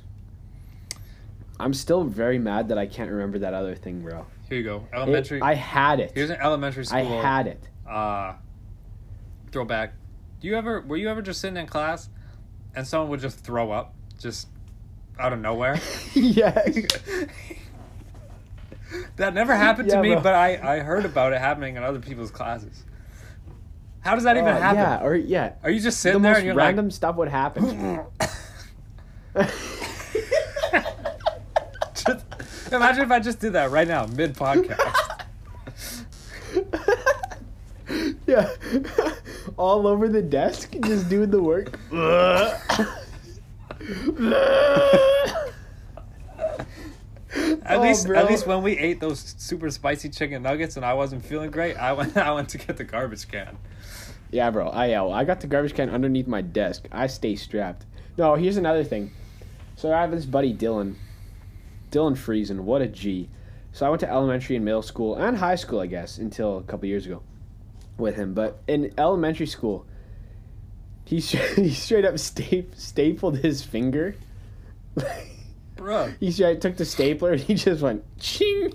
I'm 1.59 1.73
still 1.73 2.03
very 2.03 2.39
mad 2.39 2.69
that 2.69 2.77
I 2.77 2.87
can't 2.87 3.11
remember 3.11 3.39
that 3.39 3.53
other 3.53 3.75
thing, 3.75 4.01
bro. 4.01 4.25
Here 4.49 4.57
you 4.57 4.63
go. 4.63 4.87
It- 4.91 4.95
Elementary. 4.95 5.41
I 5.41 5.53
had 5.53 5.99
it. 5.99 6.11
Here's 6.15 6.31
an 6.31 6.39
elementary 6.41 6.85
school. 6.85 6.97
I 6.97 7.03
had 7.03 7.47
it. 7.47 7.63
uh 7.87 8.33
throwback. 9.51 9.93
Do 10.41 10.47
you 10.47 10.55
ever 10.55 10.81
were 10.81 10.97
you 10.97 11.07
ever 11.07 11.21
just 11.21 11.39
sitting 11.39 11.57
in 11.57 11.67
class 11.67 12.09
and 12.75 12.85
someone 12.85 13.09
would 13.11 13.21
just 13.21 13.39
throw 13.39 13.71
up 13.71 13.93
just 14.19 14.47
out 15.19 15.33
of 15.33 15.39
nowhere? 15.39 15.79
yes. 16.15 16.75
that 19.17 19.33
never 19.35 19.55
happened 19.55 19.89
to 19.89 20.01
me, 20.01 20.13
bro. 20.13 20.21
but 20.21 20.33
I 20.33 20.77
I 20.77 20.79
heard 20.79 21.05
about 21.05 21.31
it 21.31 21.39
happening 21.39 21.77
in 21.77 21.83
other 21.83 21.99
people's 21.99 22.31
classes. 22.31 22.83
How 24.07 24.15
does 24.15 24.23
that 24.23 24.37
even 24.37 24.47
Oh, 24.47 24.53
happen? 24.61 24.77
Yeah, 24.79 25.03
or 25.05 25.15
yeah. 25.15 25.51
Are 25.63 25.69
you 25.69 25.81
just 25.81 25.97
The 25.97 26.01
sitting 26.03 26.21
there 26.21 26.31
most 26.31 26.37
and 26.37 26.45
you're 26.47 26.55
random 26.55 26.89
stuff 26.89 27.17
would 27.17 27.27
happen. 27.27 27.99
just, 31.93 32.23
Imagine 32.71 33.03
if 33.03 33.11
I 33.11 33.19
just 33.19 33.41
did 33.41 33.51
that 33.51 33.69
right 33.69 33.85
now, 33.87 34.05
mid 34.05 34.33
podcast. 34.33 34.79
yeah. 38.27 38.49
All 39.57 39.85
over 39.87 40.07
the 40.07 40.21
desk, 40.21 40.73
just 40.85 41.09
doing 41.09 41.29
the 41.29 41.43
work. 41.43 41.77
At 47.65 47.77
Oh, 47.77 47.81
least, 47.81 48.07
bro. 48.07 48.17
at 48.17 48.27
least 48.27 48.47
when 48.47 48.63
we 48.63 48.77
ate 48.77 48.99
those 49.01 49.35
super 49.37 49.69
spicy 49.69 50.07
chicken 50.09 50.41
nuggets 50.43 50.77
and 50.77 50.85
I 50.85 50.93
wasn't 50.93 51.25
feeling 51.25 51.51
great, 51.51 51.75
I 51.75 51.91
went, 51.91 52.15
I 52.15 52.31
went 52.31 52.47
to 52.49 52.57
get 52.57 52.77
the 52.77 52.85
garbage 52.85 53.27
can. 53.27 53.57
Yeah, 54.31 54.49
bro. 54.51 54.67
I 54.69 54.93
uh, 54.93 55.09
I 55.09 55.23
got 55.23 55.41
the 55.41 55.47
garbage 55.47 55.73
can 55.73 55.89
underneath 55.89 56.27
my 56.27 56.41
desk. 56.41 56.87
I 56.91 57.07
stay 57.07 57.35
strapped. 57.35 57.85
No, 58.17 58.35
here's 58.35 58.57
another 58.57 58.83
thing. 58.83 59.11
So 59.75 59.93
I 59.93 60.01
have 60.01 60.11
this 60.11 60.25
buddy 60.25 60.53
Dylan. 60.53 60.95
Dylan 61.91 62.17
Friesen, 62.17 62.61
what 62.61 62.81
a 62.81 62.87
G. 62.87 63.29
So 63.71 63.85
I 63.85 63.89
went 63.89 63.99
to 64.01 64.09
elementary 64.09 64.55
and 64.55 64.65
middle 64.65 64.81
school 64.81 65.15
and 65.15 65.37
high 65.37 65.55
school, 65.55 65.79
I 65.79 65.85
guess, 65.85 66.17
until 66.17 66.57
a 66.57 66.63
couple 66.63 66.87
years 66.87 67.05
ago 67.05 67.21
with 67.97 68.15
him. 68.15 68.33
But 68.33 68.61
in 68.67 68.93
elementary 68.97 69.45
school, 69.45 69.85
he 71.05 71.19
he 71.19 71.69
straight 71.71 72.05
up 72.05 72.17
sta- 72.19 72.65
stapled 72.75 73.37
his 73.37 73.63
finger. 73.63 74.15
Bro. 75.75 76.13
he 76.19 76.31
straight 76.31 76.59
took 76.59 76.77
the 76.77 76.85
stapler 76.85 77.33
and 77.33 77.41
he 77.41 77.53
just 77.53 77.81
went 77.81 78.03
ching, 78.19 78.73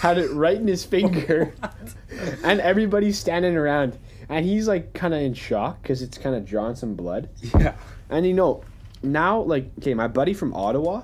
had 0.00 0.18
it 0.18 0.30
right 0.32 0.56
in 0.56 0.66
his 0.66 0.84
finger, 0.84 1.54
and 2.44 2.60
everybody's 2.60 3.18
standing 3.18 3.56
around, 3.56 3.98
and 4.30 4.46
he's 4.46 4.66
like 4.68 4.94
kind 4.94 5.12
of 5.12 5.20
in 5.20 5.34
shock 5.34 5.82
because 5.82 6.00
it's 6.00 6.16
kind 6.16 6.34
of 6.34 6.46
drawing 6.46 6.76
some 6.76 6.94
blood. 6.94 7.28
Yeah. 7.58 7.74
And 8.08 8.26
you 8.26 8.32
know, 8.32 8.62
now 9.02 9.40
like 9.42 9.70
okay, 9.78 9.92
my 9.94 10.08
buddy 10.08 10.32
from 10.32 10.54
Ottawa, 10.54 11.02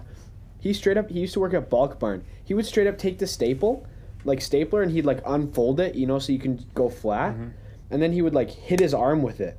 he 0.61 0.73
straight 0.73 0.97
up 0.97 1.11
he 1.11 1.21
used 1.21 1.35
to 1.35 1.41
work 1.41 1.53
at 1.55 1.69
Bulk 1.69 1.99
Barn. 1.99 2.25
He 2.45 2.55
would 2.55 2.65
straight 2.67 2.87
up 2.87 2.97
take 2.99 3.19
the 3.19 3.27
staple, 3.27 3.87
like 4.25 4.41
stapler, 4.41 4.83
and 4.83 4.91
he'd 4.93 5.05
like 5.05 5.21
unfold 5.27 5.81
it, 5.81 5.95
you 5.95 6.07
know, 6.07 6.19
so 6.19 6.33
you 6.33 6.39
can 6.39 6.65
go 6.75 6.89
flat, 6.89 7.35
Mhm. 7.37 7.53
and 7.91 8.01
then 8.03 8.13
he 8.13 8.23
would 8.23 8.35
like 8.35 8.51
hit 8.51 8.81
his 8.81 8.95
arm 8.95 9.23
with 9.23 9.41
it, 9.41 9.59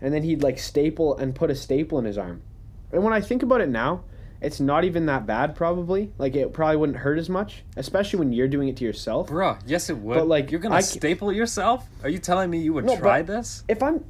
and 0.00 0.14
then 0.14 0.22
he'd 0.22 0.42
like 0.42 0.58
staple 0.58 1.16
and 1.16 1.34
put 1.34 1.50
a 1.50 1.54
staple 1.54 1.98
in 1.98 2.04
his 2.04 2.16
arm. 2.16 2.42
And 2.92 3.02
when 3.04 3.12
I 3.12 3.20
think 3.20 3.42
about 3.42 3.60
it 3.60 3.68
now, 3.68 4.04
it's 4.42 4.58
not 4.60 4.84
even 4.84 5.06
that 5.06 5.24
bad. 5.24 5.54
Probably 5.54 6.10
like 6.18 6.34
it 6.34 6.52
probably 6.52 6.76
wouldn't 6.76 6.98
hurt 6.98 7.18
as 7.18 7.28
much, 7.30 7.62
especially 7.76 8.18
when 8.18 8.32
you're 8.32 8.48
doing 8.48 8.68
it 8.68 8.76
to 8.78 8.84
yourself. 8.84 9.28
Bruh, 9.28 9.58
yes 9.64 9.88
it 9.88 9.96
would. 9.96 10.16
But, 10.16 10.26
like, 10.26 10.50
you're 10.50 10.60
gonna 10.60 10.74
I 10.74 10.80
c- 10.80 10.98
staple 10.98 11.30
it 11.30 11.36
yourself? 11.36 11.86
Are 12.02 12.08
you 12.08 12.18
telling 12.18 12.50
me 12.50 12.58
you 12.58 12.72
would 12.72 12.84
No, 12.84 12.98
try 12.98 13.22
this? 13.22 13.62
if 13.68 13.82
I'm, 13.82 14.04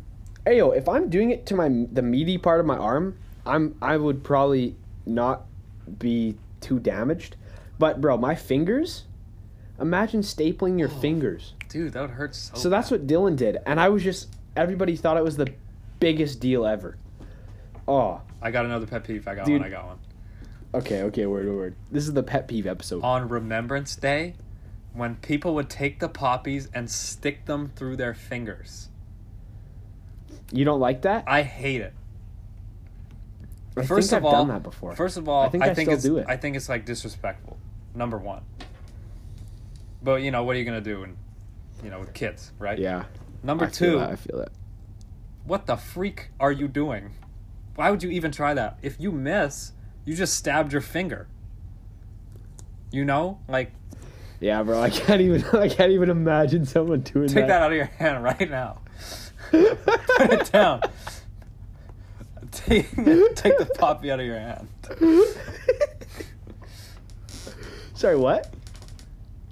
ayo, 0.46 0.76
if 0.76 0.88
I'm 0.88 1.10
doing 1.10 1.30
it 1.30 1.44
to 1.46 1.54
my 1.54 1.68
the 1.92 2.02
meaty 2.02 2.38
part 2.38 2.60
of 2.60 2.66
my 2.66 2.76
arm, 2.76 3.18
I'm 3.44 3.76
I 3.82 3.96
would 3.98 4.24
probably 4.24 4.74
not 5.04 5.42
be 5.98 6.36
too 6.60 6.78
damaged. 6.80 7.36
But 7.78 8.00
bro, 8.00 8.16
my 8.16 8.34
fingers. 8.34 9.04
Imagine 9.80 10.20
stapling 10.20 10.78
your 10.78 10.88
oh, 10.88 11.00
fingers. 11.00 11.54
Dude, 11.68 11.92
that 11.94 12.02
would 12.02 12.10
hurt 12.10 12.34
so. 12.34 12.54
So 12.54 12.68
that's 12.68 12.90
what 12.90 13.06
Dylan 13.06 13.36
did, 13.36 13.58
and 13.66 13.80
I 13.80 13.88
was 13.88 14.02
just 14.02 14.28
everybody 14.56 14.96
thought 14.96 15.16
it 15.16 15.24
was 15.24 15.36
the 15.36 15.52
biggest 15.98 16.40
deal 16.40 16.64
ever. 16.64 16.96
Oh, 17.88 18.20
I 18.40 18.50
got 18.50 18.64
another 18.64 18.86
pet 18.86 19.04
peeve. 19.04 19.26
I 19.26 19.34
got 19.34 19.46
Dude. 19.46 19.60
one. 19.60 19.68
I 19.68 19.70
got 19.70 19.86
one. 19.86 19.98
Okay, 20.74 21.02
okay, 21.02 21.26
word, 21.26 21.46
word. 21.46 21.74
This 21.90 22.04
is 22.04 22.12
the 22.14 22.22
pet 22.22 22.48
peeve 22.48 22.66
episode. 22.66 23.02
On 23.02 23.28
Remembrance 23.28 23.96
Day, 23.96 24.34
when 24.92 25.16
people 25.16 25.54
would 25.54 25.70
take 25.70 25.98
the 26.00 26.08
poppies 26.08 26.68
and 26.74 26.90
stick 26.90 27.46
them 27.46 27.72
through 27.76 27.96
their 27.96 28.14
fingers. 28.14 28.88
You 30.50 30.64
don't 30.64 30.80
like 30.80 31.02
that? 31.02 31.24
I 31.26 31.42
hate 31.42 31.80
it. 31.80 31.94
I 33.76 33.86
First 33.86 34.10
think 34.10 34.20
of 34.20 34.26
I've 34.26 34.34
all, 34.34 34.44
done 34.44 34.48
that 34.48 34.62
before. 34.62 34.94
First 34.94 35.16
of 35.16 35.28
all, 35.28 35.42
I 35.42 35.48
think 35.48 35.64
I 35.64 35.72
still 35.72 35.92
it's 35.94 36.02
do 36.02 36.18
it. 36.18 36.26
I 36.28 36.36
think 36.36 36.56
it's 36.56 36.68
like 36.68 36.84
disrespectful. 36.84 37.56
Number 37.94 38.18
one. 38.18 38.42
But 40.02 40.22
you 40.22 40.30
know 40.30 40.42
what 40.44 40.56
are 40.56 40.58
you 40.58 40.64
gonna 40.66 40.82
do? 40.82 41.04
And 41.04 41.16
you 41.82 41.88
know 41.90 42.00
with 42.00 42.12
kids, 42.12 42.52
right? 42.58 42.78
yeah. 42.78 43.04
Number 43.42 43.64
I 43.64 43.68
feel 43.68 43.74
two, 43.74 43.98
that, 43.98 44.10
I 44.10 44.16
feel 44.16 44.38
that. 44.38 44.52
what 45.44 45.66
the 45.66 45.76
freak 45.76 46.28
are 46.38 46.52
you 46.52 46.68
doing? 46.68 47.12
Why 47.74 47.90
would 47.90 48.02
you 48.02 48.10
even 48.10 48.30
try 48.30 48.52
that? 48.54 48.78
If 48.82 49.00
you 49.00 49.10
miss, 49.10 49.72
you 50.04 50.14
just 50.14 50.34
stabbed 50.34 50.72
your 50.72 50.82
finger. 50.82 51.26
You 52.90 53.04
know, 53.04 53.38
like 53.48 53.72
Yeah, 54.40 54.62
bro. 54.62 54.80
I 54.80 54.90
can't 54.90 55.20
even. 55.20 55.44
I 55.58 55.68
can't 55.68 55.92
even 55.92 56.10
imagine 56.10 56.66
someone 56.66 57.00
doing 57.00 57.28
that. 57.28 57.34
take 57.34 57.46
that 57.46 57.62
out 57.62 57.70
of 57.70 57.76
your 57.76 57.86
hand 57.86 58.22
right 58.22 58.50
now. 58.50 58.80
Put 59.50 60.32
it 60.32 60.52
down. 60.52 60.82
Take, 62.50 62.90
take 62.94 63.58
the 63.58 63.70
poppy 63.78 64.10
out 64.10 64.20
of 64.20 64.26
your 64.26 64.38
hand. 64.38 64.68
Sorry, 67.94 68.16
what? 68.16 68.52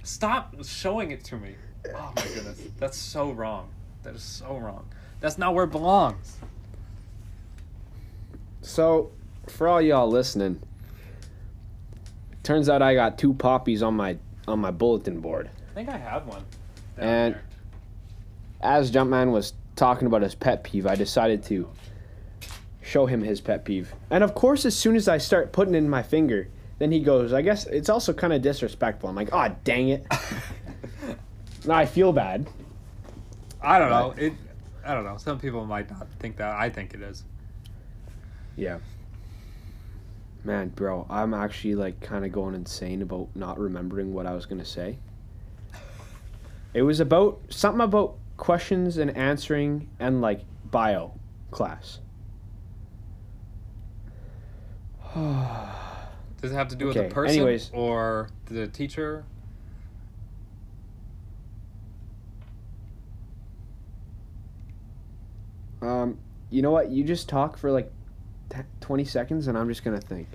Stop 0.02 0.54
showing 0.64 1.10
it 1.12 1.24
to 1.24 1.36
me. 1.36 1.54
Oh 1.94 2.12
my 2.14 2.22
goodness. 2.22 2.60
That's 2.78 2.98
so 2.98 3.30
wrong. 3.30 3.70
That 4.02 4.14
is 4.14 4.22
so 4.22 4.56
wrong. 4.58 4.86
That's 5.20 5.38
not 5.38 5.54
where 5.54 5.64
it 5.64 5.70
belongs. 5.70 6.36
So, 8.60 9.12
for 9.50 9.68
all 9.68 9.80
y'all 9.82 10.08
listening, 10.08 10.62
turns 12.42 12.68
out 12.68 12.82
I 12.82 12.94
got 12.94 13.18
two 13.18 13.34
poppies 13.34 13.82
on 13.82 13.94
my 13.94 14.16
on 14.48 14.58
my 14.58 14.70
bulletin 14.70 15.20
board. 15.20 15.50
I 15.70 15.74
think 15.74 15.88
I 15.88 15.96
have 15.98 16.26
one. 16.26 16.44
down 16.96 17.08
And- 17.08 17.34
there. 17.34 17.42
As 18.62 18.90
Jumpman 18.90 19.32
was 19.32 19.54
talking 19.76 20.06
about 20.06 20.20
his 20.20 20.34
pet 20.34 20.64
peeve, 20.64 20.86
I 20.86 20.94
decided 20.94 21.42
to 21.44 21.70
show 22.82 23.06
him 23.06 23.22
his 23.22 23.40
pet 23.40 23.64
peeve. 23.64 23.94
And 24.10 24.22
of 24.22 24.34
course, 24.34 24.66
as 24.66 24.76
soon 24.76 24.96
as 24.96 25.08
I 25.08 25.16
start 25.16 25.52
putting 25.52 25.74
in 25.74 25.88
my 25.88 26.02
finger, 26.02 26.48
then 26.78 26.92
he 26.92 27.00
goes, 27.00 27.32
"I 27.32 27.40
guess 27.42 27.66
it's 27.66 27.88
also 27.88 28.12
kind 28.12 28.32
of 28.34 28.42
disrespectful." 28.42 29.08
I'm 29.08 29.16
like, 29.16 29.30
"Oh, 29.32 29.54
dang 29.64 29.88
it!" 29.88 30.06
now 31.66 31.74
I 31.74 31.86
feel 31.86 32.12
bad. 32.12 32.48
I 33.62 33.78
don't 33.78 33.90
know. 33.90 34.10
It 34.18 34.34
I 34.84 34.94
don't 34.94 35.04
know. 35.04 35.16
Some 35.18 35.38
people 35.38 35.64
might 35.66 35.90
not 35.90 36.06
think 36.18 36.36
that. 36.38 36.54
I 36.54 36.68
think 36.70 36.92
it 36.94 37.00
is. 37.02 37.24
Yeah. 38.56 38.78
Man, 40.42 40.68
bro, 40.70 41.06
I'm 41.10 41.34
actually 41.34 41.74
like 41.74 42.00
kind 42.00 42.24
of 42.24 42.32
going 42.32 42.54
insane 42.54 43.02
about 43.02 43.28
not 43.34 43.58
remembering 43.58 44.14
what 44.14 44.26
I 44.26 44.34
was 44.34 44.46
gonna 44.46 44.64
say. 44.64 44.98
It 46.72 46.82
was 46.82 47.00
about 47.00 47.40
something 47.48 47.80
about 47.80 48.16
questions 48.36 48.96
and 48.96 49.14
answering 49.16 49.88
and 49.98 50.20
like 50.20 50.40
bio 50.70 51.12
class. 51.50 51.98
Does 55.14 56.52
it 56.52 56.54
have 56.54 56.68
to 56.68 56.76
do 56.76 56.86
with 56.86 56.96
the 56.96 57.04
person 57.04 57.36
anyways. 57.36 57.70
or 57.74 58.30
the 58.46 58.66
teacher? 58.68 59.24
um, 65.82 66.18
you 66.50 66.62
know 66.62 66.70
what? 66.70 66.90
You 66.90 67.04
just 67.04 67.28
talk 67.28 67.56
for 67.56 67.70
like 67.70 67.90
20 68.80 69.04
seconds 69.04 69.46
and 69.48 69.56
I'm 69.58 69.68
just 69.68 69.84
gonna 69.84 70.00
think. 70.00 70.28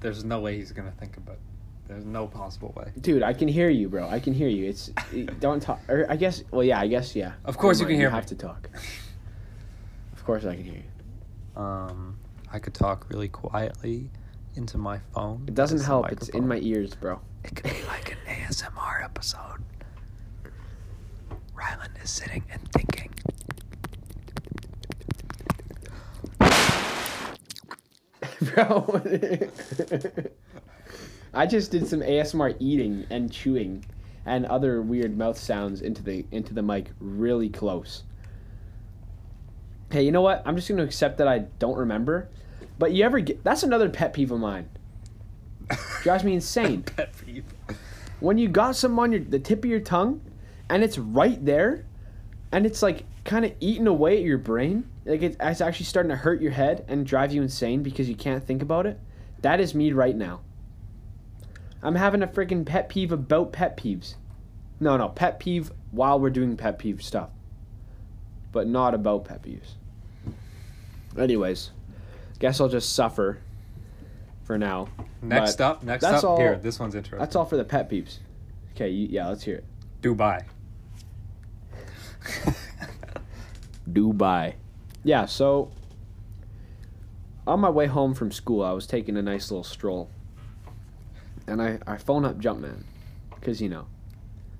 There's 0.00 0.24
no 0.24 0.40
way 0.40 0.56
he's 0.56 0.72
gonna 0.72 0.92
think 0.92 1.16
about. 1.16 1.38
There's 1.88 2.04
no 2.04 2.26
possible 2.26 2.72
way. 2.76 2.92
Dude, 3.00 3.22
I 3.22 3.32
can 3.32 3.48
hear 3.48 3.68
you, 3.68 3.88
bro. 3.88 4.08
I 4.08 4.20
can 4.20 4.32
hear 4.32 4.48
you. 4.48 4.66
It's 4.68 4.88
don't 5.40 5.60
talk. 5.60 5.80
Or 5.88 6.06
I 6.08 6.16
guess. 6.16 6.42
Well, 6.50 6.62
yeah. 6.64 6.80
I 6.80 6.86
guess 6.86 7.14
yeah. 7.16 7.32
Of 7.44 7.58
course 7.58 7.80
you 7.80 7.86
can 7.86 7.96
hear 7.96 8.04
You 8.04 8.10
me. 8.10 8.14
have 8.14 8.26
to 8.26 8.34
talk. 8.36 8.70
Of 10.12 10.24
course 10.24 10.44
I 10.44 10.54
can 10.54 10.64
hear 10.64 10.74
you. 10.74 11.60
Um, 11.60 12.16
I 12.52 12.58
could 12.60 12.74
talk 12.74 13.06
really 13.10 13.28
quietly 13.28 14.08
into 14.54 14.78
my 14.78 14.98
phone. 15.14 15.44
It 15.48 15.54
doesn't 15.54 15.80
help. 15.80 16.10
It's 16.12 16.28
in 16.30 16.46
my 16.46 16.58
ears, 16.58 16.94
bro. 16.94 17.20
It 17.44 17.54
could 17.56 17.64
be 17.64 17.82
like 17.88 18.12
an 18.12 18.18
ASMR 18.26 19.02
episode. 19.04 19.64
Rylan 21.56 22.02
is 22.02 22.10
sitting 22.10 22.44
and 22.52 22.60
thinking. 22.72 23.10
bro. 28.54 29.02
I 31.32 31.46
just 31.46 31.70
did 31.70 31.86
some 31.86 32.00
ASMR 32.00 32.56
eating 32.58 33.06
and 33.10 33.30
chewing 33.30 33.84
and 34.26 34.46
other 34.46 34.82
weird 34.82 35.16
mouth 35.16 35.38
sounds 35.38 35.80
into 35.80 36.02
the 36.02 36.24
into 36.30 36.54
the 36.54 36.62
mic 36.62 36.90
really 37.00 37.48
close. 37.48 38.04
Hey, 39.90 40.02
you 40.02 40.12
know 40.12 40.20
what? 40.20 40.42
I'm 40.46 40.54
just 40.56 40.68
going 40.68 40.78
to 40.78 40.84
accept 40.84 41.18
that 41.18 41.26
I 41.26 41.40
don't 41.58 41.76
remember. 41.76 42.28
But 42.78 42.92
you 42.92 43.04
ever 43.04 43.20
get 43.20 43.42
That's 43.44 43.62
another 43.62 43.88
pet 43.88 44.12
peeve 44.12 44.30
of 44.30 44.40
mine. 44.40 44.68
Drives 46.02 46.24
me 46.24 46.34
insane. 46.34 46.82
Pet 46.82 47.14
peeve. 47.24 47.44
When 48.20 48.38
you 48.38 48.48
got 48.48 48.76
some 48.76 48.98
on 48.98 49.12
your 49.12 49.20
the 49.20 49.38
tip 49.38 49.64
of 49.64 49.70
your 49.70 49.80
tongue 49.80 50.20
and 50.68 50.82
it's 50.82 50.98
right 50.98 51.44
there 51.44 51.84
and 52.52 52.66
it's 52.66 52.82
like 52.82 53.04
kind 53.24 53.44
of 53.44 53.52
eating 53.60 53.86
away 53.86 54.18
at 54.18 54.22
your 54.22 54.38
brain, 54.38 54.88
like 55.10 55.22
it, 55.22 55.36
it's 55.40 55.60
actually 55.60 55.86
starting 55.86 56.10
to 56.10 56.16
hurt 56.16 56.40
your 56.40 56.52
head 56.52 56.84
and 56.88 57.04
drive 57.04 57.32
you 57.32 57.42
insane 57.42 57.82
because 57.82 58.08
you 58.08 58.14
can't 58.14 58.44
think 58.44 58.62
about 58.62 58.86
it. 58.86 58.98
That 59.42 59.60
is 59.60 59.74
me 59.74 59.92
right 59.92 60.16
now. 60.16 60.40
I'm 61.82 61.94
having 61.96 62.22
a 62.22 62.26
freaking 62.26 62.64
pet 62.64 62.88
peeve 62.88 63.10
about 63.10 63.52
pet 63.52 63.76
peeves. 63.76 64.14
No, 64.78 64.96
no, 64.96 65.08
pet 65.08 65.40
peeve 65.40 65.72
while 65.90 66.20
we're 66.20 66.30
doing 66.30 66.56
pet 66.56 66.78
peeve 66.78 67.02
stuff. 67.02 67.30
But 68.52 68.66
not 68.66 68.94
about 68.94 69.24
pet 69.24 69.42
peeves. 69.42 69.72
Anyways, 71.18 71.70
guess 72.38 72.60
I'll 72.60 72.68
just 72.68 72.94
suffer 72.94 73.38
for 74.44 74.58
now. 74.58 74.88
Next 75.22 75.56
But 75.56 75.64
up, 75.64 75.82
next 75.82 76.02
that's 76.02 76.22
up. 76.24 76.30
all- 76.30 76.38
Here, 76.38 76.56
this 76.56 76.78
one's 76.78 76.94
interesting. 76.94 77.18
That's 77.18 77.34
all 77.36 77.44
for 77.44 77.56
the 77.56 77.64
pet 77.64 77.90
peeves. 77.90 78.18
Okay, 78.74 78.90
you, 78.90 79.08
yeah, 79.10 79.28
let's 79.28 79.42
hear 79.42 79.56
it. 79.56 79.64
Dubai. 80.02 80.42
Dubai. 83.90 84.54
Yeah, 85.02 85.26
so 85.26 85.70
on 87.46 87.60
my 87.60 87.70
way 87.70 87.86
home 87.86 88.14
from 88.14 88.30
school, 88.30 88.62
I 88.62 88.72
was 88.72 88.86
taking 88.86 89.16
a 89.16 89.22
nice 89.22 89.50
little 89.50 89.64
stroll. 89.64 90.10
And 91.46 91.60
I, 91.60 91.78
I 91.86 91.96
phone 91.96 92.24
up 92.24 92.38
Jumpman. 92.38 92.84
Because, 93.34 93.60
you 93.60 93.68
know, 93.68 93.86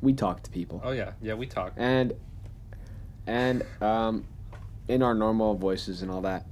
we 0.01 0.14
talk 0.14 0.43
to 0.45 0.51
people. 0.51 0.80
Oh 0.82 0.93
yeah, 0.93 1.12
yeah, 1.20 1.34
we 1.34 1.47
talk. 1.47 1.74
And, 1.76 2.14
and, 3.26 3.62
um, 3.80 4.26
in 4.88 5.03
our 5.03 5.14
normal 5.14 5.55
voices 5.55 6.03
and 6.03 6.11
all 6.11 6.22
that. 6.22 6.47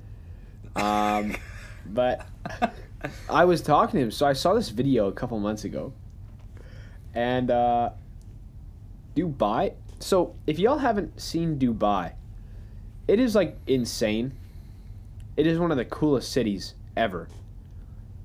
Um, 0.77 1.35
but 1.87 2.27
I 3.31 3.47
was 3.47 3.63
talking 3.63 3.99
to 3.99 4.05
him, 4.05 4.11
so 4.11 4.27
I 4.27 4.35
saw 4.35 4.53
this 4.53 4.69
video 4.69 5.09
a 5.09 5.13
couple 5.13 5.39
months 5.41 5.65
ago. 5.65 5.93
And, 7.15 7.51
uh, 7.51 7.91
Dubai. 9.17 9.73
So, 9.99 10.37
if 10.47 10.61
y'all 10.61 10.79
haven't 10.79 11.21
seen 11.21 11.59
Dubai, 11.59 12.13
it 13.09 13.19
is 13.19 13.35
like 13.35 13.57
insane. 13.67 14.33
It 15.37 15.47
is 15.47 15.59
one 15.59 15.71
of 15.71 15.79
the 15.79 15.85
coolest 15.85 16.31
cities 16.31 16.75
ever. 16.97 17.29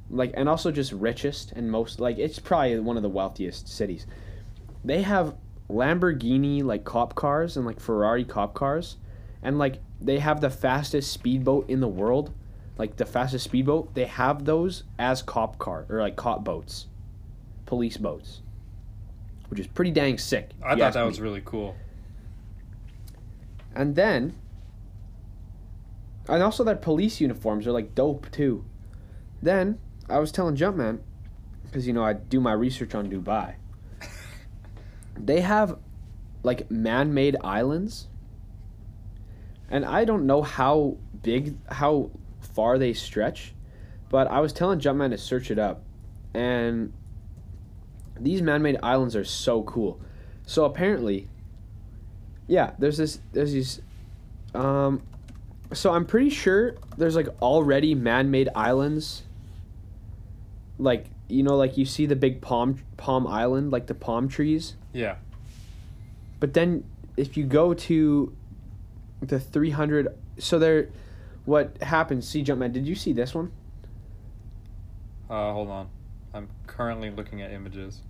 Like 0.09 0.33
and 0.35 0.47
also 0.47 0.71
just 0.71 0.91
richest 0.91 1.53
and 1.53 1.71
most 1.71 1.99
like 1.99 2.19
it's 2.19 2.37
probably 2.37 2.77
one 2.79 2.97
of 2.97 3.03
the 3.03 3.09
wealthiest 3.09 3.67
cities. 3.67 4.05
They 4.83 5.01
have 5.01 5.35
Lamborghini 5.69 6.61
like 6.61 6.83
cop 6.83 7.15
cars 7.15 7.55
and 7.55 7.65
like 7.65 7.79
Ferrari 7.79 8.25
cop 8.25 8.53
cars 8.53 8.97
and 9.41 9.57
like 9.57 9.79
they 10.01 10.19
have 10.19 10.41
the 10.41 10.49
fastest 10.49 11.11
speedboat 11.11 11.69
in 11.69 11.79
the 11.79 11.87
world. 11.87 12.33
Like 12.77 12.97
the 12.97 13.05
fastest 13.05 13.45
speedboat, 13.45 13.93
they 13.93 14.05
have 14.05 14.45
those 14.45 14.83
as 14.99 15.21
cop 15.21 15.57
car 15.59 15.85
or 15.89 16.01
like 16.01 16.15
cop 16.15 16.43
boats. 16.43 16.87
Police 17.65 17.97
boats. 17.97 18.41
Which 19.47 19.59
is 19.59 19.67
pretty 19.67 19.91
dang 19.91 20.17
sick. 20.17 20.49
I 20.63 20.75
thought 20.75 20.93
that 20.93 21.01
me. 21.01 21.07
was 21.07 21.21
really 21.21 21.41
cool. 21.45 21.75
And 23.75 23.95
then, 23.95 24.33
and 26.27 26.41
also 26.41 26.63
their 26.63 26.75
police 26.75 27.19
uniforms 27.19 27.67
are 27.67 27.71
like 27.71 27.95
dope 27.95 28.31
too. 28.31 28.65
Then 29.41 29.79
I 30.09 30.19
was 30.19 30.31
telling 30.31 30.55
Jumpman, 30.55 30.99
because 31.65 31.87
you 31.87 31.93
know 31.93 32.03
I 32.03 32.13
do 32.13 32.39
my 32.39 32.53
research 32.53 32.95
on 32.95 33.09
Dubai. 33.09 33.55
they 35.17 35.41
have 35.41 35.77
like 36.43 36.69
man-made 36.69 37.37
islands, 37.43 38.07
and 39.69 39.85
I 39.85 40.05
don't 40.05 40.25
know 40.25 40.41
how 40.41 40.97
big, 41.21 41.57
how 41.69 42.11
far 42.39 42.77
they 42.77 42.93
stretch, 42.93 43.53
but 44.09 44.27
I 44.27 44.39
was 44.39 44.53
telling 44.53 44.79
Jumpman 44.79 45.09
to 45.11 45.17
search 45.17 45.51
it 45.51 45.59
up, 45.59 45.83
and 46.33 46.93
these 48.19 48.41
man-made 48.41 48.77
islands 48.83 49.15
are 49.15 49.25
so 49.25 49.63
cool. 49.63 49.99
So 50.45 50.65
apparently, 50.65 51.27
yeah, 52.47 52.71
there's 52.79 52.97
this 52.97 53.19
there's 53.31 53.53
these 53.53 53.81
um 54.53 55.01
so 55.73 55.91
I'm 55.93 56.05
pretty 56.05 56.29
sure 56.29 56.75
there's 56.97 57.15
like 57.15 57.27
already 57.41 57.95
man-made 57.95 58.49
islands 58.55 59.23
like 60.79 61.05
you 61.29 61.43
know 61.43 61.55
like 61.55 61.77
you 61.77 61.85
see 61.85 62.05
the 62.05 62.15
big 62.15 62.41
palm 62.41 62.79
palm 62.97 63.25
island 63.27 63.71
like 63.71 63.87
the 63.87 63.93
palm 63.93 64.27
trees 64.27 64.75
Yeah. 64.93 65.15
but 66.39 66.53
then 66.53 66.83
if 67.17 67.37
you 67.37 67.43
go 67.45 67.73
to 67.73 68.35
the 69.21 69.39
300 69.39 70.07
so 70.39 70.59
there 70.59 70.89
what 71.45 71.77
happens 71.81 72.27
see 72.27 72.43
jumpman 72.43 72.73
did 72.73 72.85
you 72.87 72.95
see 72.95 73.13
this 73.13 73.33
one 73.35 73.51
Uh, 75.29 75.51
hold 75.53 75.69
on. 75.69 75.87
I'm 76.33 76.47
currently 76.67 77.09
looking 77.11 77.41
at 77.41 77.51
images. 77.51 78.01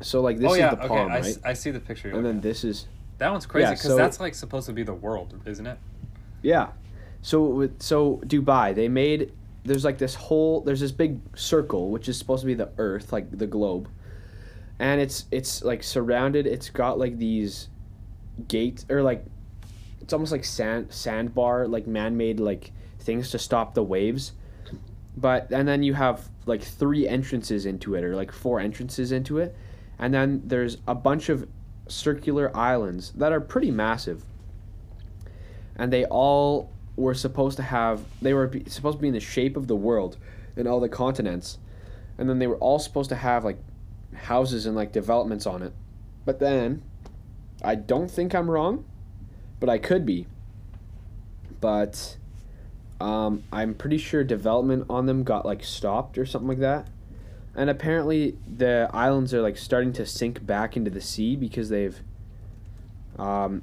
so 0.00 0.20
like 0.20 0.38
this 0.38 0.50
oh 0.50 0.54
is 0.54 0.58
yeah, 0.60 0.74
the 0.74 0.78
okay. 0.84 0.88
palm 0.88 1.10
I, 1.10 1.14
right 1.16 1.24
s- 1.24 1.38
I 1.44 1.52
see 1.54 1.70
the 1.70 1.80
picture. 1.80 2.10
and 2.10 2.24
then 2.24 2.40
this 2.40 2.64
is. 2.64 2.86
That 3.18 3.30
one's 3.30 3.46
crazy 3.46 3.64
yeah, 3.64 3.70
because 3.70 3.86
so- 3.86 3.96
that's 3.96 4.20
like 4.20 4.34
supposed 4.34 4.66
to 4.66 4.72
be 4.72 4.82
the 4.82 4.94
world, 4.94 5.40
isn't 5.46 5.66
it? 5.66 5.78
Yeah. 6.42 6.68
So 7.22 7.44
with 7.44 7.80
so 7.82 8.20
Dubai, 8.26 8.74
they 8.74 8.88
made 8.88 9.32
there's 9.64 9.84
like 9.84 9.98
this 9.98 10.14
whole 10.14 10.60
there's 10.62 10.80
this 10.80 10.90
big 10.90 11.20
circle 11.36 11.90
which 11.90 12.08
is 12.08 12.18
supposed 12.18 12.40
to 12.42 12.46
be 12.46 12.54
the 12.54 12.70
earth, 12.78 13.12
like 13.12 13.36
the 13.36 13.46
globe. 13.46 13.88
And 14.78 15.00
it's 15.00 15.26
it's 15.30 15.62
like 15.62 15.82
surrounded, 15.82 16.46
it's 16.46 16.68
got 16.70 16.98
like 16.98 17.18
these 17.18 17.68
gates 18.48 18.84
or 18.90 19.02
like 19.02 19.24
it's 20.00 20.12
almost 20.12 20.32
like 20.32 20.44
sand 20.44 20.92
sandbar, 20.92 21.68
like 21.68 21.86
man-made 21.86 22.40
like 22.40 22.72
things 22.98 23.30
to 23.30 23.38
stop 23.38 23.74
the 23.74 23.84
waves. 23.84 24.32
But 25.16 25.52
and 25.52 25.68
then 25.68 25.84
you 25.84 25.94
have 25.94 26.28
like 26.46 26.62
three 26.62 27.06
entrances 27.06 27.66
into 27.66 27.94
it 27.94 28.02
or 28.02 28.16
like 28.16 28.32
four 28.32 28.58
entrances 28.58 29.12
into 29.12 29.38
it. 29.38 29.54
And 29.98 30.12
then 30.12 30.42
there's 30.44 30.78
a 30.88 30.94
bunch 30.94 31.28
of 31.28 31.46
circular 31.92 32.54
islands 32.56 33.12
that 33.12 33.32
are 33.32 33.40
pretty 33.40 33.70
massive. 33.70 34.24
And 35.76 35.92
they 35.92 36.04
all 36.06 36.70
were 36.96 37.14
supposed 37.14 37.56
to 37.56 37.62
have 37.62 38.04
they 38.20 38.34
were 38.34 38.50
supposed 38.66 38.98
to 38.98 39.02
be 39.02 39.08
in 39.08 39.14
the 39.14 39.20
shape 39.20 39.56
of 39.56 39.66
the 39.66 39.76
world 39.76 40.16
and 40.56 40.68
all 40.68 40.80
the 40.80 40.88
continents. 40.88 41.58
And 42.18 42.28
then 42.28 42.38
they 42.38 42.46
were 42.46 42.56
all 42.56 42.78
supposed 42.78 43.08
to 43.10 43.16
have 43.16 43.44
like 43.44 43.58
houses 44.14 44.66
and 44.66 44.76
like 44.76 44.92
developments 44.92 45.46
on 45.46 45.62
it. 45.62 45.72
But 46.24 46.38
then 46.38 46.82
i 47.64 47.76
don't 47.76 48.10
think 48.10 48.34
i'm 48.34 48.50
wrong 48.50 48.84
but 49.60 49.68
i 49.68 49.78
could 49.78 50.04
be. 50.04 50.26
But 51.60 52.16
um, 53.00 53.44
i'm 53.52 53.74
pretty 53.74 53.98
sure 53.98 54.24
development 54.24 54.86
on 54.90 55.06
them 55.06 55.22
got 55.22 55.46
like 55.46 55.64
stopped 55.64 56.18
or 56.18 56.26
something 56.26 56.48
like 56.48 56.58
that 56.58 56.88
and 57.54 57.68
apparently 57.70 58.36
the 58.56 58.88
islands 58.92 59.32
are 59.34 59.42
like 59.42 59.56
starting 59.56 59.92
to 59.94 60.06
sink 60.06 60.44
back 60.46 60.76
into 60.76 60.90
the 60.90 61.00
sea 61.00 61.36
because 61.36 61.68
they've 61.68 62.00
um, 63.18 63.62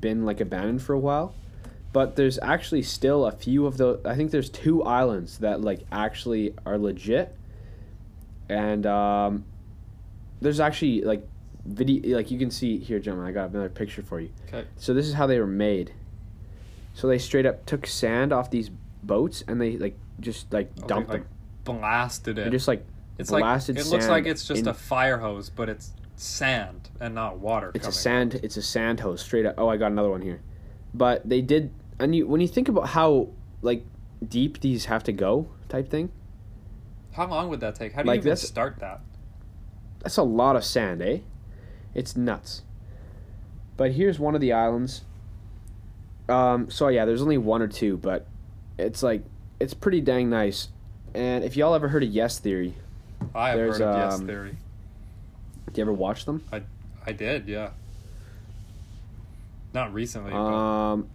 been 0.00 0.24
like 0.24 0.40
abandoned 0.40 0.82
for 0.82 0.92
a 0.94 0.98
while. 0.98 1.34
But 1.92 2.14
there's 2.16 2.38
actually 2.40 2.82
still 2.82 3.26
a 3.26 3.32
few 3.32 3.66
of 3.66 3.76
the 3.76 4.00
i 4.04 4.14
think 4.14 4.30
there's 4.30 4.48
two 4.48 4.82
islands 4.84 5.38
that 5.38 5.60
like 5.60 5.80
actually 5.90 6.54
are 6.64 6.78
legit. 6.78 7.34
And 8.48 8.84
um, 8.86 9.44
there's 10.40 10.60
actually 10.60 11.02
like 11.02 11.26
video 11.66 12.16
like 12.16 12.30
you 12.30 12.38
can 12.38 12.50
see 12.50 12.78
here 12.78 12.98
gentlemen 12.98 13.28
i 13.28 13.32
got 13.32 13.50
another 13.50 13.68
picture 13.68 14.02
for 14.02 14.18
you. 14.20 14.30
Okay. 14.48 14.66
so 14.76 14.94
this 14.94 15.06
is 15.06 15.14
how 15.14 15.26
they 15.26 15.38
were 15.38 15.46
made. 15.46 15.92
So 16.94 17.06
they 17.06 17.18
straight 17.18 17.46
up 17.46 17.66
took 17.66 17.86
sand 17.86 18.32
off 18.32 18.50
these 18.50 18.70
boats 19.02 19.42
and 19.46 19.60
they 19.60 19.76
like 19.76 19.96
just 20.20 20.52
like 20.52 20.70
Okay, 20.78 20.86
dumped 20.86 21.10
like 21.10 21.22
them. 21.22 21.78
blasted 21.78 22.38
it. 22.38 22.44
they 22.44 22.50
just 22.50 22.68
like 22.68 22.84
it's 23.20 23.30
like 23.30 23.68
it 23.68 23.86
looks 23.86 24.08
like 24.08 24.26
it's 24.26 24.46
just 24.46 24.62
in- 24.62 24.68
a 24.68 24.74
fire 24.74 25.18
hose, 25.18 25.50
but 25.50 25.68
it's 25.68 25.92
sand 26.16 26.90
and 27.00 27.14
not 27.14 27.38
water. 27.38 27.70
It's 27.74 27.86
a 27.88 27.92
sand. 27.92 28.40
It's 28.42 28.56
a 28.56 28.62
sand 28.62 29.00
hose 29.00 29.20
straight 29.22 29.46
up. 29.46 29.54
Oh, 29.58 29.68
I 29.68 29.76
got 29.76 29.92
another 29.92 30.10
one 30.10 30.22
here. 30.22 30.40
But 30.92 31.28
they 31.28 31.40
did, 31.40 31.72
and 31.98 32.14
you 32.14 32.26
when 32.26 32.40
you 32.40 32.48
think 32.48 32.68
about 32.68 32.88
how 32.88 33.28
like 33.62 33.84
deep 34.26 34.60
these 34.60 34.86
have 34.86 35.04
to 35.04 35.12
go, 35.12 35.48
type 35.68 35.88
thing. 35.88 36.10
How 37.12 37.26
long 37.26 37.48
would 37.48 37.60
that 37.60 37.74
take? 37.74 37.92
How 37.92 38.02
do 38.02 38.08
Like 38.08 38.24
you 38.24 38.28
even 38.28 38.36
start 38.36 38.78
that? 38.80 39.00
That's 40.00 40.16
a 40.16 40.22
lot 40.22 40.56
of 40.56 40.64
sand, 40.64 41.02
eh? 41.02 41.18
It's 41.94 42.16
nuts. 42.16 42.62
But 43.76 43.92
here's 43.92 44.18
one 44.18 44.34
of 44.34 44.40
the 44.40 44.52
islands. 44.52 45.02
Um. 46.28 46.70
So 46.70 46.88
yeah, 46.88 47.04
there's 47.04 47.22
only 47.22 47.38
one 47.38 47.62
or 47.62 47.68
two, 47.68 47.96
but 47.96 48.26
it's 48.78 49.02
like 49.02 49.24
it's 49.58 49.74
pretty 49.74 50.00
dang 50.00 50.30
nice. 50.30 50.68
And 51.14 51.42
if 51.44 51.56
y'all 51.56 51.74
ever 51.74 51.88
heard 51.88 52.02
of 52.04 52.10
Yes 52.10 52.38
Theory, 52.38 52.74
I 53.34 53.50
have 53.50 53.58
There's, 53.58 53.78
heard 53.78 53.82
of 53.86 53.96
Yes 53.96 54.20
um, 54.20 54.26
Theory. 54.26 54.56
do 55.72 55.78
you 55.80 55.82
ever 55.84 55.92
watch 55.92 56.24
them? 56.24 56.42
I 56.52 56.62
I 57.06 57.12
did, 57.12 57.48
yeah. 57.48 57.70
Not 59.72 59.94
recently, 59.94 60.32
Um. 60.32 61.08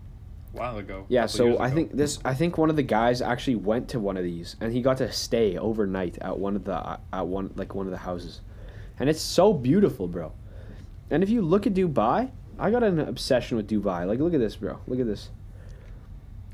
a 0.53 0.57
while 0.57 0.78
ago. 0.78 1.05
Yeah, 1.09 1.26
so 1.26 1.57
I 1.57 1.68
ago. 1.68 1.76
think 1.76 1.91
this. 1.91 2.20
I 2.24 2.34
think 2.34 2.57
one 2.57 2.70
of 2.70 2.76
the 2.78 2.84
guys 2.84 3.22
actually 3.22 3.55
went 3.57 3.89
to 3.89 3.99
one 3.99 4.16
of 4.18 4.24
these, 4.24 4.55
and 4.61 4.72
he 4.72 4.82
got 4.82 4.97
to 4.97 5.11
stay 5.11 5.57
overnight 5.57 6.18
at 6.22 6.39
one 6.39 6.55
of 6.55 6.63
the 6.63 6.97
at 7.11 7.28
one 7.28 7.51
like 7.55 7.76
one 7.76 7.86
of 7.86 7.91
the 7.91 7.97
houses, 7.99 8.39
and 8.97 9.09
it's 9.09 9.22
so 9.22 9.51
beautiful, 9.53 10.07
bro. 10.07 10.32
And 11.11 11.22
if 11.22 11.30
you 11.30 11.41
look 11.41 11.68
at 11.68 11.74
Dubai, 11.74 12.32
I 12.57 12.72
got 12.72 12.84
an 12.84 12.99
obsession 12.99 13.57
with 13.57 13.70
Dubai. 13.70 14.07
Like, 14.07 14.20
look 14.20 14.34
at 14.34 14.39
this, 14.39 14.55
bro. 14.55 14.80
Look 14.88 14.99
at 15.01 15.05
this. 15.05 15.30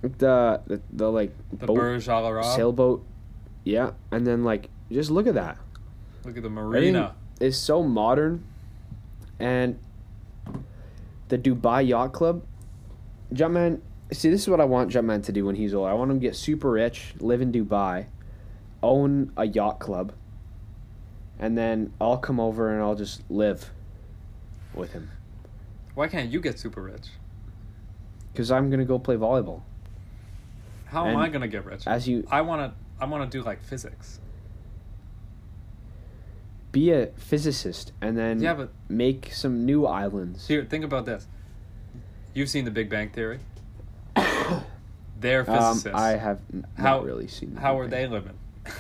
The 0.01 0.59
the, 0.65 0.81
the 0.91 1.11
like 1.11 1.35
the 1.53 1.67
boat 1.67 1.75
Burj 1.75 2.09
Al 2.09 2.25
Arab. 2.25 2.45
sailboat, 2.45 3.05
yeah, 3.63 3.91
and 4.11 4.25
then 4.25 4.43
like 4.43 4.69
just 4.91 5.11
look 5.11 5.27
at 5.27 5.35
that. 5.35 5.57
Look 6.25 6.37
at 6.37 6.43
the 6.43 6.49
marina. 6.49 7.15
It's 7.39 7.57
so 7.57 7.81
modern, 7.83 8.43
and 9.39 9.79
the 11.29 11.37
Dubai 11.37 11.87
Yacht 11.87 12.13
Club, 12.13 12.43
Jumpman. 13.33 13.81
See, 14.11 14.29
this 14.29 14.41
is 14.41 14.49
what 14.49 14.59
I 14.59 14.65
want 14.65 14.91
Jumpman 14.91 15.23
to 15.23 15.31
do 15.31 15.45
when 15.45 15.55
he's 15.55 15.73
old. 15.73 15.87
I 15.87 15.93
want 15.93 16.11
him 16.11 16.19
to 16.19 16.25
get 16.27 16.35
super 16.35 16.69
rich, 16.71 17.13
live 17.19 17.41
in 17.41 17.51
Dubai, 17.51 18.07
own 18.83 19.31
a 19.37 19.45
yacht 19.45 19.79
club, 19.79 20.11
and 21.39 21.57
then 21.57 21.93
I'll 21.99 22.17
come 22.17 22.39
over 22.39 22.71
and 22.73 22.81
I'll 22.81 22.95
just 22.95 23.23
live 23.29 23.71
with 24.73 24.93
him 24.93 25.09
Why 25.95 26.07
can't 26.07 26.29
you 26.29 26.39
get 26.39 26.59
super 26.59 26.81
rich? 26.81 27.07
because 28.31 28.51
I'm 28.51 28.69
gonna 28.69 28.85
go 28.85 28.97
play 28.97 29.17
volleyball. 29.17 29.61
How 30.85 31.05
am 31.07 31.17
I 31.17 31.27
gonna 31.27 31.47
get 31.49 31.65
rich? 31.65 31.85
As 31.87 32.07
you 32.07 32.25
I 32.31 32.41
wanna 32.41 32.73
I 32.99 33.05
wanna 33.05 33.27
do 33.27 33.41
like 33.41 33.61
physics. 33.63 34.19
Be 36.71 36.91
a 36.91 37.07
physicist 37.17 37.91
and 38.01 38.17
then 38.17 38.41
Yeah, 38.41 38.53
but 38.53 38.69
make 38.89 39.31
some 39.33 39.65
new 39.65 39.85
islands. 39.85 40.47
here, 40.47 40.63
think 40.65 40.83
about 40.85 41.05
this. 41.05 41.27
You've 42.33 42.49
seen 42.49 42.63
The 42.65 42.71
Big 42.71 42.89
Bang 42.89 43.09
Theory. 43.09 43.39
They're 45.19 45.41
Um, 45.49 45.75
physicists. 45.75 45.87
I 45.99 46.11
have 46.17 46.39
n- 46.53 46.65
How- 46.77 46.97
not 46.97 47.05
really 47.05 47.27
seen. 47.27 47.55
the 47.55 47.61
How 47.61 47.73
Big 47.73 47.81
are 47.81 47.87
Bang. 47.87 47.89
they 47.89 48.07
living? 48.15 48.33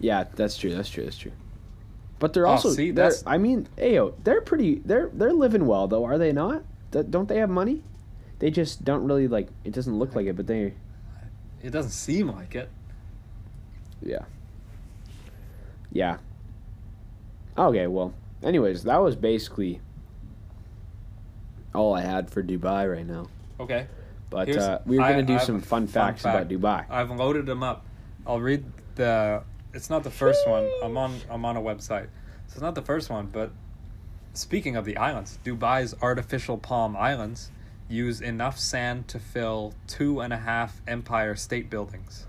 Yeah, 0.00 0.24
that's 0.36 0.56
true. 0.56 0.72
That's 0.72 0.88
true. 0.88 1.02
That's 1.02 1.18
true. 1.18 1.32
But 2.20 2.32
they're 2.32 2.46
Oh, 2.46 2.50
also. 2.52 2.70
see, 2.70 2.92
they're- 2.92 3.06
that's- 3.06 3.24
I 3.26 3.36
mean, 3.38 3.66
ayo, 3.78 4.12
they're 4.22 4.40
pretty. 4.40 4.76
They're 4.84 5.10
they're 5.12 5.32
living 5.32 5.66
well 5.66 5.88
though, 5.88 6.04
are 6.04 6.18
they 6.18 6.30
not? 6.30 6.62
Th- 6.92 7.06
Don't 7.10 7.28
they 7.28 7.38
have 7.38 7.50
money? 7.50 7.82
They 8.38 8.50
just 8.52 8.84
don't 8.84 9.04
really 9.04 9.26
like. 9.26 9.48
It 9.64 9.72
doesn't 9.72 9.98
look 9.98 10.14
like 10.14 10.26
it, 10.26 10.36
but 10.36 10.46
they. 10.46 10.74
It 11.64 11.70
doesn't 11.70 11.90
seem 11.90 12.28
like 12.28 12.54
it. 12.54 12.68
Yeah. 14.00 14.24
Yeah. 15.92 16.18
Okay. 17.58 17.86
Well. 17.86 18.14
Anyways, 18.42 18.84
that 18.84 18.98
was 18.98 19.16
basically 19.16 19.80
all 21.74 21.94
I 21.94 22.00
had 22.02 22.30
for 22.30 22.42
Dubai 22.42 22.90
right 22.90 23.06
now. 23.06 23.26
Okay. 23.60 23.86
But 24.30 24.54
uh, 24.56 24.78
we 24.86 24.96
were 24.98 25.02
I- 25.04 25.10
gonna 25.12 25.22
do 25.24 25.34
I 25.34 25.38
some 25.38 25.60
fun 25.60 25.86
fun 25.86 26.12
facts 26.12 26.22
fact. 26.22 26.50
about 26.52 26.60
Dubai. 26.60 26.84
I've 26.90 27.10
loaded 27.10 27.46
them 27.46 27.62
up. 27.62 27.84
I'll 28.26 28.40
read 28.40 28.64
the. 28.94 29.42
It's 29.74 29.90
not 29.90 30.02
the 30.04 30.10
first 30.10 30.46
one. 30.48 30.68
I'm 30.82 30.96
on. 30.96 31.18
I'm 31.30 31.44
on 31.44 31.56
a 31.56 31.60
website, 31.60 32.08
so 32.46 32.52
it's 32.52 32.60
not 32.60 32.74
the 32.74 32.82
first 32.82 33.10
one. 33.10 33.26
But 33.26 33.50
speaking 34.34 34.76
of 34.76 34.84
the 34.84 34.96
islands, 34.96 35.38
Dubai's 35.44 35.94
artificial 36.00 36.58
Palm 36.58 36.96
Islands 36.96 37.50
use 37.88 38.20
enough 38.20 38.58
sand 38.58 39.08
to 39.08 39.18
fill 39.18 39.72
two 39.86 40.20
and 40.20 40.32
a 40.32 40.36
half 40.36 40.80
Empire 40.86 41.34
State 41.34 41.70
Buildings. 41.70 42.26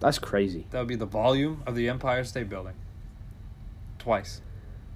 That's 0.00 0.18
crazy. 0.18 0.66
That 0.70 0.80
would 0.80 0.88
be 0.88 0.96
the 0.96 1.06
volume 1.06 1.62
of 1.66 1.74
the 1.74 1.88
Empire 1.88 2.22
State 2.24 2.48
Building. 2.48 2.74
Twice. 3.98 4.40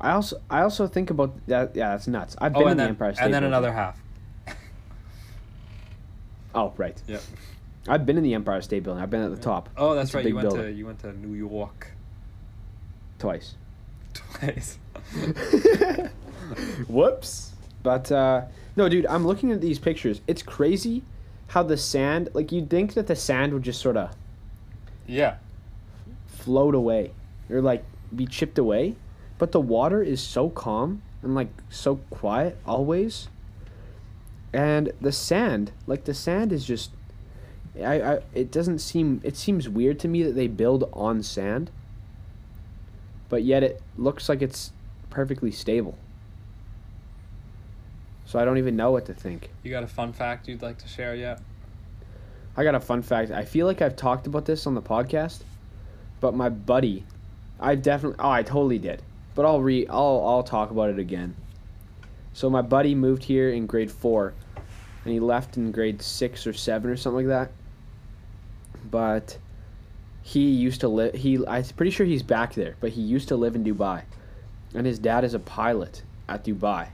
I 0.01 0.13
also 0.13 0.41
I 0.49 0.63
also 0.63 0.87
think 0.87 1.11
about 1.11 1.35
that. 1.47 1.75
Yeah, 1.77 1.91
that's 1.91 2.07
nuts. 2.07 2.37
I've 2.41 2.55
Oh, 2.57 2.61
been 2.61 2.69
in 2.69 2.71
and 2.73 2.81
the 2.81 2.85
Empire 2.91 3.15
State. 3.15 3.23
Building. 3.25 3.35
And 3.35 3.45
then 3.45 3.51
Building. 3.51 3.69
another 3.69 3.73
half. 3.73 4.03
Oh, 6.55 6.73
right. 6.77 7.01
Yep. 7.07 7.23
I've 7.89 8.05
been 8.07 8.17
in 8.19 8.25
the 8.25 8.35
Empire 8.35 8.61
State 8.61 8.83
Building. 8.83 9.03
I've 9.03 9.11
been 9.11 9.23
at 9.23 9.31
the 9.31 9.41
top 9.41 9.69
Oh, 9.77 9.95
that's 9.95 10.09
It's 10.11 10.15
right. 10.15 10.27
You 10.27 10.35
went 10.35 10.51
to 10.51 10.71
you 10.71 10.87
went 10.87 10.99
to 11.01 11.13
New 11.13 11.35
York 11.35 11.93
twice. 13.19 13.55
twice. 14.15 14.79
Whoops. 16.89 17.53
But 17.83 18.11
uh, 18.13 18.43
no, 18.77 18.89
dude, 18.89 19.07
I'm 19.07 19.27
looking 19.27 19.53
at 19.53 19.61
these 19.61 19.79
pictures. 19.79 20.21
It's 20.27 20.43
crazy 20.43 21.03
how 21.49 21.63
the 21.63 21.77
sand. 21.77 22.29
Like 22.35 22.53
you'd 22.53 22.69
think 22.69 22.95
that 22.95 23.07
the 23.07 23.17
sand 23.17 23.53
would 23.55 23.63
just 23.63 23.81
sort 23.81 23.97
of 23.97 24.11
yeah. 25.11 25.37
float 26.27 26.75
away 26.75 27.13
or 27.51 27.61
like 27.61 27.85
be 28.15 28.27
chipped 28.27 28.59
away, 28.59 28.97
but 29.39 29.53
the 29.53 29.61
water 29.61 30.03
is 30.03 30.21
so 30.21 30.49
calm 30.49 31.03
and 31.23 31.35
like 31.35 31.51
so 31.69 31.97
quiet 32.11 32.59
always. 32.67 33.29
And 34.53 34.93
the 35.01 35.13
sand, 35.13 35.73
like 35.87 36.05
the 36.05 36.15
sand 36.15 36.53
is 36.53 36.65
just 36.65 36.91
I, 37.77 38.01
I 38.01 38.19
it 38.35 38.51
doesn't 38.51 38.81
seem 38.81 39.21
it 39.23 39.37
seems 39.37 39.69
weird 39.69 39.99
to 40.01 40.09
me 40.09 40.23
that 40.23 40.33
they 40.33 40.49
build 40.49 40.89
on 40.93 41.23
sand. 41.23 41.71
But 43.29 43.45
yet 43.45 43.63
it 43.63 43.81
looks 43.97 44.29
like 44.29 44.43
it's 44.43 44.73
perfectly 45.09 45.53
stable. 45.53 45.97
So 48.27 48.39
I 48.39 48.45
don't 48.45 48.59
even 48.59 48.77
know 48.77 48.91
what 48.93 49.07
to 49.07 49.15
think. 49.15 49.51
You 49.63 49.71
got 49.71 49.83
a 49.83 49.89
fun 49.89 50.13
fact 50.13 50.49
you'd 50.49 50.63
like 50.63 50.79
to 50.79 50.89
share 50.89 51.15
yet? 51.15 51.41
I 52.57 52.65
got 52.65 52.75
a 52.75 52.81
fun 52.81 53.03
fact. 53.03 53.31
I 53.31 53.45
feel 53.45 53.67
like 53.67 53.81
I've 53.81 53.97
talked 53.97 54.27
about 54.27 54.45
this 54.45 54.67
on 54.67 54.75
the 54.75 54.83
podcast, 54.83 55.41
but 56.21 56.35
my 56.35 56.49
buddy, 56.49 57.05
I 57.59 57.75
definitely 57.75 58.19
oh 58.19 58.31
I 58.31 58.43
totally 58.43 58.79
did. 58.79 59.03
But 59.35 59.47
I'll 59.47 59.61
re 59.63 59.87
I'll 59.89 60.23
I'll 60.27 60.43
talk 60.43 60.71
about 60.71 60.91
it 60.91 60.99
again. 60.99 61.35
So 62.33 62.51
my 62.51 62.63
buddy 62.63 62.95
moved 62.95 63.25
here 63.25 63.51
in 63.51 63.67
grade 63.67 63.91
4 63.91 64.33
and 65.05 65.13
he 65.13 65.19
left 65.21 65.57
in 65.57 65.73
grade 65.73 66.01
6 66.01 66.47
or 66.47 66.53
7 66.53 66.91
or 66.91 66.97
something 66.97 67.27
like 67.29 67.49
that. 67.49 67.53
But 68.91 69.39
he 70.23 70.51
used 70.51 70.81
to 70.83 70.89
live 70.89 71.15
he 71.15 71.45
I'm 71.47 71.65
pretty 71.77 71.91
sure 71.91 72.07
he's 72.07 72.23
back 72.23 72.55
there, 72.55 72.77
but 72.81 72.91
he 72.91 73.01
used 73.01 73.29
to 73.29 73.37
live 73.37 73.55
in 73.55 73.65
Dubai. 73.65 74.03
And 74.75 74.87
his 74.87 74.99
dad 74.99 75.25
is 75.25 75.35
a 75.35 75.39
pilot 75.41 76.03
at 76.29 76.45
Dubai. 76.45 76.89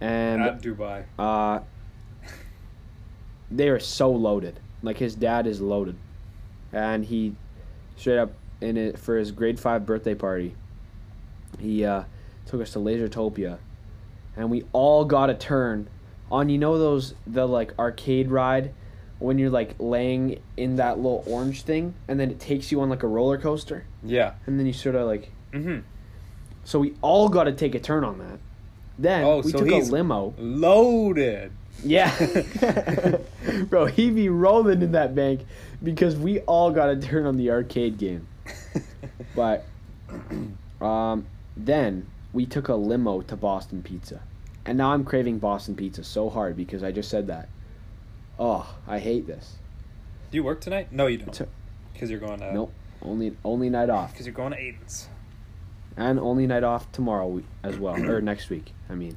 And 0.00 0.42
At 0.42 0.62
Dubai. 0.62 1.04
uh, 1.18 1.60
they 3.50 3.68
are 3.68 3.80
so 3.80 4.10
loaded. 4.10 4.60
Like 4.82 4.98
his 4.98 5.14
dad 5.14 5.46
is 5.46 5.60
loaded, 5.60 5.96
and 6.72 7.04
he 7.04 7.34
straight 7.96 8.18
up 8.18 8.32
in 8.60 8.76
it 8.76 8.98
for 8.98 9.16
his 9.16 9.30
grade 9.32 9.58
five 9.60 9.84
birthday 9.86 10.14
party. 10.14 10.54
He 11.58 11.84
uh, 11.84 12.04
took 12.46 12.60
us 12.62 12.72
to 12.72 12.78
Lasertopia, 12.78 13.58
and 14.36 14.50
we 14.50 14.64
all 14.72 15.04
got 15.04 15.28
a 15.30 15.34
turn 15.34 15.88
on 16.30 16.48
you 16.48 16.58
know 16.58 16.78
those 16.78 17.14
the 17.26 17.46
like 17.46 17.76
arcade 17.78 18.30
ride 18.30 18.72
when 19.18 19.38
you're 19.38 19.50
like 19.50 19.74
laying 19.78 20.40
in 20.56 20.76
that 20.76 20.96
little 20.96 21.22
orange 21.26 21.62
thing, 21.62 21.92
and 22.08 22.18
then 22.18 22.30
it 22.30 22.40
takes 22.40 22.72
you 22.72 22.80
on 22.80 22.88
like 22.88 23.02
a 23.02 23.06
roller 23.08 23.36
coaster, 23.36 23.84
Yeah. 24.02 24.32
and 24.46 24.58
then 24.58 24.66
you 24.66 24.72
sort 24.72 24.94
of 24.94 25.06
like 25.06 25.30
Mm-hmm. 25.52 25.80
so 26.64 26.78
we 26.78 26.94
all 27.02 27.28
got 27.28 27.44
to 27.44 27.52
take 27.52 27.74
a 27.74 27.80
turn 27.80 28.04
on 28.04 28.18
that. 28.20 28.38
Then 28.98 29.24
Oh, 29.24 29.40
we 29.42 29.50
so 29.50 29.58
took 29.58 29.68
a 29.68 29.74
he's- 29.74 29.90
limo. 29.90 30.32
Loaded. 30.38 31.50
Yeah. 31.82 33.18
Bro, 33.68 33.86
he 33.86 34.10
be 34.10 34.28
rolling 34.28 34.82
in 34.82 34.92
that 34.92 35.14
bank 35.14 35.42
because 35.82 36.16
we 36.16 36.40
all 36.40 36.70
got 36.70 36.90
a 36.90 36.96
turn 36.96 37.26
on 37.26 37.36
the 37.36 37.50
arcade 37.50 37.98
game. 37.98 38.26
But 39.34 39.64
um, 40.80 41.26
then 41.56 42.06
we 42.32 42.46
took 42.46 42.68
a 42.68 42.74
limo 42.74 43.22
to 43.22 43.36
Boston 43.36 43.82
Pizza. 43.82 44.20
And 44.66 44.76
now 44.76 44.92
I'm 44.92 45.04
craving 45.04 45.38
Boston 45.38 45.74
Pizza 45.76 46.04
so 46.04 46.28
hard 46.28 46.56
because 46.56 46.82
I 46.82 46.92
just 46.92 47.08
said 47.08 47.28
that. 47.28 47.48
Oh, 48.38 48.76
I 48.86 48.98
hate 48.98 49.26
this. 49.26 49.56
Do 50.30 50.36
you 50.36 50.44
work 50.44 50.60
tonight? 50.60 50.92
No, 50.92 51.06
you 51.06 51.18
don't. 51.18 51.48
Because 51.92 52.10
you're 52.10 52.20
going 52.20 52.40
to. 52.40 52.52
Nope. 52.52 52.72
Only 53.02 53.36
only 53.44 53.70
night 53.70 53.90
off. 53.90 54.12
Because 54.12 54.26
you're 54.26 54.34
going 54.34 54.52
to 54.52 54.58
Aiden's. 54.58 55.08
And 55.96 56.18
only 56.18 56.46
night 56.46 56.64
off 56.64 56.90
tomorrow 56.92 57.42
as 57.62 57.78
well. 57.78 57.94
or 58.02 58.20
next 58.20 58.50
week, 58.50 58.72
I 58.88 58.94
mean. 58.94 59.16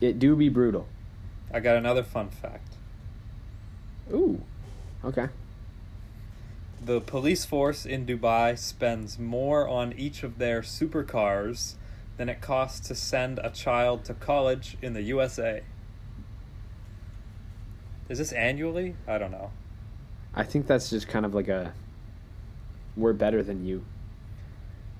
It 0.00 0.18
do 0.18 0.36
be 0.36 0.48
brutal. 0.48 0.86
I 1.52 1.60
got 1.60 1.76
another 1.76 2.02
fun 2.02 2.30
fact. 2.30 2.74
Ooh. 4.12 4.42
Okay. 5.04 5.28
The 6.84 7.00
police 7.00 7.44
force 7.44 7.84
in 7.84 8.06
Dubai 8.06 8.58
spends 8.58 9.18
more 9.18 9.68
on 9.68 9.92
each 9.94 10.22
of 10.22 10.38
their 10.38 10.62
supercars 10.62 11.74
than 12.16 12.28
it 12.28 12.40
costs 12.40 12.86
to 12.88 12.94
send 12.94 13.38
a 13.42 13.50
child 13.50 14.04
to 14.04 14.14
college 14.14 14.76
in 14.82 14.92
the 14.92 15.02
USA. 15.02 15.62
Is 18.08 18.18
this 18.18 18.32
annually? 18.32 18.96
I 19.06 19.18
don't 19.18 19.30
know. 19.30 19.50
I 20.34 20.44
think 20.44 20.66
that's 20.66 20.90
just 20.90 21.08
kind 21.08 21.26
of 21.26 21.34
like 21.34 21.48
a 21.48 21.72
we're 22.96 23.12
better 23.12 23.42
than 23.42 23.64
you 23.64 23.84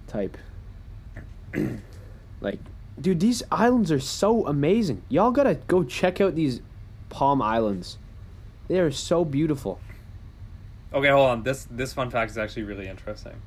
type. 0.07 0.37
like, 2.41 2.61
dude, 3.01 3.21
these 3.21 3.43
islands 3.51 3.91
are 3.93 4.01
so 4.01 4.47
amazing. 4.47 5.03
Y'all 5.09 5.31
gotta 5.31 5.55
go 5.55 5.85
check 5.85 6.21
out 6.21 6.35
these 6.35 6.61
Palm 7.09 7.41
Islands. 7.41 7.99
They 8.69 8.79
are 8.79 8.91
so 8.91 9.25
beautiful. 9.25 9.81
Okay, 10.93 11.09
hold 11.09 11.29
on. 11.29 11.43
This 11.43 11.67
this 11.71 11.93
fun 11.93 12.11
fact 12.11 12.31
is 12.31 12.39
actually 12.39 12.65
really 12.65 12.89
interesting. 12.89 13.41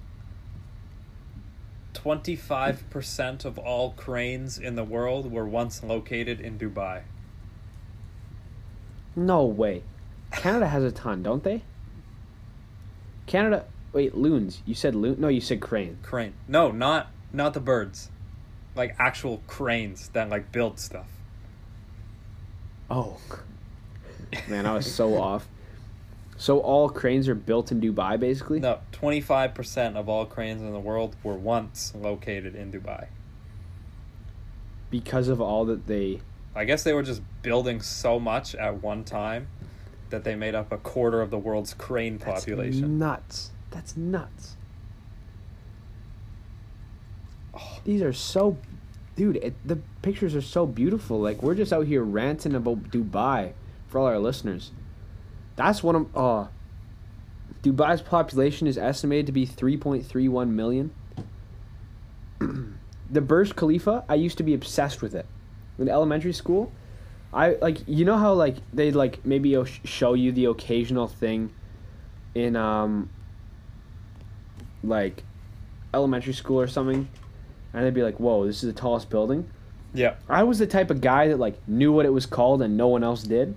Twenty-five 1.94 2.90
percent 2.90 3.46
of 3.46 3.58
all 3.58 3.92
cranes 3.92 4.58
in 4.58 4.76
the 4.76 4.84
world 4.84 5.32
were 5.32 5.48
once 5.48 5.84
located 5.84 6.40
in 6.40 6.58
Dubai. 6.58 7.04
No 9.16 9.44
way. 9.44 9.84
Canada 10.32 10.68
has 10.68 10.84
a 10.84 10.92
ton, 10.92 11.22
don't 11.22 11.44
they? 11.44 11.64
Canada. 13.26 13.66
Wait, 13.94 14.16
loons. 14.16 14.62
You 14.66 14.74
said 14.74 14.96
loon? 14.96 15.20
No, 15.20 15.28
you 15.28 15.42
said 15.42 15.60
crane. 15.60 15.98
Crane? 16.02 16.34
No, 16.48 16.72
not 16.72 17.12
not 17.34 17.54
the 17.54 17.60
birds. 17.60 18.10
Like 18.76 18.96
actual 19.00 19.42
cranes 19.48 20.10
that 20.10 20.30
like 20.30 20.52
build 20.52 20.80
stuff. 20.80 21.08
Oh. 22.90 23.18
Man, 24.48 24.66
I 24.66 24.74
was 24.74 24.94
so 24.94 25.18
off. 25.22 25.48
So 26.38 26.60
all 26.60 26.90
cranes 26.90 27.28
are 27.28 27.36
built 27.36 27.72
in 27.72 27.80
Dubai, 27.80 28.20
basically. 28.20 28.60
No, 28.60 28.80
twenty-five 28.92 29.54
percent 29.54 29.96
of 29.98 30.10
all 30.10 30.26
cranes 30.26 30.62
in 30.62 30.72
the 30.72 30.80
world 30.80 31.16
were 31.24 31.36
once 31.36 31.94
located 31.96 32.56
in 32.56 32.72
Dubai. 32.72 33.08
Because 34.90 35.28
of 35.28 35.40
all 35.40 35.66
that 35.66 35.88
they 35.88 36.22
I 36.56 36.66
guess 36.66 36.84
they 36.84 36.94
were 36.94 37.04
just 37.04 37.22
building 37.42 37.82
so 37.82 38.20
much 38.20 38.56
at 38.56 38.82
one 38.82 39.04
time 39.04 39.48
that 40.10 40.24
they 40.24 40.36
made 40.36 40.56
up 40.56 40.72
a 40.72 40.78
quarter 40.78 41.22
of 41.22 41.30
the 41.30 41.38
world's 41.38 41.74
crane 41.74 42.18
That's 42.18 42.42
population. 42.42 43.00
nuts. 43.00 43.52
That's 43.70 43.96
nuts. 43.96 44.58
Oh. 47.54 47.80
These 47.84 48.02
are 48.02 48.14
so, 48.14 48.58
dude. 49.16 49.38
It, 49.38 49.56
the 49.66 49.78
pictures 50.02 50.36
are 50.36 50.42
so 50.42 50.66
beautiful. 50.66 51.20
Like 51.20 51.44
we're 51.44 51.56
just 51.56 51.74
out 51.74 51.88
here 51.88 52.04
ranting 52.04 52.56
about 52.56 52.92
Dubai 52.92 53.54
for 53.88 54.00
all 54.00 54.06
our 54.08 54.20
listeners. 54.20 54.72
That's 55.56 55.84
one 55.84 55.96
of 55.96 56.18
uh. 56.18 56.48
Dubai's 57.64 58.02
population 58.02 58.66
is 58.66 58.76
estimated 58.76 59.28
to 59.28 59.32
be 59.32 59.46
three 59.46 59.78
point 59.78 60.06
three 60.06 60.28
one 60.28 60.56
million. 60.56 60.92
the 62.40 63.22
Burj 63.22 63.56
Khalifa, 63.56 64.04
I 64.10 64.16
used 64.16 64.38
to 64.38 64.44
be 64.44 64.56
obsessed 64.56 65.02
with 65.04 65.14
it. 65.14 65.28
In 65.78 65.88
elementary 65.88 66.34
school, 66.34 66.72
I 67.34 67.52
like 67.62 67.88
you 67.88 68.04
know 68.04 68.18
how 68.18 68.34
like 68.34 68.58
they 68.74 68.92
like 68.92 69.26
maybe 69.26 69.56
show 69.84 70.14
you 70.16 70.32
the 70.32 70.46
occasional 70.46 71.08
thing 71.08 71.54
in 72.34 72.56
um 72.56 73.10
like 74.84 75.24
elementary 75.94 76.34
school 76.34 76.60
or 76.60 76.68
something 76.68 77.08
and 77.74 77.86
they'd 77.86 77.94
be 77.94 78.04
like 78.04 78.20
whoa 78.20 78.46
this 78.46 78.64
is 78.64 78.74
the 78.74 78.80
tallest 78.80 79.10
building 79.10 79.50
Yeah. 79.94 80.16
i 80.30 80.44
was 80.44 80.60
the 80.60 80.68
type 80.68 80.90
of 80.92 81.02
guy 81.02 81.28
that 81.30 81.38
like 81.40 81.56
knew 81.68 81.92
what 81.92 82.06
it 82.06 82.14
was 82.14 82.26
called 82.26 82.62
and 82.62 82.78
no 82.78 82.88
one 82.88 83.04
else 83.04 83.24
did 83.24 83.56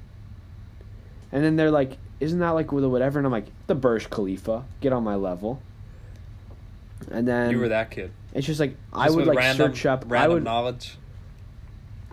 and 1.32 1.44
then 1.44 1.56
they're 1.56 1.70
like 1.70 1.98
isn't 2.20 2.38
that 2.38 2.50
like 2.50 2.72
with 2.72 2.84
whatever 2.84 3.18
and 3.18 3.26
i'm 3.26 3.32
like 3.32 3.46
the 3.66 3.74
burj 3.74 4.08
khalifa 4.10 4.64
get 4.80 4.92
on 4.92 5.02
my 5.04 5.14
level 5.14 5.60
and 7.10 7.26
then 7.26 7.50
you 7.50 7.58
were 7.58 7.68
that 7.68 7.90
kid. 7.90 8.12
it's 8.32 8.46
just 8.46 8.60
like 8.60 8.76
i 8.92 9.10
would 9.10 9.26
like 9.26 9.36
random, 9.36 9.72
search 9.72 9.84
up 9.86 10.04
i 10.06 10.08
random 10.08 10.32
would 10.34 10.44
knowledge. 10.44 10.96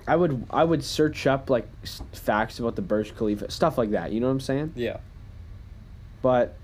I 0.08 0.16
would 0.16 0.46
I 0.50 0.64
would 0.64 0.84
search 0.84 1.28
up 1.28 1.50
like 1.52 1.68
facts 2.12 2.58
about 2.58 2.76
the 2.76 2.82
Burj 2.82 3.16
Khalifa, 3.16 3.52
stuff 3.52 3.78
like 3.78 3.92
that. 3.92 4.12
You 4.12 4.20
know 4.20 4.26
what 4.26 4.34
I'm 4.34 4.40
saying? 4.40 4.74
Yeah. 4.76 4.98
But 6.24 6.58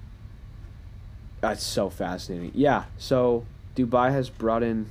that's 1.39 1.63
so 1.63 1.91
fascinating. 1.91 2.51
Yeah. 2.55 2.85
So 2.97 3.45
Dubai 3.75 4.11
has 4.11 4.31
brought 4.31 4.63
in 4.63 4.87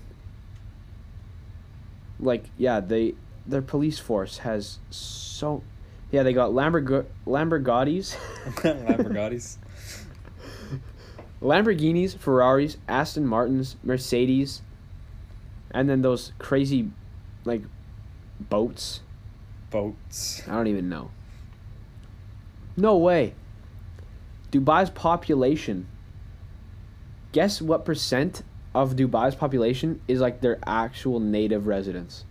like 2.18 2.44
yeah 2.56 2.80
they 2.80 3.14
their 3.46 3.62
police 3.62 3.98
force 3.98 4.38
has 4.38 4.78
so 4.90 5.62
yeah 6.10 6.22
they 6.22 6.32
got 6.32 6.50
Lamborg- 6.50 7.06
Lamborghinis 7.26 8.16
Lamborghinis. 8.62 9.58
Lamborghinis, 11.42 12.16
Ferraris, 12.16 12.78
Aston 12.88 13.26
Martins, 13.26 13.76
Mercedes, 13.84 14.62
and 15.70 15.88
then 15.88 16.02
those 16.02 16.32
crazy, 16.38 16.90
like, 17.44 17.62
boats. 18.40 19.00
Boats. 19.70 20.42
I 20.48 20.52
don't 20.52 20.66
even 20.68 20.88
know. 20.88 21.10
No 22.76 22.96
way. 22.96 23.34
Dubai's 24.50 24.90
population. 24.90 25.86
Guess 27.32 27.60
what 27.60 27.84
percent 27.84 28.42
of 28.76 28.94
Dubai's 28.94 29.34
population 29.34 30.00
is 30.06 30.20
like 30.20 30.40
their 30.42 30.58
actual 30.66 31.18
native 31.18 31.66
residents? 31.66 32.24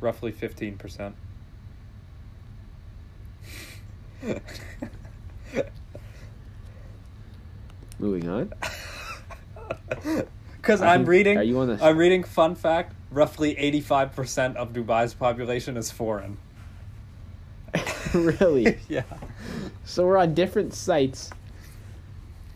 Roughly 0.00 0.32
15%. 0.32 1.12
Moving 7.98 8.28
on. 8.28 8.52
Because 10.56 10.82
I'm 10.82 11.00
think- 11.02 11.08
reading. 11.08 11.38
are 11.38 11.42
you 11.42 11.58
on 11.60 11.68
this? 11.68 11.80
I'm 11.82 11.96
reading. 11.96 12.22
Fun 12.24 12.54
fact: 12.56 12.92
roughly 13.12 13.54
85% 13.54 14.56
of 14.56 14.72
Dubai's 14.72 15.14
population 15.14 15.76
is 15.76 15.90
foreign. 15.92 16.38
really? 18.12 18.78
yeah. 18.88 19.02
So 19.84 20.04
we're 20.06 20.16
on 20.18 20.34
different 20.34 20.74
sites, 20.74 21.30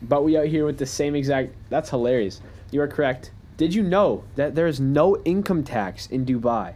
but 0.01 0.23
we 0.25 0.37
out 0.37 0.47
here 0.47 0.65
with 0.65 0.77
the 0.77 0.85
same 0.85 1.15
exact. 1.15 1.53
That's 1.69 1.89
hilarious. 1.89 2.41
You 2.71 2.81
are 2.81 2.87
correct. 2.87 3.31
Did 3.57 3.75
you 3.75 3.83
know 3.83 4.23
that 4.35 4.55
there 4.55 4.65
is 4.65 4.79
no 4.79 5.17
income 5.23 5.63
tax 5.63 6.07
in 6.07 6.25
Dubai? 6.25 6.75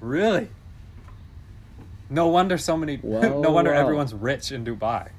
Really? 0.00 0.48
No 2.08 2.28
wonder 2.28 2.56
so 2.56 2.76
many. 2.76 3.00
Well, 3.02 3.40
no 3.40 3.50
wonder 3.50 3.72
well. 3.72 3.80
everyone's 3.80 4.14
rich 4.14 4.52
in 4.52 4.64
Dubai. 4.64 5.10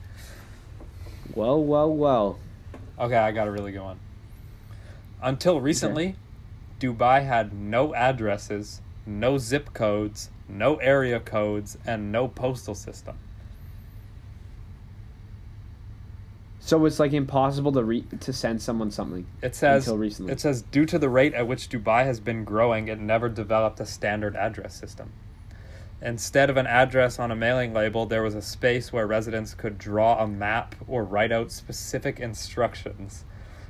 Well, 1.35 1.63
well, 1.63 1.93
well. 1.93 2.39
Okay, 2.99 3.17
I 3.17 3.31
got 3.31 3.47
a 3.47 3.51
really 3.51 3.71
good 3.71 3.83
one. 3.83 3.99
Until 5.21 5.59
recently, 5.59 6.15
Dubai 6.79 7.25
had 7.25 7.53
no 7.53 7.93
addresses, 7.95 8.81
no 9.05 9.37
zip 9.37 9.73
codes, 9.73 10.29
no 10.47 10.75
area 10.77 11.19
codes, 11.19 11.77
and 11.85 12.11
no 12.11 12.27
postal 12.27 12.75
system. 12.75 13.17
So 16.66 16.86
it's 16.86 16.97
like 16.97 17.11
impossible 17.11 17.74
to 17.74 17.84
re- 17.84 18.05
to 18.22 18.32
send 18.32 18.61
someone 18.61 18.89
something. 18.89 19.26
It 19.41 19.53
says 19.53 19.86
Until 19.86 19.97
recently. 19.97 20.32
it 20.32 20.39
says 20.39 20.61
due 20.61 20.86
to 20.86 20.97
the 20.97 21.09
rate 21.09 21.34
at 21.34 21.45
which 21.45 21.68
Dubai 21.68 22.05
has 22.05 22.22
been 22.22 22.45
growing, 22.45 22.88
it 22.88 23.01
never 23.01 23.28
developed 23.28 23.82
a 23.82 23.86
standard 23.86 24.38
address 24.38 24.74
system. 24.74 25.11
Instead 26.01 26.49
of 26.49 26.55
an 26.55 26.66
address 26.66 27.20
on 27.20 27.32
a 27.32 27.36
mailing 27.36 27.74
label, 27.74 28.05
there 28.05 28.24
was 28.24 28.34
a 28.34 28.41
space 28.41 28.93
where 28.93 29.05
residents 29.05 29.53
could 29.53 29.78
draw 29.78 30.24
a 30.24 30.26
map 30.26 30.76
or 30.88 31.03
write 31.03 31.34
out 31.34 31.51
specific 31.51 32.22
instructions, 32.22 33.26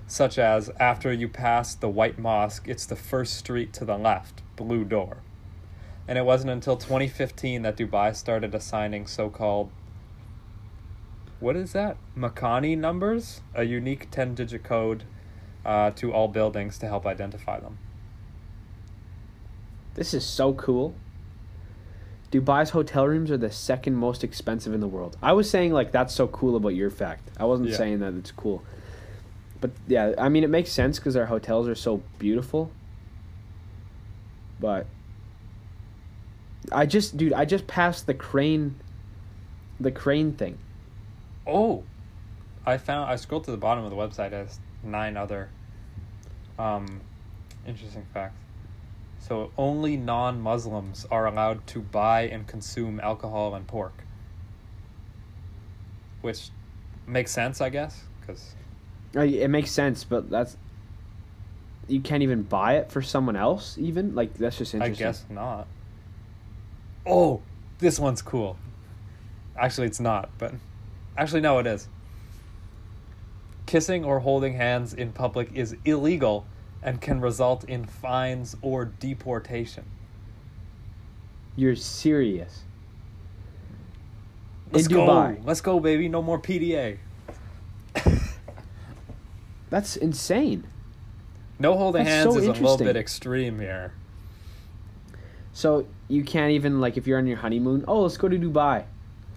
such 0.06 0.38
as 0.38 0.70
after 0.80 1.12
you 1.12 1.28
pass 1.28 1.74
the 1.74 1.90
White 1.90 2.20
Mosque, 2.20 2.68
it's 2.68 2.86
the 2.86 2.96
first 2.96 3.38
street 3.38 3.74
to 3.74 3.86
the 3.86 3.98
left, 3.98 4.44
blue 4.56 4.86
door. 4.86 5.18
And 6.08 6.20
it 6.20 6.26
wasn't 6.26 6.52
until 6.52 6.78
2015 6.78 7.64
that 7.64 7.76
Dubai 7.76 8.16
started 8.16 8.54
assigning 8.54 9.08
so 9.08 9.32
called 9.32 9.72
what 11.44 11.58
is 11.58 11.74
that? 11.74 11.98
Makani 12.18 12.78
numbers, 12.78 13.42
a 13.54 13.64
unique 13.64 14.10
10 14.10 14.34
digit 14.34 14.64
code 14.64 15.04
uh, 15.66 15.92
to 15.92 16.14
all 16.14 16.30
buildings 16.30 16.78
to 16.78 16.88
help 16.88 17.06
identify 17.06 17.60
them. 17.60 17.78
This 19.96 20.14
is 20.14 20.26
so 20.26 20.54
cool. 20.54 20.96
Dubai's 22.32 22.70
hotel 22.72 23.08
rooms 23.08 23.30
are 23.30 23.38
the 23.38 23.52
second 23.52 23.96
most 23.96 24.24
expensive 24.24 24.74
in 24.74 24.80
the 24.80 24.88
world. 24.88 25.18
I 25.22 25.34
was 25.34 25.50
saying 25.50 25.74
like 25.74 25.92
that's 25.92 26.16
so 26.16 26.28
cool 26.28 26.56
about 26.56 26.70
your 26.70 26.90
fact. 26.90 27.30
I 27.38 27.44
wasn't 27.46 27.70
Yeah. 27.70 27.78
saying 27.78 28.00
that 28.00 28.14
it's 28.16 28.32
cool. 28.32 28.64
But 29.60 29.72
yeah, 29.88 30.14
I 30.18 30.30
mean 30.30 30.44
it 30.44 30.50
makes 30.50 30.72
sense 30.72 30.98
cuz 30.98 31.16
our 31.16 31.26
hotels 31.28 31.68
are 31.68 31.76
so 31.76 32.02
beautiful. 32.18 32.72
But 34.60 34.88
I 36.72 36.86
just 36.86 37.18
dude, 37.18 37.34
I 37.34 37.46
just 37.46 37.68
passed 37.68 38.08
the 38.08 38.14
crane 38.14 38.76
the 39.80 39.92
crane 39.92 40.32
thing. 40.32 40.58
Oh, 41.46 41.84
I 42.66 42.78
found 42.78 43.10
I 43.10 43.16
scrolled 43.16 43.44
to 43.46 43.52
the 43.52 43.58
bottom 43.58 43.84
of 43.84 43.90
the 43.90 43.98
website 43.98 44.32
as 44.32 44.60
nine 44.84 45.18
other 45.18 45.50
um, 46.58 47.02
interesting 47.68 48.06
facts. 48.14 48.36
So 49.20 49.52
only 49.58 49.96
non-Muslims 49.96 51.06
are 51.10 51.26
allowed 51.28 51.66
to 51.68 51.80
buy 51.80 52.22
and 52.24 52.46
consume 52.46 53.00
alcohol 53.00 53.56
and 53.56 53.66
pork, 53.66 54.04
which 56.22 56.50
makes 57.08 57.32
sense, 57.32 57.62
I 57.62 57.70
guess, 57.70 58.04
because 58.20 58.54
It 59.14 59.50
makes 59.50 59.72
sense, 59.72 60.04
but 60.04 60.30
that's 60.30 60.58
you 61.88 62.00
can't 62.00 62.24
even 62.24 62.44
buy 62.44 62.78
it 62.78 62.92
for 62.92 63.02
someone 63.02 63.36
else 63.36 63.78
even? 63.78 64.16
Like 64.16 64.34
that's 64.36 64.58
just 64.58 64.74
interesting. 64.74 65.06
I 65.06 65.10
guess 65.10 65.26
not. 65.30 65.68
Oh, 67.06 67.42
this 67.80 68.00
one's 68.00 68.22
cool. 68.22 68.58
Actually, 69.58 69.88
it's 69.88 70.00
not, 70.00 70.30
but 70.38 70.54
actually, 71.18 71.42
no, 71.42 71.60
it 71.60 71.68
is. 71.68 71.88
Kissing 73.66 74.04
or 74.04 74.20
holding 74.20 74.54
hands 74.56 74.94
in 74.94 75.12
public 75.12 75.52
is 75.54 75.76
illegal 75.86 76.46
and 76.82 77.02
can 77.02 77.22
result 77.22 77.64
in 77.64 77.86
fines 77.86 78.56
or 78.62 78.86
deportation. 78.86 79.86
You're 81.56 81.76
serious. 81.76 82.64
Let's 84.72 84.88
in 84.88 84.94
go. 84.94 85.08
Dubai. 85.08 85.40
Let's 85.46 85.62
go, 85.62 85.80
baby. 85.80 86.10
No 86.10 86.22
more 86.22 86.40
PDA. 86.40 86.98
That's 89.70 89.96
insane. 89.96 90.66
No 91.60 91.78
holding 91.78 92.04
That's 92.04 92.26
hands 92.26 92.34
so 92.34 92.40
is 92.40 92.48
a 92.48 92.52
little 92.54 92.78
bit 92.78 92.96
extreme 92.96 93.60
here. 93.60 93.94
So 95.54 95.88
you 96.08 96.24
can't 96.24 96.52
even 96.52 96.82
like 96.82 96.98
if 96.98 97.06
you're 97.06 97.20
on 97.20 97.28
your 97.28 97.38
honeymoon. 97.38 97.86
Oh, 97.88 98.02
let's 98.02 98.18
go 98.18 98.28
to 98.28 98.38
Dubai. 98.38 98.86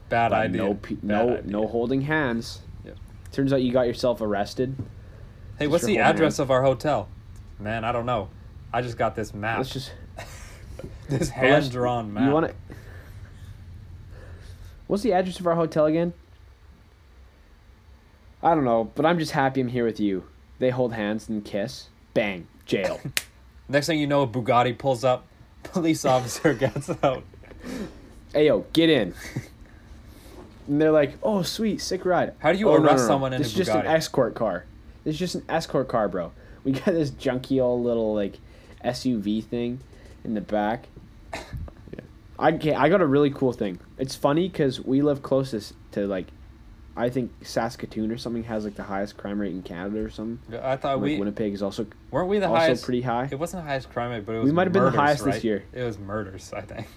Bad 0.08 0.30
But 0.30 0.38
idea. 0.38 0.62
No, 0.62 0.74
pe- 0.74 0.94
Bad 0.94 1.04
no, 1.04 1.28
idea. 1.36 1.42
no 1.50 1.66
holding 1.66 2.02
hands. 2.02 2.60
Yep. 2.84 2.96
Turns 3.32 3.52
out 3.52 3.62
you 3.62 3.72
got 3.72 3.86
yourself 3.86 4.20
arrested. 4.20 4.76
Hey, 5.58 5.64
Just 5.64 5.70
what's 5.72 5.84
the 5.84 5.98
address 5.98 6.34
hands. 6.36 6.40
of 6.40 6.50
our 6.50 6.62
hotel? 6.62 7.08
Man, 7.58 7.84
I 7.84 7.92
don't 7.92 8.06
know. 8.06 8.28
I 8.72 8.82
just 8.82 8.98
got 8.98 9.16
this 9.16 9.32
map. 9.34 9.58
Let's 9.58 9.70
just 9.72 9.92
this 11.08 11.30
hand 11.30 11.70
drawn 11.70 12.12
map. 12.12 12.24
You 12.24 12.30
want 12.30 12.46
to? 12.48 12.54
What's 14.86 15.02
the 15.02 15.12
address 15.14 15.40
of 15.40 15.46
our 15.46 15.54
hotel 15.56 15.86
again? 15.86 16.12
I 18.42 18.54
don't 18.54 18.64
know, 18.64 18.92
but 18.94 19.04
I'm 19.06 19.18
just 19.18 19.32
happy 19.32 19.60
I'm 19.60 19.68
here 19.68 19.84
with 19.84 19.98
you. 19.98 20.24
They 20.58 20.70
hold 20.70 20.92
hands 20.92 21.28
and 21.28 21.44
kiss. 21.44 21.88
Bang, 22.14 22.46
jail. 22.66 23.00
Next 23.68 23.86
thing 23.88 23.98
you 23.98 24.06
know, 24.06 24.22
a 24.22 24.26
Bugatti 24.28 24.76
pulls 24.78 25.02
up. 25.02 25.26
Police 25.64 26.04
officer 26.04 26.54
gets 26.54 26.88
out. 27.02 27.24
hey 28.32 28.46
yo, 28.46 28.64
get 28.72 28.88
in. 28.90 29.14
And 30.68 30.80
they're 30.80 30.90
like, 30.90 31.14
"Oh, 31.22 31.42
sweet, 31.42 31.80
sick 31.80 32.04
ride." 32.04 32.34
How 32.38 32.52
do 32.52 32.58
you 32.58 32.68
Oh, 32.68 32.76
no, 32.76 32.82
arrest 32.84 32.96
no, 32.96 33.02
no. 33.02 33.06
someone 33.08 33.32
in 33.32 33.38
This 33.42 33.48
a 33.56 33.60
is 33.60 33.66
just 33.66 33.70
an 33.70 33.86
escort 33.86 34.34
car. 34.34 34.64
This 35.04 35.14
is 35.14 35.18
just 35.18 35.34
an 35.36 35.44
escort 35.48 35.88
car, 35.88 36.08
bro. 36.08 36.32
We 36.64 36.72
got 36.72 36.86
this 36.86 37.10
junky 37.12 37.62
old 37.62 37.84
little 37.84 38.14
like 38.14 38.38
SUV 38.84 39.44
thing 39.44 39.80
in 40.24 40.34
the 40.34 40.40
back. 40.40 40.86
Yeah. 41.32 41.40
I 42.38 42.48
I 42.48 42.88
got 42.88 43.00
a 43.00 43.06
really 43.06 43.30
cool 43.30 43.52
thing. 43.52 43.78
It's 43.98 44.14
funny 44.16 44.48
because 44.48 44.80
we 44.80 45.00
live 45.02 45.22
closest 45.22 45.74
to 45.92 46.06
like, 46.06 46.26
I 46.96 47.08
think 47.08 47.30
Saskatoon 47.42 48.10
or 48.10 48.18
something 48.18 48.42
has 48.44 48.64
like 48.64 48.74
the 48.74 48.82
highest 48.82 49.16
crime 49.16 49.40
rate 49.40 49.52
in 49.52 49.62
Canada 49.62 50.00
or 50.04 50.10
something. 50.10 50.40
Yeah, 50.52 50.68
I 50.68 50.76
thought 50.76 50.96
Like 50.96 51.04
we 51.04 51.18
Winnipeg 51.18 51.52
is 51.54 51.62
also 51.62 51.86
weren't 52.10 52.28
we 52.28 52.38
the 52.40 52.48
also 52.48 52.58
highest. 52.60 52.84
pretty 52.84 53.02
high. 53.02 53.28
It 53.30 53.38
wasn't 53.38 53.62
the 53.62 53.68
highest 53.68 53.90
crime 53.90 54.10
rate, 54.10 54.26
but 54.26 54.32
it 54.34 54.38
was. 54.40 54.46
We 54.46 54.52
might 54.52 54.64
have 54.64 54.72
been 54.72 54.84
the 54.84 54.90
highest 54.90 55.24
this 55.24 55.44
year. 55.44 55.62
It 55.72 55.82
was 55.84 55.98
murders, 55.98 56.52
I 56.52 56.62
think, 56.62 56.88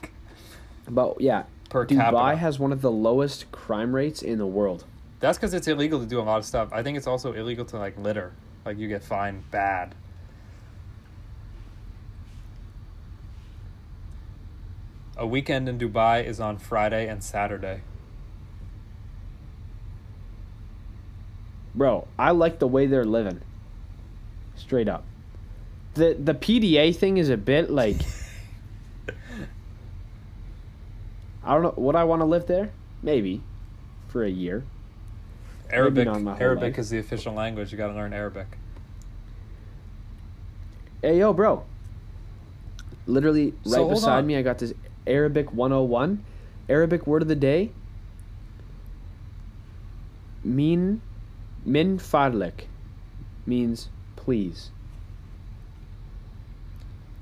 But 0.89 1.21
yeah, 1.21 1.43
per 1.69 1.85
Dubai 1.85 2.11
capita. 2.11 2.35
has 2.37 2.59
one 2.59 2.71
of 2.71 2.81
the 2.81 2.91
lowest 2.91 3.51
crime 3.51 3.95
rates 3.95 4.21
in 4.21 4.37
the 4.37 4.47
world. 4.47 4.85
That's 5.19 5.37
because 5.37 5.53
it's 5.53 5.67
illegal 5.67 5.99
to 5.99 6.05
do 6.05 6.19
a 6.19 6.23
lot 6.23 6.37
of 6.37 6.45
stuff. 6.45 6.69
I 6.71 6.83
think 6.83 6.97
it's 6.97 7.07
also 7.07 7.33
illegal 7.33 7.65
to 7.65 7.77
like 7.77 7.97
litter. 7.97 8.33
Like 8.65 8.77
you 8.77 8.87
get 8.87 9.03
fined 9.03 9.49
bad. 9.51 9.95
A 15.17 15.27
weekend 15.27 15.67
in 15.67 15.77
Dubai 15.77 16.25
is 16.25 16.39
on 16.39 16.57
Friday 16.57 17.07
and 17.07 17.21
Saturday. 17.23 17.81
Bro, 21.75 22.07
I 22.17 22.31
like 22.31 22.59
the 22.59 22.67
way 22.67 22.87
they're 22.87 23.05
living. 23.05 23.41
Straight 24.55 24.87
up. 24.87 25.03
The 25.95 26.15
the 26.17 26.33
PDA 26.33 26.95
thing 26.95 27.17
is 27.17 27.29
a 27.29 27.37
bit 27.37 27.69
like 27.69 27.97
I 31.49 31.53
don't 31.53 31.63
know. 31.63 31.73
Would 31.77 31.95
I 31.95 32.03
want 32.03 32.21
to 32.21 32.25
live 32.25 32.45
there? 32.45 32.69
Maybe, 33.01 33.41
for 34.07 34.23
a 34.23 34.29
year. 34.29 34.63
Arabic. 35.71 36.07
Arabic 36.07 36.61
life. 36.61 36.77
is 36.77 36.91
the 36.91 36.99
official 36.99 37.33
language. 37.33 37.71
You 37.71 37.77
got 37.79 37.87
to 37.87 37.95
learn 37.95 38.13
Arabic. 38.13 38.45
Hey 41.01 41.17
yo, 41.17 41.33
bro. 41.33 41.65
Literally 43.07 43.55
right 43.65 43.79
hold 43.79 43.95
beside 43.95 44.19
on. 44.19 44.27
me, 44.27 44.35
I 44.35 44.43
got 44.43 44.59
this 44.59 44.73
Arabic 45.07 45.51
101. 45.51 46.23
Arabic 46.69 47.07
word 47.07 47.23
of 47.23 47.27
the 47.27 47.35
day. 47.35 47.71
Min 50.43 51.01
min 51.65 51.97
fadlik 51.97 52.67
means 53.47 53.89
please. 54.15 54.69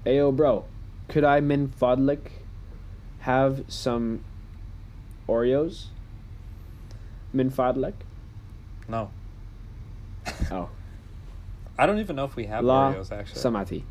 Hey 0.03 0.17
yo, 0.17 0.33
bro. 0.33 0.65
Could 1.07 1.23
I 1.23 1.39
min 1.39 1.69
fadlik 1.69 2.31
have 3.19 3.63
some 3.67 4.23
Oreos? 5.27 5.87
Min 7.33 7.49
fadlik? 7.51 7.93
No, 8.87 9.11
Oh, 10.51 10.69
I 11.79 11.85
don't 11.85 11.99
even 11.99 12.15
know 12.15 12.25
if 12.25 12.35
we 12.35 12.45
have 12.45 12.63
la 12.63 12.93
Oreos 12.93 13.11
actually. 13.11 13.41
samati. 13.41 13.83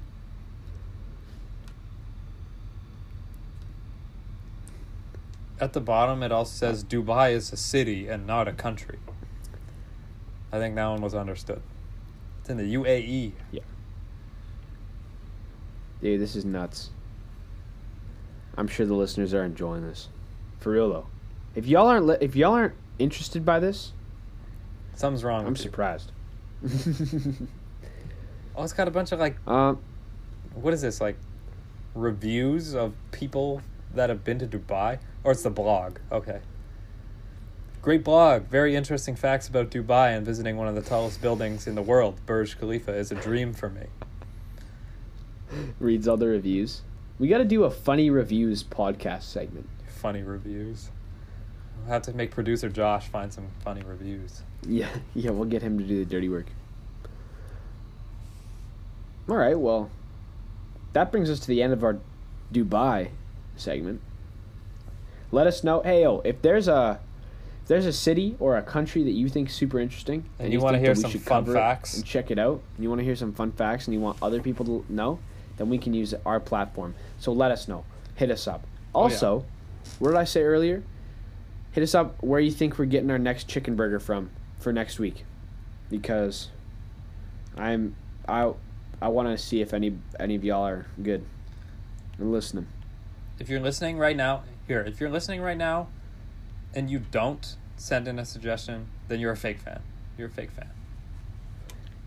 At 5.58 5.72
the 5.72 5.80
bottom, 5.80 6.22
it 6.22 6.30
also 6.32 6.52
says 6.54 6.84
Dubai 6.84 7.32
is 7.32 7.52
a 7.52 7.56
city 7.56 8.08
and 8.08 8.26
not 8.26 8.46
a 8.46 8.52
country. 8.52 8.98
I 10.52 10.58
think 10.58 10.74
that 10.74 10.86
one 10.86 11.00
was 11.00 11.14
understood. 11.14 11.62
It's 12.40 12.50
in 12.50 12.58
the 12.58 12.74
UAE. 12.74 13.32
Yeah. 13.50 13.62
Dude, 16.02 16.20
this 16.20 16.36
is 16.36 16.44
nuts. 16.44 16.90
I'm 18.56 18.68
sure 18.68 18.86
the 18.86 18.94
listeners 18.94 19.34
are 19.34 19.44
enjoying 19.44 19.82
this. 19.82 20.08
For 20.60 20.72
real 20.72 20.88
though. 20.88 21.06
If 21.54 21.66
y'all 21.66 21.86
aren't 21.88 22.06
li- 22.06 22.18
if 22.20 22.34
y'all 22.36 22.54
aren't 22.54 22.74
interested 22.98 23.44
by 23.44 23.60
this, 23.60 23.92
Something's 24.94 25.24
wrong. 25.24 25.44
I'm 25.44 25.52
with 25.52 25.58
you. 25.58 25.64
surprised. 25.64 26.10
Oh, 28.58 28.64
it's 28.64 28.72
got 28.72 28.88
a 28.88 28.90
bunch 28.90 29.12
of 29.12 29.18
like, 29.20 29.36
um, 29.46 29.78
what 30.54 30.72
is 30.72 30.80
this 30.80 30.98
like, 30.98 31.18
reviews 31.94 32.74
of 32.74 32.94
people 33.12 33.60
that 33.94 34.08
have 34.08 34.24
been 34.24 34.38
to 34.38 34.46
Dubai, 34.46 34.98
or 35.24 35.32
it's 35.32 35.42
the 35.42 35.50
blog. 35.50 35.98
Okay. 36.10 36.40
Great 37.82 38.02
blog. 38.02 38.44
Very 38.44 38.74
interesting 38.74 39.14
facts 39.14 39.46
about 39.46 39.70
Dubai 39.70 40.16
and 40.16 40.24
visiting 40.24 40.56
one 40.56 40.68
of 40.68 40.74
the 40.74 40.80
tallest 40.80 41.20
buildings 41.20 41.66
in 41.66 41.74
the 41.74 41.82
world, 41.82 42.18
Burj 42.24 42.58
Khalifa, 42.58 42.94
is 42.94 43.12
a 43.12 43.14
dream 43.14 43.52
for 43.52 43.68
me. 43.68 43.86
reads 45.78 46.08
all 46.08 46.16
the 46.16 46.26
reviews. 46.26 46.80
We 47.18 47.28
got 47.28 47.38
to 47.38 47.44
do 47.44 47.64
a 47.64 47.70
funny 47.70 48.10
reviews 48.10 48.62
podcast 48.62 49.22
segment. 49.22 49.68
Funny 49.88 50.22
reviews. 50.22 50.90
We'll 51.78 51.92
have 51.92 52.02
to 52.02 52.12
make 52.12 52.30
producer 52.30 52.68
Josh 52.68 53.08
find 53.08 53.32
some 53.32 53.48
funny 53.64 53.82
reviews. 53.82 54.42
Yeah, 54.68 54.88
yeah, 55.14 55.30
we'll 55.30 55.44
get 55.48 55.62
him 55.62 55.78
to 55.78 55.84
do 55.84 56.04
the 56.04 56.10
dirty 56.10 56.28
work. 56.28 56.46
All 59.28 59.36
right, 59.36 59.56
well, 59.56 59.90
that 60.92 61.12
brings 61.12 61.30
us 61.30 61.38
to 61.40 61.46
the 61.46 61.62
end 61.62 61.72
of 61.72 61.84
our 61.84 61.98
Dubai 62.52 63.10
segment. 63.56 64.00
Let 65.30 65.46
us 65.46 65.62
know, 65.62 65.82
hey, 65.82 66.02
yo, 66.02 66.20
if 66.24 66.42
there's 66.42 66.66
a 66.66 66.98
if 67.62 67.68
there's 67.68 67.86
a 67.86 67.92
city 67.92 68.34
or 68.40 68.56
a 68.56 68.62
country 68.62 69.04
that 69.04 69.12
you 69.12 69.28
think 69.28 69.50
super 69.50 69.78
interesting 69.78 70.24
And 70.40 70.52
you 70.52 70.58
wanna 70.60 70.78
hear 70.80 70.94
we 70.94 71.00
some 71.00 71.10
should 71.12 71.22
fun 71.22 71.44
facts? 71.46 71.94
and 71.96 72.04
check 72.04 72.32
it 72.32 72.38
out, 72.40 72.60
and 72.76 72.82
you 72.82 72.88
want 72.88 72.98
to 73.00 73.04
hear 73.04 73.14
some 73.16 73.32
fun 73.32 73.52
facts, 73.52 73.86
and 73.86 73.94
you 73.94 74.00
want 74.00 74.16
other 74.20 74.40
people 74.40 74.64
to 74.64 74.84
know, 74.88 75.20
then 75.56 75.68
we 75.68 75.78
can 75.78 75.94
use 75.94 76.14
our 76.24 76.40
platform. 76.40 76.94
So 77.18 77.32
let 77.32 77.50
us 77.50 77.68
know. 77.68 77.84
Hit 78.14 78.30
us 78.30 78.46
up. 78.46 78.66
Oh, 78.94 79.00
yeah. 79.00 79.14
Also, 79.14 79.44
what 79.98 80.10
did 80.10 80.18
I 80.18 80.24
say 80.24 80.42
earlier? 80.42 80.82
Hit 81.72 81.82
us 81.82 81.94
up 81.94 82.22
where 82.22 82.40
you 82.40 82.50
think 82.50 82.78
we're 82.78 82.86
getting 82.86 83.10
our 83.10 83.18
next 83.18 83.48
chicken 83.48 83.76
burger 83.76 84.00
from 84.00 84.30
for 84.58 84.72
next 84.72 84.98
week, 84.98 85.24
because 85.90 86.48
I'm 87.56 87.94
I 88.26 88.52
I 89.02 89.08
want 89.08 89.28
to 89.28 89.36
see 89.36 89.60
if 89.60 89.74
any 89.74 89.98
any 90.18 90.34
of 90.34 90.44
y'all 90.44 90.66
are 90.66 90.86
good 91.02 91.24
and 92.18 92.32
listening. 92.32 92.66
If 93.38 93.50
you're 93.50 93.60
listening 93.60 93.98
right 93.98 94.16
now, 94.16 94.44
here, 94.66 94.80
if 94.80 95.00
you're 95.00 95.10
listening 95.10 95.42
right 95.42 95.58
now 95.58 95.88
and 96.74 96.90
you 96.90 97.00
don't 97.10 97.56
send 97.76 98.08
in 98.08 98.18
a 98.18 98.24
suggestion, 98.24 98.88
then 99.08 99.20
you're 99.20 99.32
a 99.32 99.36
fake 99.36 99.60
fan. 99.60 99.80
You're 100.16 100.28
a 100.28 100.30
fake 100.30 100.52
fan. 100.52 100.70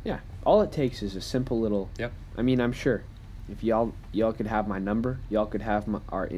Yeah, 0.04 0.20
all 0.44 0.62
it 0.62 0.72
takes 0.72 1.04
is 1.04 1.16
a 1.16 1.22
simple 1.22 1.60
little. 1.60 1.90
Yep. 2.00 2.12
I 2.38 2.42
mean, 2.42 2.60
I'm 2.60 2.74
sure 2.74 3.04
if 3.52 3.64
y'all 3.64 3.94
y'all 4.12 4.34
could 4.34 4.48
have 4.48 4.68
my 4.68 4.80
number, 4.80 5.20
y'all 5.30 5.46
could 5.46 5.62
have 5.62 5.88
my, 5.88 6.00
our 6.10 6.30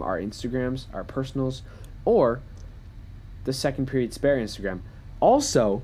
our 0.00 0.20
Instagrams, 0.20 0.86
our 0.92 1.04
personals, 1.04 1.62
or 2.04 2.40
the 3.44 3.52
second 3.52 3.86
period 3.86 4.12
spare 4.12 4.36
Instagram. 4.36 4.80
Also, 5.20 5.82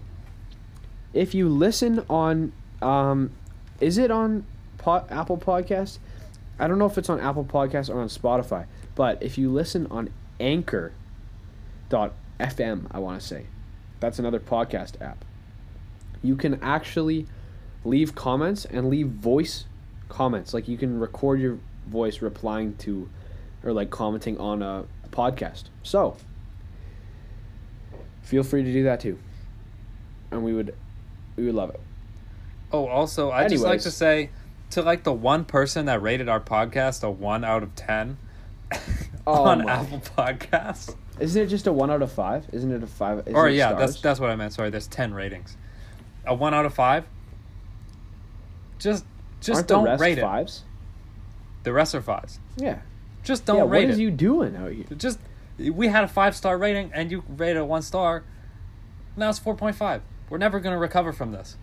if 1.13 1.35
you 1.35 1.49
listen 1.49 2.05
on, 2.09 2.53
um, 2.83 3.31
is 3.81 3.99
it 3.99 4.11
on 4.11 4.45
po- 4.79 5.05
Apple 5.09 5.39
Podcast? 5.39 5.99
I 6.59 6.69
don't 6.69 6.79
know 6.79 6.87
if 6.87 6.99
it's 6.99 7.09
on 7.09 7.21
Apple 7.21 7.45
Podcast 7.45 7.89
or 7.89 8.01
on 8.01 8.09
Spotify, 8.09 8.67
but 8.95 9.23
if 9.23 9.39
you 9.39 9.51
listen 9.51 9.87
on 9.91 10.11
Anchor 10.39 10.93
dot 11.89 12.13
FM, 12.39 12.87
I 12.91 12.99
want 12.99 13.21
to 13.21 13.27
say, 13.27 13.47
that's 13.99 14.19
another 14.19 14.41
podcast 14.41 15.01
app 15.01 15.25
you 16.23 16.37
can 16.37 16.63
actually 16.63 17.27
leave 17.85 18.15
comments 18.15 18.65
and 18.65 18.89
leave 18.89 19.09
voice 19.09 19.65
comments. 20.11 20.53
Like 20.53 20.69
you 20.69 20.77
can 20.77 21.01
record 21.01 21.41
your 21.41 21.59
voice 21.87 22.21
replying 22.21 22.77
to 22.79 23.09
or 23.65 23.73
like 23.73 23.91
commenting 23.91 24.39
on 24.39 24.63
a 24.63 24.85
podcast. 25.11 25.65
So 25.83 26.17
feel 28.23 28.43
free 28.43 28.63
to 28.63 28.73
do 28.73 28.85
that 28.85 29.01
too. 29.01 29.19
And 30.31 30.45
we 30.45 30.53
would 30.53 30.75
we 31.37 31.47
would 31.47 31.55
love 31.55 31.71
it. 31.71 31.81
Oh, 32.73 32.87
also, 32.87 33.31
I 33.31 33.49
just 33.49 33.65
like 33.65 33.81
to 33.81 33.91
say 33.91 34.31
to 34.71 34.83
like 34.83 35.03
the 35.03 35.13
one 35.13 35.45
person 35.45 35.87
that 35.87 36.03
rated 36.03 36.29
our 36.29 36.41
podcast 36.41 37.03
a 37.03 37.11
one 37.11 37.45
out 37.45 37.63
of 37.63 37.75
ten 37.75 38.19
Oh 39.27 39.45
on 39.45 39.65
my. 39.65 39.73
Apple 39.73 40.01
Podcasts. 40.17 40.95
Isn't 41.19 41.43
it 41.43 41.47
just 41.49 41.67
a 41.67 41.73
one 41.73 41.91
out 41.91 42.03
of 42.03 42.11
five? 42.11 42.47
Isn't 42.53 42.73
it 42.73 42.83
a 42.83 42.87
five? 42.87 43.21
Isn't 43.21 43.35
or 43.35 43.49
yeah, 43.49 43.71
stars? 43.71 43.81
that's 43.81 44.01
that's 44.01 44.21
what 44.21 44.31
I 44.31 44.37
meant. 44.37 44.53
Sorry, 44.53 44.71
there's 44.71 44.87
ten 44.87 45.13
ratings. 45.13 45.57
A 46.27 46.35
one 46.35 46.55
out 46.55 46.65
of 46.65 46.73
five. 46.73 47.05
Just 48.79 49.05
just 49.41 49.57
Aren't 49.57 49.69
don't 49.69 49.85
the 49.85 49.97
rate 49.97 50.19
it. 50.19 50.23
fives? 50.23 50.65
The 51.63 51.73
rest 51.73 51.95
are 51.95 52.03
fives. 52.03 52.39
Yeah. 52.57 52.81
Just 53.23 53.45
don't 53.45 53.57
yeah. 53.57 53.63
rate 53.65 53.85
it. 53.85 53.87
What 53.87 53.93
is 53.95 53.99
you 53.99 54.11
doing 54.11 54.57
out 54.57 54.73
here? 54.73 54.85
Just 54.97 55.19
we 55.59 55.89
had 55.89 56.05
a 56.05 56.09
five 56.09 56.35
star 56.35 56.57
rating 56.57 56.91
and 56.95 57.11
you 57.11 57.23
rated 57.29 57.59
a 57.59 57.65
one 57.65 57.83
star. 57.83 58.25
Now 59.17 59.29
it's 59.29 59.39
four 59.39 59.55
point 59.55 59.77
five. 59.77 60.03
We're 60.29 60.39
never 60.39 60.61
gonna 60.61 60.79
recover 60.79 61.13
from 61.13 61.33
this. 61.33 61.57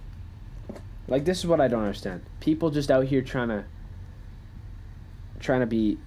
Like 1.08 1.26
this 1.26 1.40
is 1.40 1.48
what 1.48 1.62
I 1.62 1.68
don't 1.68 1.82
understand. 1.82 2.22
People 2.40 2.70
just 2.70 2.92
out 2.92 3.06
here 3.06 3.22
trying 3.22 3.48
to 3.50 3.66
trying 5.40 5.62
to 5.62 5.66
be 5.66 5.98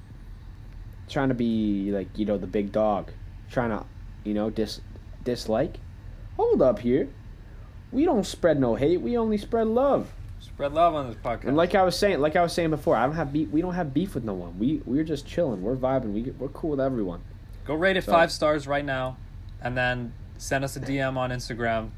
trying 1.09 1.29
to 1.29 1.35
be 1.35 1.91
like, 1.91 2.16
you 2.16 2.25
know, 2.25 2.39
the 2.39 2.47
big 2.47 2.71
dog. 2.73 3.11
Trying 3.51 3.71
to, 3.71 3.85
you 4.23 4.35
know, 4.35 4.51
dis 4.51 4.81
dislike. 5.25 5.79
Hold 6.37 6.62
up 6.62 6.79
here. 6.79 7.09
We 7.91 8.05
don't 8.05 8.25
spread 8.25 8.61
no 8.61 8.77
hate. 8.77 9.01
We 9.01 9.16
only 9.18 9.37
spread 9.37 9.66
love. 9.66 10.12
Spread 10.61 10.74
love 10.74 10.94
on 10.94 11.08
this 11.08 11.16
podcast. 11.16 11.44
And 11.44 11.56
like 11.56 11.74
I 11.74 11.82
was 11.82 11.96
saying, 11.96 12.20
like 12.20 12.36
I 12.36 12.42
was 12.42 12.52
saying 12.52 12.68
before, 12.68 12.94
I 12.94 13.06
don't 13.06 13.14
have 13.14 13.32
beef. 13.32 13.48
We 13.48 13.62
don't 13.62 13.72
have 13.72 13.94
beef 13.94 14.14
with 14.14 14.24
no 14.24 14.34
one. 14.34 14.58
We 14.58 14.82
we're 14.84 15.04
just 15.04 15.26
chilling. 15.26 15.62
We're 15.62 15.74
vibing. 15.74 16.12
We 16.12 16.32
we're 16.32 16.48
cool 16.48 16.72
with 16.72 16.80
everyone. 16.80 17.22
Go 17.64 17.74
rate 17.74 17.96
it 17.96 18.04
So- 18.04 18.12
five 18.12 18.30
stars 18.30 18.66
right 18.66 18.84
now, 18.84 19.16
and 19.62 19.74
then 19.74 20.12
send 20.36 20.62
us 20.62 20.76
a 20.76 20.80
DM 20.80 21.16
on 21.16 21.30
Instagram 21.30 21.92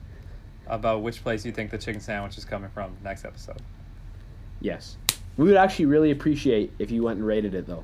about 0.68 1.02
which 1.02 1.24
place 1.24 1.44
you 1.44 1.50
think 1.50 1.72
the 1.72 1.78
chicken 1.78 2.00
sandwich 2.00 2.38
is 2.38 2.44
coming 2.44 2.70
from 2.70 2.96
next 3.02 3.24
episode. 3.24 3.60
Yes. 4.60 4.96
We 5.36 5.48
would 5.48 5.56
actually 5.56 5.86
really 5.86 6.12
appreciate 6.12 6.72
if 6.78 6.92
you 6.92 7.02
went 7.02 7.18
and 7.18 7.26
rated 7.26 7.54
it 7.56 7.66
though. 7.66 7.82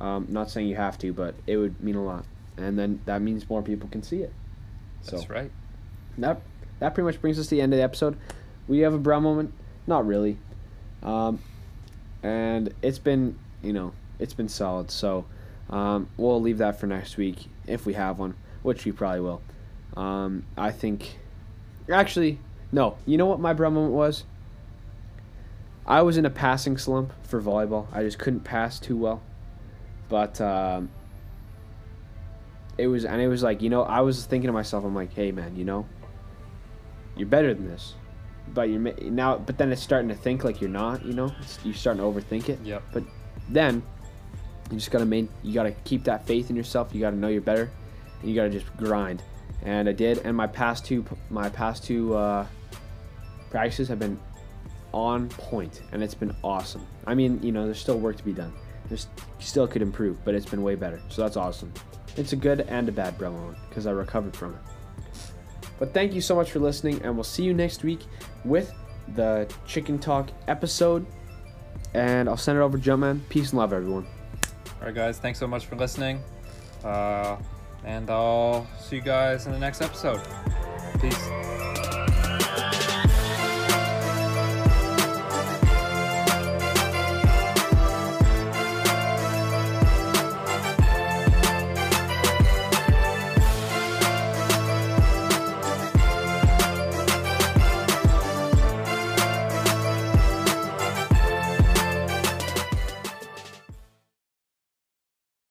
Um, 0.00 0.26
not 0.28 0.50
saying 0.50 0.66
you 0.66 0.74
have 0.74 0.98
to, 0.98 1.12
but 1.12 1.36
it 1.46 1.56
would 1.56 1.80
mean 1.80 1.94
a 1.94 2.04
lot. 2.04 2.24
And 2.56 2.76
then 2.76 3.00
that 3.04 3.22
means 3.22 3.48
more 3.48 3.62
people 3.62 3.88
can 3.88 4.02
see 4.02 4.22
it. 4.22 4.32
So 5.02 5.18
That's 5.18 5.30
right. 5.30 5.52
that 6.18 6.40
that 6.80 6.94
pretty 6.94 7.04
much 7.04 7.20
brings 7.20 7.38
us 7.38 7.46
to 7.46 7.50
the 7.54 7.60
end 7.60 7.72
of 7.72 7.76
the 7.76 7.84
episode. 7.84 8.16
We 8.66 8.80
have 8.80 8.92
a 8.92 8.98
brown 8.98 9.22
moment, 9.22 9.54
not 9.86 10.06
really, 10.06 10.38
um, 11.02 11.38
and 12.22 12.72
it's 12.82 12.98
been 12.98 13.38
you 13.62 13.72
know 13.72 13.92
it's 14.18 14.34
been 14.34 14.48
solid. 14.48 14.90
So 14.90 15.26
um, 15.70 16.08
we'll 16.16 16.40
leave 16.40 16.58
that 16.58 16.80
for 16.80 16.86
next 16.86 17.16
week 17.16 17.46
if 17.66 17.86
we 17.86 17.94
have 17.94 18.18
one, 18.18 18.34
which 18.62 18.84
we 18.84 18.92
probably 18.92 19.20
will. 19.20 19.42
Um, 19.96 20.44
I 20.56 20.70
think 20.70 21.18
actually 21.90 22.38
no. 22.72 22.96
You 23.06 23.16
know 23.16 23.26
what 23.26 23.40
my 23.40 23.52
brown 23.52 23.74
moment 23.74 23.94
was? 23.94 24.24
I 25.86 26.02
was 26.02 26.16
in 26.16 26.24
a 26.24 26.30
passing 26.30 26.78
slump 26.78 27.12
for 27.24 27.40
volleyball. 27.40 27.86
I 27.92 28.02
just 28.02 28.18
couldn't 28.18 28.40
pass 28.40 28.78
too 28.78 28.96
well, 28.96 29.22
but. 30.08 30.40
Um, 30.40 30.90
it 32.76 32.86
was 32.86 33.04
and 33.04 33.20
it 33.20 33.28
was 33.28 33.42
like 33.42 33.62
you 33.62 33.70
know 33.70 33.82
i 33.82 34.00
was 34.00 34.24
thinking 34.26 34.48
to 34.48 34.52
myself 34.52 34.84
i'm 34.84 34.94
like 34.94 35.12
hey 35.14 35.30
man 35.32 35.54
you 35.56 35.64
know 35.64 35.86
you're 37.16 37.28
better 37.28 37.54
than 37.54 37.68
this 37.68 37.94
but 38.52 38.68
you're 38.68 38.80
now 39.10 39.38
but 39.38 39.56
then 39.58 39.72
it's 39.72 39.82
starting 39.82 40.08
to 40.08 40.14
think 40.14 40.44
like 40.44 40.60
you're 40.60 40.70
not 40.70 41.04
you 41.04 41.14
know 41.14 41.32
it's, 41.40 41.58
you're 41.64 41.74
starting 41.74 42.02
to 42.02 42.06
overthink 42.08 42.48
it 42.48 42.58
Yep. 42.62 42.82
then 43.48 43.82
You 44.70 44.78
just 44.78 44.90
gotta 44.90 45.04
main, 45.06 45.28
you 45.42 45.52
gotta 45.52 45.72
keep 45.84 46.04
that 46.04 46.26
faith 46.26 46.50
in 46.50 46.56
yourself. 46.56 46.94
You 46.94 47.00
gotta 47.00 47.16
know 47.16 47.28
you're 47.28 47.42
better, 47.42 47.70
and 48.20 48.28
you 48.30 48.34
gotta 48.34 48.50
just 48.50 48.66
grind. 48.78 49.22
And 49.62 49.88
I 49.88 49.92
did. 49.92 50.18
And 50.24 50.34
my 50.36 50.46
past 50.46 50.84
two, 50.86 51.04
my 51.30 51.48
past 51.50 51.84
two 51.84 52.14
uh, 52.14 52.46
practices 53.50 53.88
have 53.88 53.98
been 53.98 54.18
on 54.92 55.28
point, 55.28 55.82
and 55.92 56.02
it's 56.02 56.14
been 56.14 56.34
awesome. 56.42 56.86
I 57.06 57.14
mean, 57.14 57.40
you 57.42 57.52
know, 57.52 57.66
there's 57.66 57.78
still 57.78 57.98
work 57.98 58.16
to 58.16 58.24
be 58.24 58.32
done. 58.32 58.52
There's 58.88 59.06
still 59.38 59.66
could 59.68 59.82
improve, 59.82 60.24
but 60.24 60.34
it's 60.34 60.46
been 60.46 60.62
way 60.62 60.74
better. 60.76 61.00
So 61.10 61.22
that's 61.22 61.36
awesome. 61.36 61.72
It's 62.16 62.32
a 62.32 62.36
good 62.36 62.62
and 62.62 62.88
a 62.88 62.92
bad 62.92 63.18
bro 63.18 63.54
because 63.68 63.86
I 63.86 63.90
recovered 63.90 64.34
from 64.34 64.54
it. 64.54 64.60
But 65.78 65.92
thank 65.92 66.12
you 66.12 66.20
so 66.20 66.34
much 66.34 66.50
for 66.50 66.60
listening, 66.60 67.02
and 67.02 67.14
we'll 67.14 67.24
see 67.24 67.42
you 67.42 67.54
next 67.54 67.82
week 67.82 68.00
with 68.44 68.72
the 69.14 69.52
Chicken 69.66 69.98
Talk 69.98 70.30
episode. 70.48 71.06
And 71.94 72.28
I'll 72.28 72.36
send 72.36 72.58
it 72.58 72.62
over 72.62 72.78
to 72.78 72.90
Jumpman. 72.90 73.20
Peace 73.28 73.50
and 73.50 73.58
love, 73.58 73.72
everyone. 73.72 74.06
All 74.80 74.86
right, 74.86 74.94
guys. 74.94 75.18
Thanks 75.18 75.38
so 75.38 75.46
much 75.46 75.66
for 75.66 75.76
listening. 75.76 76.22
Uh, 76.82 77.36
and 77.84 78.10
I'll 78.10 78.66
see 78.80 78.96
you 78.96 79.02
guys 79.02 79.46
in 79.46 79.52
the 79.52 79.58
next 79.58 79.80
episode. 79.80 80.20
Peace. 81.00 81.63